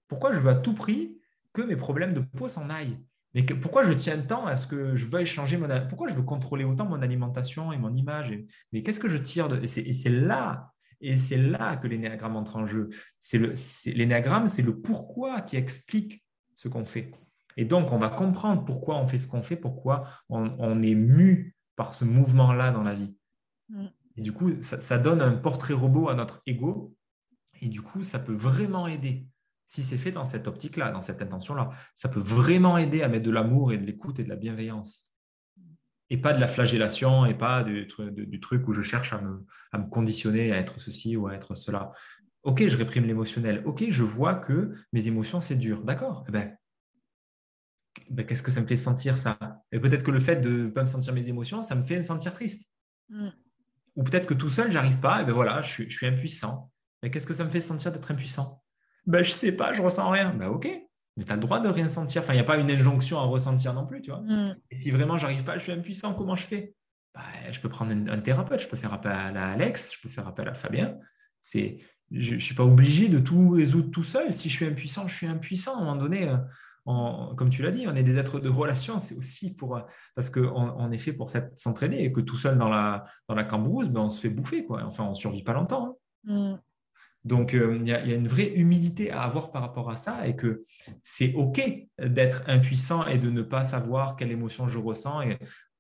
[0.06, 1.17] Pourquoi je veux à tout prix
[1.52, 2.98] que mes problèmes de peau s'en aillent
[3.34, 5.68] mais pourquoi je tiens tant à ce que je veuille changer mon...
[5.88, 8.36] Pourquoi je veux contrôler autant mon alimentation et mon image
[8.72, 9.60] Mais qu'est-ce que je tire de...
[9.62, 12.88] Et c'est là, et c'est là que l'énéagramme entre en jeu.
[13.86, 16.24] L'énéagramme, c'est le pourquoi qui explique
[16.54, 17.12] ce qu'on fait.
[17.56, 21.54] Et donc, on va comprendre pourquoi on fait ce qu'on fait, pourquoi on, est mu
[21.76, 23.14] par ce mouvement-là dans la vie.
[23.68, 23.86] Mm.
[24.16, 26.94] Et du coup, ça, ça donne un portrait robot à notre ego.
[27.60, 29.26] Et du coup, ça peut vraiment aider
[29.68, 33.26] si c'est fait dans cette optique-là, dans cette intention-là, ça peut vraiment aider à mettre
[33.26, 35.12] de l'amour et de l'écoute et de la bienveillance.
[36.08, 37.86] Et pas de la flagellation et pas du,
[38.40, 39.44] truc où je cherche à me,
[39.90, 41.92] conditionner à être ceci ou à être cela.
[42.44, 43.62] Ok, je réprime l'émotionnel.
[43.66, 45.82] Ok, je vois que mes émotions, c'est dur.
[45.82, 46.24] D'accord.
[46.28, 46.56] Eh ben,
[48.08, 49.38] ben, qu'est-ce que ça me fait sentir ça?
[49.70, 51.98] Et peut-être que le fait de ne pas me sentir mes émotions, ça me fait
[51.98, 52.70] me sentir triste.
[53.10, 53.28] Mm.
[53.96, 56.72] Ou peut-être que tout seul, j'arrive pas, et ben voilà, je suis, je suis impuissant.
[57.02, 58.62] Mais qu'est-ce que ça me fait sentir d'être impuissant?
[59.08, 60.34] Ben, je sais pas, je ressens rien.
[60.34, 60.68] Ben, ok,
[61.16, 62.22] mais tu as le droit de rien sentir.
[62.22, 64.20] Enfin, il n'y a pas une injonction à ressentir non plus, tu vois.
[64.20, 64.56] Mm.
[64.70, 66.74] Et si vraiment j'arrive pas, je suis impuissant, comment je fais?
[67.14, 70.28] Ben, Je peux prendre un, thérapeute, je peux faire appel à Alex, je peux faire
[70.28, 70.98] appel à Fabien.
[71.40, 71.78] C'est,
[72.10, 74.34] je ne suis pas obligé de tout résoudre tout seul.
[74.34, 75.76] Si je suis impuissant, je suis impuissant.
[75.76, 79.00] À un moment donné, euh, comme tu l'as dit, on est des êtres de relation.
[79.00, 79.80] C'est aussi pour
[80.16, 83.44] parce qu'on on est fait pour s'entraîner et que tout seul dans la dans la
[83.44, 84.84] cambrousse, ben, on se fait bouffer quoi.
[84.84, 85.98] Enfin, on survit pas longtemps.
[86.28, 86.52] Hein.
[86.52, 86.58] Mm.
[87.24, 90.36] Donc, euh, il y, a une vraie humilité à avoir par rapport à ça et
[90.36, 90.62] que
[91.02, 91.60] c'est OK
[92.00, 95.22] d'être impuissant et de ne pas savoir quelle émotion je ressens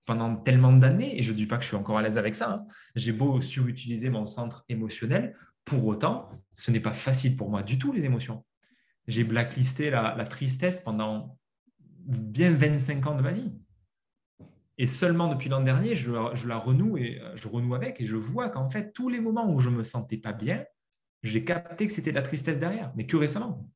[0.04, 1.18] pendant tellement d'années.
[1.18, 2.50] Et je ne dis pas que je suis encore à l'aise avec ça.
[2.50, 2.66] Hein.
[2.96, 5.36] J'ai beau surutiliser mon centre émotionnel.
[5.64, 8.44] Pour autant, ce n'est pas facile pour moi du tout, les émotions.
[9.06, 11.38] J'ai blacklisté la, tristesse pendant
[12.04, 13.52] bien 25 ans de ma vie.
[14.76, 18.16] Et seulement depuis l'an dernier, je, je, la renoue et je renoue avec et je
[18.16, 20.64] vois qu'en fait, tous les moments où je me sentais pas bien,
[21.22, 23.68] j'ai capté que c'était de la tristesse derrière, mais que récemment.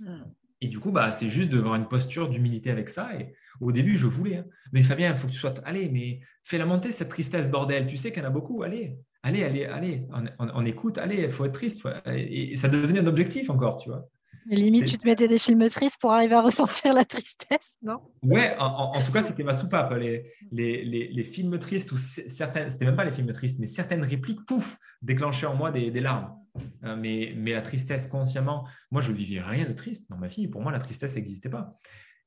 [0.00, 0.24] Hmm.
[0.62, 3.10] Et du coup, bah, c'est juste d'avoir une posture d'humilité avec ça.
[3.18, 4.36] Et au début, je voulais.
[4.36, 4.44] Hein.
[4.72, 5.52] Mais Fabien, il faut que tu sois.
[5.64, 7.86] Allez, mais fais-la monter, cette tristesse, bordel.
[7.86, 8.62] Tu sais qu'il y en a beaucoup.
[8.62, 10.06] Allez, allez, allez, allez.
[10.38, 11.84] On, écoute, allez, il faut être triste.
[12.06, 14.08] Et ça devenait un objectif encore, tu vois.
[14.46, 17.98] limite, tu te mettais des films tristes pour arriver à ressentir la tristesse, non?
[18.22, 19.92] Ouais, en, tout cas, c'était ma soupape.
[19.94, 24.04] Les, les, les, films tristes, ou certaines, c'était même pas les films tristes, mais certaines
[24.04, 26.36] répliques, pouf, déclenchaient en moi des, des larmes.
[26.84, 30.26] Euh, mais, mais la tristesse consciemment, moi, je ne vivais rien de triste dans ma
[30.26, 30.48] vie.
[30.48, 31.78] Pour moi, la tristesse n'existait pas.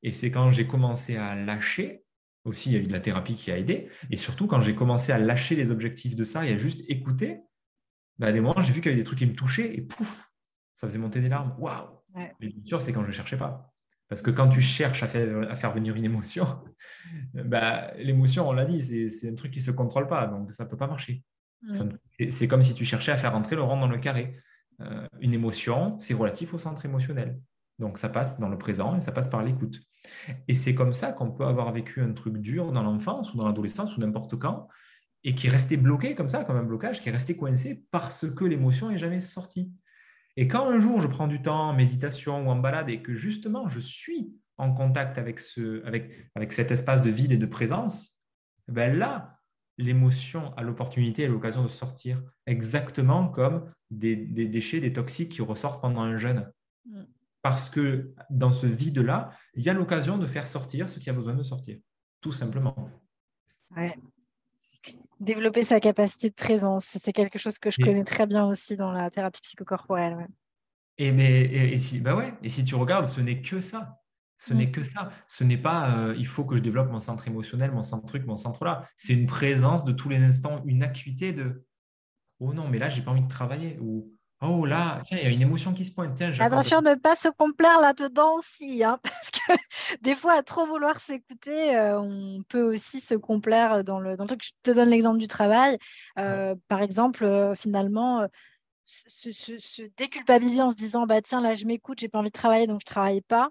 [0.02, 2.04] Et c'est quand j'ai commencé à lâcher,
[2.44, 3.88] aussi, il y a eu de la thérapie qui a aidé.
[4.10, 7.40] Et surtout, quand j'ai commencé à lâcher les objectifs de ça et à juste écouter,
[8.18, 10.30] bah, des moments, j'ai vu qu'il y avait des trucs qui me touchaient et pouf,
[10.74, 11.54] ça faisait monter des larmes.
[11.58, 13.72] Waouh Mais bien sûr, c'est quand je ne cherchais pas.
[14.08, 16.46] Parce que quand tu cherches à faire, à faire venir une émotion,
[17.34, 20.26] bah, l'émotion, on l'a dit, c'est un truc qui ne se contrôle pas.
[20.26, 21.24] Donc, ça ne peut pas marcher.
[22.30, 24.36] C'est comme si tu cherchais à faire rentrer le rond dans le carré.
[24.80, 27.38] Euh, une émotion, c'est relatif au centre émotionnel.
[27.78, 29.80] Donc ça passe dans le présent et ça passe par l'écoute.
[30.48, 33.46] Et c'est comme ça qu'on peut avoir vécu un truc dur dans l'enfance ou dans
[33.46, 34.68] l'adolescence ou n'importe quand
[35.24, 38.30] et qui est resté bloqué comme ça, comme un blocage, qui est resté coincé parce
[38.30, 39.72] que l'émotion n'est jamais sortie.
[40.36, 43.14] Et quand un jour je prends du temps en méditation ou en balade et que
[43.14, 47.46] justement je suis en contact avec, ce, avec, avec cet espace de vide et de
[47.46, 48.22] présence,
[48.68, 49.35] ben là,
[49.78, 55.80] l'émotion a l'opportunité et l'occasion de sortir, exactement comme des, déchets, des toxiques qui ressortent
[55.80, 56.50] pendant un jeûne.
[56.86, 57.02] Mm.
[57.42, 61.12] Parce que dans ce vide-là, il y a l'occasion de faire sortir ce qui a
[61.12, 61.78] besoin de sortir,
[62.20, 62.90] tout simplement.
[65.20, 68.90] Développer sa capacité de présence, c'est quelque chose que je connais très bien aussi dans
[68.90, 70.26] la thérapie psychocorporelle.
[70.98, 74.00] Et, mais, et, si, bah ouais, et si tu regardes, ce n'est que ça.
[74.38, 74.72] Ce n'est mm.
[74.72, 75.10] que ça.
[75.26, 78.26] Ce n'est pas euh, il faut que je développe mon centre émotionnel, mon centre truc,
[78.26, 78.88] mon centre là.
[78.96, 81.64] C'est une présence de tous les instants, une acuité de
[82.40, 83.78] oh non, mais là, j'ai pas envie de travailler.
[83.80, 86.20] Ou oh là, tiens, il y a une émotion qui se pointe.
[86.20, 89.52] Attention de ne pas se complaire là-dedans aussi, hein, parce que
[90.02, 94.24] des fois, à trop vouloir s'écouter, euh, on peut aussi se complaire dans le, dans
[94.24, 94.44] le truc.
[94.44, 95.78] Je te donne l'exemple du travail.
[96.18, 98.26] Euh, par exemple, finalement.
[98.88, 102.68] Se, déculpabiliser en se disant bah tiens là je m'écoute j'ai pas envie de travailler
[102.68, 103.50] donc je travaille pas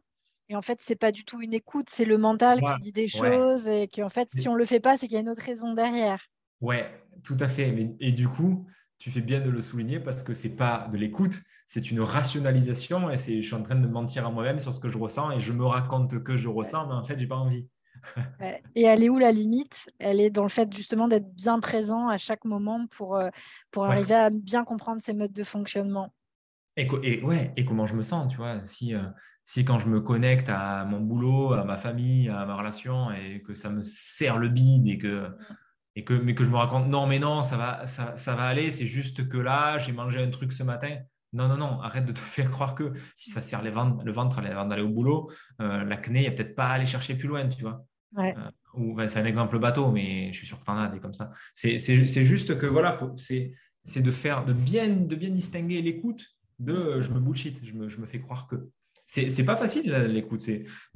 [0.49, 3.07] et en fait, c'est pas du tout une écoute, c'est le mental qui dit des
[3.07, 5.43] choses et qu'en fait, si on le fait pas, c'est qu'il y a une autre
[5.43, 6.27] raison derrière.
[6.61, 6.91] Ouais,
[7.23, 7.95] tout à fait.
[7.99, 8.67] et du coup,
[8.97, 13.09] tu fais bien de le souligner parce que c'est pas de l'écoute, c'est une rationalisation
[13.09, 15.31] et c'est je suis en train de mentir à moi-même sur ce que je ressens
[15.31, 17.67] et je me raconte que je ressens, mais en fait, j'ai pas envie.
[18.75, 19.89] Et elle est où la limite?
[19.99, 23.29] Elle est dans le fait justement d'être bien présent à chaque moment pour, euh,
[23.71, 26.13] pour arriver à bien comprendre ses modes de fonctionnement.
[26.77, 28.59] Et, ouais, et comment je me sens, tu vois.
[28.65, 29.03] Si, euh,
[29.45, 33.41] si quand je me connecte à mon boulot, à ma famille, à ma relation, et
[33.41, 35.29] que ça me serre le bide, et que,
[35.95, 38.43] et que, mais que je me raconte, non, mais non, ça va, ça, ça va
[38.43, 40.97] aller, c'est juste que là, j'ai mangé un truc ce matin.
[41.31, 44.11] Non, non, non, arrête de te faire croire que si ça serre les ventres, le
[44.11, 45.31] ventre avant d'aller au boulot,
[45.61, 47.85] euh, l'acné, il n'y a peut-être pas à aller chercher plus loin, tu vois.
[48.17, 48.35] Ouais.
[48.37, 50.99] Euh, ou, c'est un exemple bateau, mais je suis sûr que tu en as des
[50.99, 51.31] comme ça.
[51.53, 51.77] C'est
[52.25, 57.11] juste que voilà, c'est de faire, de bien, de bien distinguer l'écoute de euh, je
[57.11, 58.69] me bullshit, je me, je me fais croire que.
[59.07, 60.41] C'est pas facile l'écoute,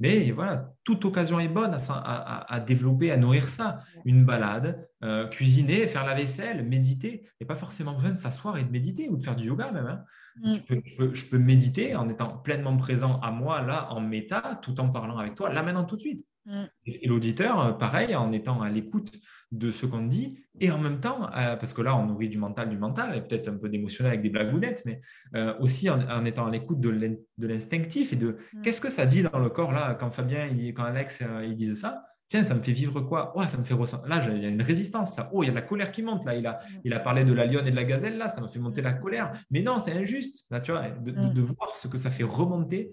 [0.00, 3.84] mais voilà, toute occasion est bonne à, à, développer, à nourrir ça.
[4.04, 7.22] Une balade, euh, cuisiner, faire la vaisselle, méditer.
[7.22, 9.46] Il n'y a pas forcément besoin de s'asseoir et de méditer ou de faire du
[9.46, 9.86] yoga même.
[9.86, 10.04] Hein.
[10.42, 10.54] Mm.
[10.54, 14.80] je, peux, je, peux, méditer en étant pleinement présent à moi, là, en méta, tout
[14.80, 16.26] en parlant avec toi, là maintenant, tout de suite.
[16.46, 16.64] Mm.
[16.86, 19.12] Et, l'auditeur, euh, pareil, en étant à l'écoute
[19.52, 22.38] de ce qu'on dit, et en même temps, euh, parce que là, on nourrit du
[22.38, 25.00] mental, du mental, et peut-être un peu d'émotionnel avec des blagounettes, mais
[25.34, 28.62] euh, aussi en, étant à l'écoute de l'instinctif et de mm.
[28.62, 31.80] qu'est-ce que ça dit dans le corps, là, quand Fabien, il, quand Alex, ils disent
[31.80, 33.32] ça, tiens, ça me fait vivre quoi?
[33.34, 34.08] Oh, ça me fait ressentir.
[34.08, 35.16] Là, il y a une résistance.
[35.16, 36.24] Là, oh, il y a de la colère qui monte.
[36.24, 36.80] Là, il a, mm.
[36.84, 38.18] il a parlé de la lionne et de la gazelle.
[38.18, 39.32] Là, ça me fait monter la colère.
[39.50, 40.46] Mais non, c'est injuste.
[40.50, 42.92] Là, tu vois, de, voir ce que ça fait remonter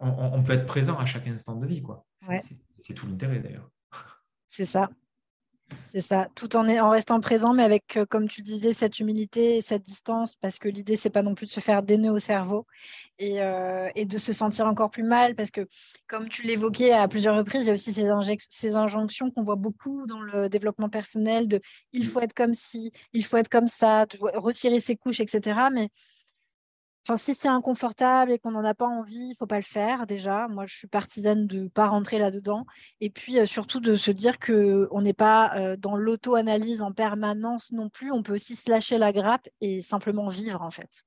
[0.00, 1.82] on, peut être présent à chaque instant de vie.
[1.82, 2.06] quoi.
[2.82, 3.70] C'est tout l'intérêt d'ailleurs.
[4.46, 4.90] C'est ça.
[5.88, 9.56] C'est ça, tout en, en, restant présent, mais avec, euh, comme tu disais, cette humilité
[9.56, 12.12] et cette distance, parce que l'idée, c'est pas non plus de se faire des nœuds
[12.12, 12.66] au cerveau
[13.18, 15.68] et, euh, de se sentir encore plus mal, parce que,
[16.08, 18.08] comme tu l'évoquais à plusieurs reprises, il y a aussi ces,
[18.50, 21.60] ces injonctions qu'on voit beaucoup dans le développement personnel de
[21.92, 25.60] il faut être comme ci, il faut être comme ça, retirer ses couches, etc.
[25.72, 25.90] Mais
[27.16, 30.06] Si c'est inconfortable et qu'on n'en a pas envie, il ne faut pas le faire
[30.06, 30.48] déjà.
[30.48, 32.66] Moi, je suis partisane de ne pas rentrer là-dedans.
[33.00, 37.72] Et puis euh, surtout de se dire qu'on n'est pas euh, dans l'auto-analyse en permanence
[37.72, 38.12] non plus.
[38.12, 41.04] On peut aussi se lâcher la grappe et simplement vivre en fait.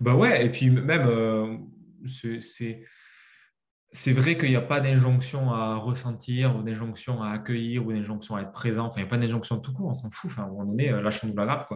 [0.00, 1.56] Bah ouais, et puis même, euh,
[2.06, 2.84] c'est
[3.94, 8.36] c'est vrai qu'il n'y a pas d'injonction à ressentir, ou d'injonction à accueillir, ou d'injonction
[8.36, 8.86] à être présent.
[8.86, 10.30] Enfin, il n'y a pas d'injonction tout court, on s'en fout.
[10.30, 11.74] Enfin, à un moment donné, euh, lâchons-nous la grappe.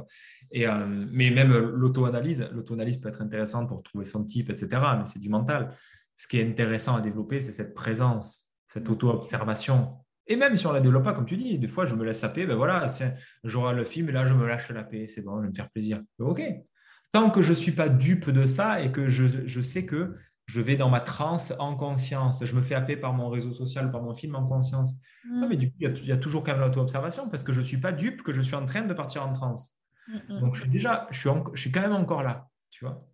[0.50, 4.68] Et, euh, mais même l'auto-analyse, l'auto-analyse peut être intéressante pour trouver son type, etc.
[4.98, 5.74] Mais c'est du mental.
[6.14, 9.98] Ce qui est intéressant à développer, c'est cette présence, cette auto-observation.
[10.26, 12.02] Et même si on ne la développe pas, comme tu dis, des fois, je me
[12.02, 12.86] laisse saper, ben voilà,
[13.44, 15.06] j'aurai le film et là, je me lâche la paix.
[15.06, 16.00] C'est bon, je vais me faire plaisir.
[16.18, 16.40] OK.
[17.12, 20.16] Tant que je ne suis pas dupe de ça et que je, je sais que
[20.46, 22.44] je vais dans ma transe en conscience.
[22.44, 24.94] Je me fais appeler par mon réseau social, par mon film en conscience.
[25.24, 25.46] Mm.
[25.48, 27.78] mais du coup, il y, a toujours quand même l'auto-observation parce que je ne suis
[27.78, 29.74] pas dupe que je suis en train de partir en transe.
[30.08, 30.40] Mm, mm.
[30.40, 33.04] Donc, je suis déjà, je suis, je suis quand même encore là, tu vois.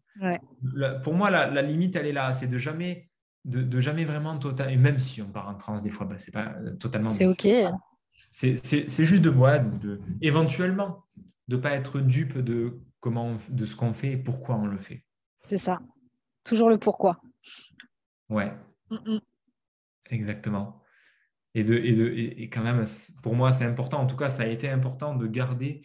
[1.02, 2.34] pour moi, la, limite, elle est là.
[2.34, 3.08] C'est de jamais,
[3.46, 4.70] de, jamais vraiment total.
[4.70, 7.08] Et même si on part en transe des fois, bah, c'est pas euh, totalement.
[7.08, 7.48] C'est OK.
[8.30, 11.04] C'est juste de moi, de, éventuellement,
[11.48, 14.78] de ne pas être dupe de, comment, de ce qu'on fait et pourquoi on le
[14.78, 15.04] fait.
[15.44, 15.80] C'est ça.
[16.44, 17.20] Toujours le pourquoi.
[18.28, 18.52] Ouais.
[20.10, 20.82] Exactement.
[21.54, 22.84] Et, de, et, de, et, quand même,
[23.22, 24.00] pour moi, c'est important.
[24.00, 25.82] En tout cas, ça a été important de garder,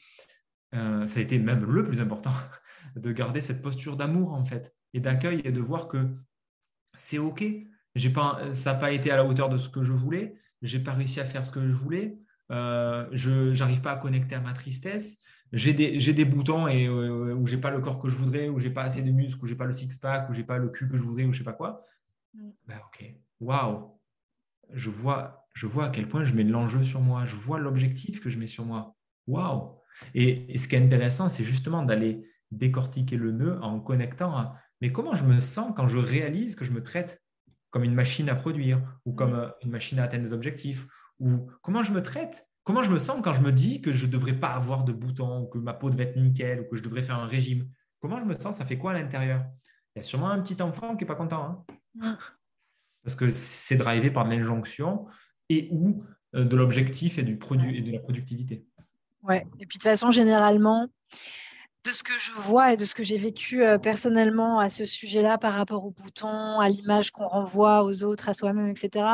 [0.73, 2.31] euh, ça a été même le plus important,
[2.95, 6.15] de garder cette posture d'amour, en fait, et d'accueil et de voir que
[6.95, 7.43] c'est OK.
[8.13, 10.35] Pas, ça n'a pas été à la hauteur de ce que je voulais.
[10.61, 12.15] J'ai pas réussi à faire ce que je voulais.
[12.51, 15.23] Euh, je n'arrive pas à connecter à ma tristesse
[15.53, 18.60] j'ai des, des, boutons et euh, où j'ai pas le corps que je voudrais, où
[18.60, 20.88] j'ai pas assez de muscles, où j'ai pas le six-pack, où j'ai pas le cul
[20.88, 21.84] que je voudrais, ou je sais pas quoi.
[22.34, 22.49] Mm.
[22.68, 23.99] Ben, ok, waouh,
[24.74, 27.60] je vois, je vois à quel point je mets de l'enjeu sur moi, je vois
[27.60, 28.95] l'objectif que je mets sur moi.
[29.28, 29.78] Waouh
[30.14, 34.91] et, ce qui est intéressant, c'est justement d'aller décortiquer le nœud en connectant à mais
[34.91, 37.22] comment je me sens quand je réalise que je me traite
[37.72, 39.40] comme une machine à produire ou comme mm.
[39.40, 40.88] euh, une machine à atteindre des objectifs
[41.19, 44.06] ou comment je me traite Comment je me sens quand je me dis que je
[44.06, 46.76] ne devrais pas avoir de boutons, ou que ma peau devait être nickel, ou que
[46.76, 47.65] je devrais faire un régime?
[48.02, 48.57] Comment je me sens?
[48.57, 49.45] Ça fait quoi à l'intérieur?
[49.95, 51.65] Il y a sûrement un petit enfant qui n'est pas content.
[52.02, 52.18] Hein.
[53.06, 55.06] Parce que c'est drivé par l'injonction
[55.48, 56.03] et ou
[56.35, 58.65] euh, de l'objectif et, du produit, et de la productivité.
[59.23, 60.89] Ouais, et puis de toute façon, généralement,
[61.84, 64.86] de ce que je vois et de ce que j'ai vécu euh, personnellement à ce
[64.86, 69.06] sujet-là par rapport aux boutons, à l'image qu'on renvoie aux autres, à soi-même, etc.,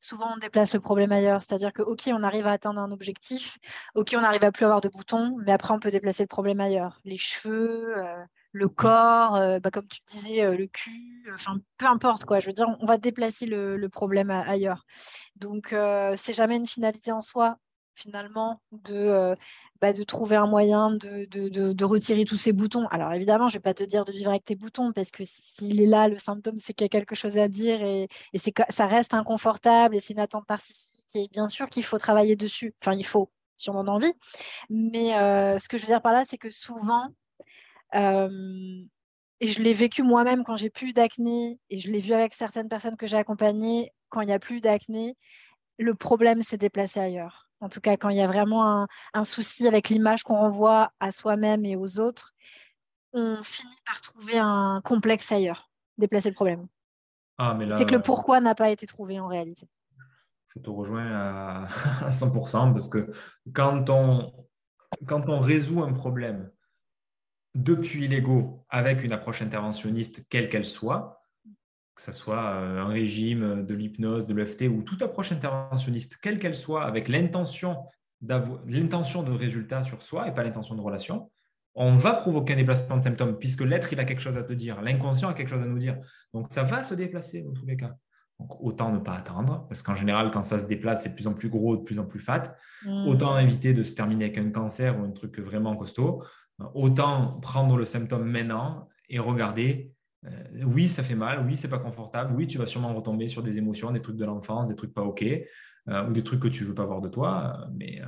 [0.00, 1.42] souvent on déplace le problème ailleurs.
[1.42, 3.58] C'est-à-dire que, OK, on arrive à atteindre un objectif,
[3.94, 6.60] OK, on n'arrive à plus avoir de boutons, mais après on peut déplacer le problème
[6.60, 7.00] ailleurs.
[7.04, 8.22] Les cheveux, euh,
[8.52, 12.40] le corps, euh, bah, comme tu disais, le cul, enfin peu importe quoi.
[12.40, 14.84] Je veux dire, on va déplacer le, problème ailleurs.
[15.36, 15.74] Donc,
[16.16, 17.58] c'est jamais une finalité en soi
[17.98, 19.34] finalement de
[19.80, 22.86] bah, de trouver un moyen de, retirer tous ces boutons.
[22.88, 25.22] Alors évidemment, je ne vais pas te dire de vivre avec tes boutons, parce que
[25.24, 28.38] s'il est là, le symptôme, c'est qu'il y a quelque chose à dire et, et
[28.70, 31.06] ça reste inconfortable et c'est une attente narcissique.
[31.14, 32.74] Et bien sûr qu'il faut travailler dessus.
[32.82, 34.12] Enfin, il faut, si on en a envie.
[34.70, 37.08] Mais euh, ce que je veux dire par là, c'est que souvent,
[37.94, 38.82] euh,
[39.40, 42.68] et je l'ai vécu moi-même quand j'ai plus d'acné, et je l'ai vu avec certaines
[42.68, 45.16] personnes que j'ai accompagnées, quand il n'y a plus d'acné,
[45.78, 49.66] le problème s'est déplacé ailleurs en tout cas quand il y a vraiment un, souci
[49.66, 52.34] avec l'image qu'on renvoie à soi-même et aux autres,
[53.12, 56.66] on finit par trouver un complexe ailleurs, déplacer le problème.
[57.38, 59.68] Ah, c'est que le pourquoi n'a pas été trouvé en réalité.
[60.54, 61.66] Je te rejoins à,
[62.10, 63.12] 100% parce que
[63.52, 64.32] quand on,
[65.06, 66.50] quand on résout un problème
[67.54, 71.17] depuis l'ego avec une approche interventionniste, quelle qu'elle soit,
[71.98, 76.38] que ce soit euh, un régime, de l'hypnose, de l'EFT ou toute approche interventionniste, quelle
[76.38, 77.76] qu'elle soit, avec l'intention
[78.20, 81.30] l'intention de résultat sur soi et pas l'intention de relation,
[81.74, 84.52] on va provoquer un déplacement de symptômes puisque l'être, il a quelque chose à te
[84.52, 85.98] dire, l'inconscient a quelque chose à nous dire.
[86.34, 87.94] Donc, ça va se déplacer dans tous les cas.
[88.40, 91.26] Donc, autant ne pas attendre, parce qu'en général, quand ça se déplace, c'est de plus
[91.26, 92.56] en plus gros, de plus en plus fat.
[92.84, 93.06] Mmh.
[93.06, 96.24] Autant éviter de se terminer avec un cancer ou un truc vraiment costaud.
[96.74, 99.92] Autant prendre le symptôme maintenant et regarder
[100.26, 103.42] euh, oui, ça fait mal, oui, c'est pas confortable, oui, tu vas sûrement retomber sur
[103.42, 106.48] des émotions, des trucs de l'enfance, des trucs pas OK, euh, ou des trucs que
[106.48, 108.00] tu veux pas voir de toi, euh, mais,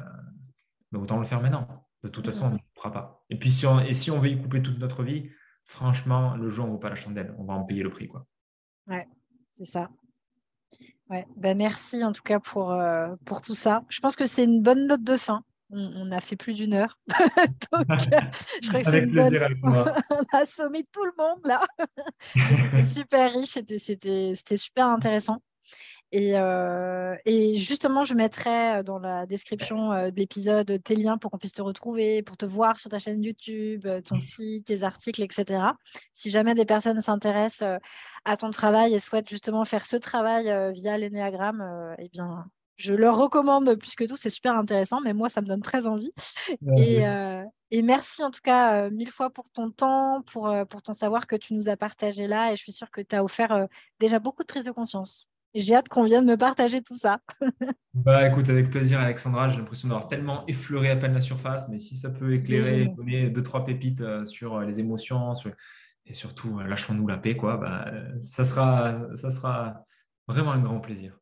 [0.93, 1.87] autant le faire maintenant.
[2.03, 3.25] De toute façon, on ne le fera pas.
[3.31, 5.31] Et puis, si on, et si on veut y couper toute notre vie,
[5.65, 7.35] franchement, le jeu, on ne vaut pas la chandelle.
[7.39, 8.09] On va en payer le prix.
[8.09, 8.27] Quoi.
[8.89, 9.07] Ouais,
[9.57, 9.91] c'est ça.
[11.11, 11.27] Ouais.
[11.37, 12.75] Ben, merci en tout cas pour,
[13.27, 13.85] pour tout ça.
[13.89, 16.99] Je pense que c'est une bonne note de fin on, a fait plus d'une heure.
[17.09, 19.55] je crois que c'est une bonne...
[20.11, 21.67] on a assommé tout le monde là.
[22.35, 25.41] c'était super riche, c'était super intéressant.
[26.15, 31.31] Euh, et, justement, je mettrai euh, dans la description euh, de l'épisode tes liens pour
[31.31, 35.23] qu'on puisse te retrouver, pour te voir sur ta chaîne YouTube, ton site, tes articles,
[35.23, 35.63] etc.
[36.13, 37.79] Si jamais des personnes s'intéressent
[38.25, 42.47] à ton travail et souhaitent justement faire ce travail via l'énéagramme, eh bien,
[42.81, 45.87] je leur recommande plus que tout, c'est super intéressant, mais moi, ça me donne très
[45.87, 46.13] envie.
[46.67, 50.83] Euh, et, merci en tout cas euh, mille fois pour ton temps, pour, euh, pour
[50.83, 52.53] ton savoir que tu nous as partagé là.
[52.53, 53.69] Et je suis sûre que tu as offert
[54.01, 55.29] déjà beaucoup de prise de conscience.
[55.55, 57.19] J'ai hâte qu'on vienne me partager tout ça.
[57.95, 61.81] bah écoute, avec plaisir Alexandra, j'ai l'impression d'avoir tellement effleuré à peine la surface, mais
[61.81, 65.35] si ça peut éclairer, donner deux, trois pépites sur les émotions
[66.07, 69.85] et surtout lâchons-nous la paix, quoi, bah, ça, sera, ça sera
[70.29, 71.21] vraiment un grand plaisir.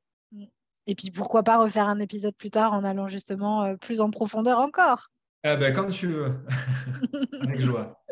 [0.89, 4.10] Et puis pourquoi pas refaire un épisode plus tard en allant justement euh, plus en
[4.10, 5.10] profondeur encore.
[5.44, 6.35] Eh ben, comme tu veux,
[7.43, 8.02] avec joie.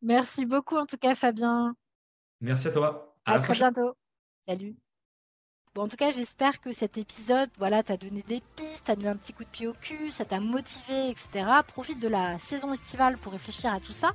[0.00, 1.74] Merci beaucoup en tout cas Fabien.
[2.40, 3.16] Merci à toi.
[3.26, 3.96] À, très bientôt.
[4.46, 4.76] Salut.
[5.74, 9.08] Bon, en tout cas, j'espère que cet épisode, voilà, t'a donné des pistes, t'a mis
[9.08, 11.46] un petit coup de pied au cul, ça t'a motivé, etc.
[11.66, 14.12] Profite de la saison estivale pour réfléchir à tout ça.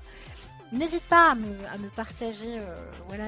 [0.71, 2.75] N'hésite pas à me, partager euh,
[3.07, 3.25] voilà,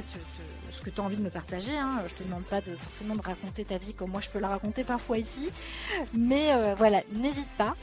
[0.71, 1.75] ce que tu as envie de me partager.
[1.75, 2.03] Hein.
[2.07, 4.49] Je ne te demande pas forcément de raconter ta vie comme moi je peux la
[4.49, 5.49] raconter parfois ici.
[6.13, 7.75] Mais euh, voilà, n'hésite pas.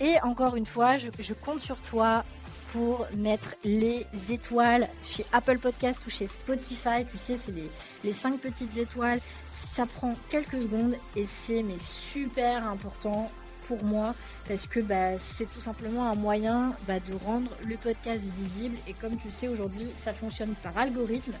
[0.00, 2.24] Et encore une fois, je, compte sur toi
[2.72, 7.04] pour mettre les étoiles chez Apple Podcast ou chez Spotify.
[7.10, 7.70] Tu sais, c'est les,
[8.02, 9.20] les 5 petites étoiles.
[9.54, 13.30] Ça prend quelques secondes et c'est super important
[13.68, 14.14] pour moi
[14.48, 18.76] parce que bah, c'est tout simplement un moyen bah, de rendre le podcast visible.
[18.88, 21.34] Et comme tu sais aujourd'hui ça fonctionne par algorithme.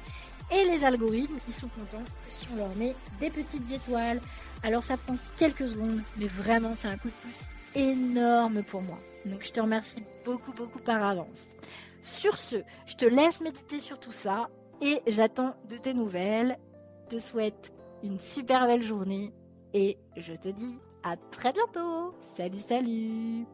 [0.52, 4.20] Et les algorithmes ils sont contents si on leur met des petites étoiles.
[4.62, 8.98] Alors ça prend quelques secondes mais vraiment c'est un coup de pouce énorme pour moi.
[9.24, 11.54] Donc je te remercie beaucoup beaucoup par avance.
[12.02, 12.56] Sur ce
[12.86, 14.48] je te laisse méditer sur tout ça
[14.80, 16.58] et j'attends de tes nouvelles.
[17.10, 17.72] Je te souhaite
[18.02, 19.32] une super belle journée
[19.72, 22.14] Et je te dis à très bientôt.
[22.24, 23.46] Salut, salut